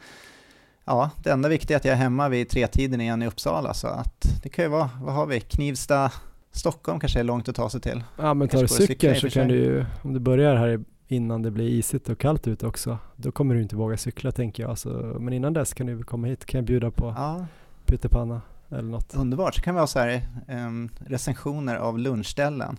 [0.84, 3.86] Ja, det enda viktiga är att jag är hemma vid tretiden igen i Uppsala, så
[3.86, 6.12] att det kan ju vara, vad har vi, Knivsta,
[6.50, 8.04] Stockholm kanske är långt att ta sig till.
[8.18, 11.50] Ja men tar du cykeln så kan du ju, om du börjar här innan det
[11.50, 14.78] blir isigt och kallt ute också, då kommer du inte våga cykla tänker jag.
[14.78, 14.88] Så,
[15.20, 17.46] men innan dess kan du komma hit, kan jag bjuda på ja.
[17.86, 18.40] pyttipanna
[18.70, 19.14] eller något.
[19.14, 22.76] Underbart, så kan vi ha så här um, recensioner av lunchställen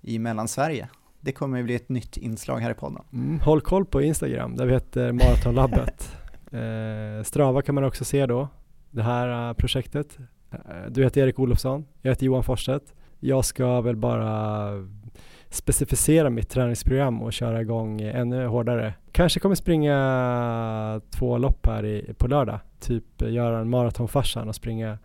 [0.00, 0.88] i Mellansverige.
[1.20, 3.02] Det kommer ju bli ett nytt inslag här i podden.
[3.12, 6.16] Mm, håll koll på Instagram, där vi heter Maratonlabbet.
[6.52, 8.48] eh, Strava kan man också se då,
[8.90, 10.18] det här uh, projektet.
[10.54, 12.94] Uh, du heter Erik Olofsson, jag heter Johan Forsstedt.
[13.20, 14.70] Jag ska väl bara
[15.48, 18.94] specificera mitt träningsprogram och köra igång ännu hårdare.
[19.12, 24.98] Kanske kommer springa två lopp här i, på lördag, typ göra en maratonfarsan och springa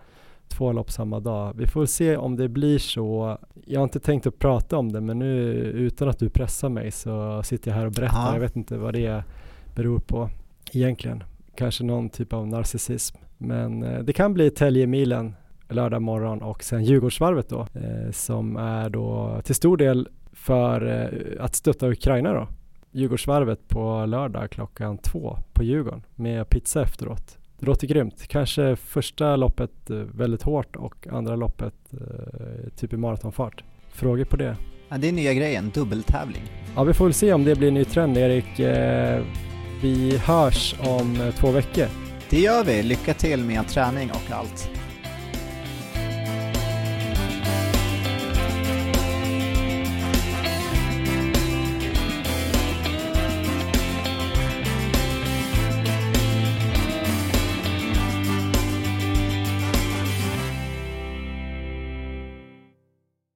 [0.48, 1.54] två lopp samma dag.
[1.58, 3.38] Vi får se om det blir så.
[3.66, 6.92] Jag har inte tänkt att prata om det men nu utan att du pressar mig
[6.92, 8.18] så sitter jag här och berättar.
[8.18, 8.34] Aha.
[8.34, 9.24] Jag vet inte vad det
[9.76, 10.30] beror på
[10.72, 11.24] egentligen.
[11.56, 13.18] Kanske någon typ av narcissism.
[13.38, 15.36] Men eh, det kan bli Täljemilen
[15.70, 21.44] lördag morgon och sen Djurgårdsvarvet då eh, som är då till stor del för eh,
[21.44, 22.48] att stötta Ukraina då.
[22.92, 27.38] Djurgårdsvarvet på lördag klockan två på Djurgården med pizza efteråt.
[27.64, 28.28] Det låter grymt.
[28.28, 33.64] Kanske första loppet eh, väldigt hårt och andra loppet eh, typ i maratonfart.
[33.92, 34.58] Frågor på det?
[34.90, 36.42] Ja, det är nya grejen, dubbeltävling.
[36.76, 38.60] Ja, vi får väl se om det blir en ny trend Erik.
[39.82, 41.86] Vi hörs om två veckor.
[42.30, 42.84] Det gör vi.
[42.84, 44.70] Lycka till med träning och allt.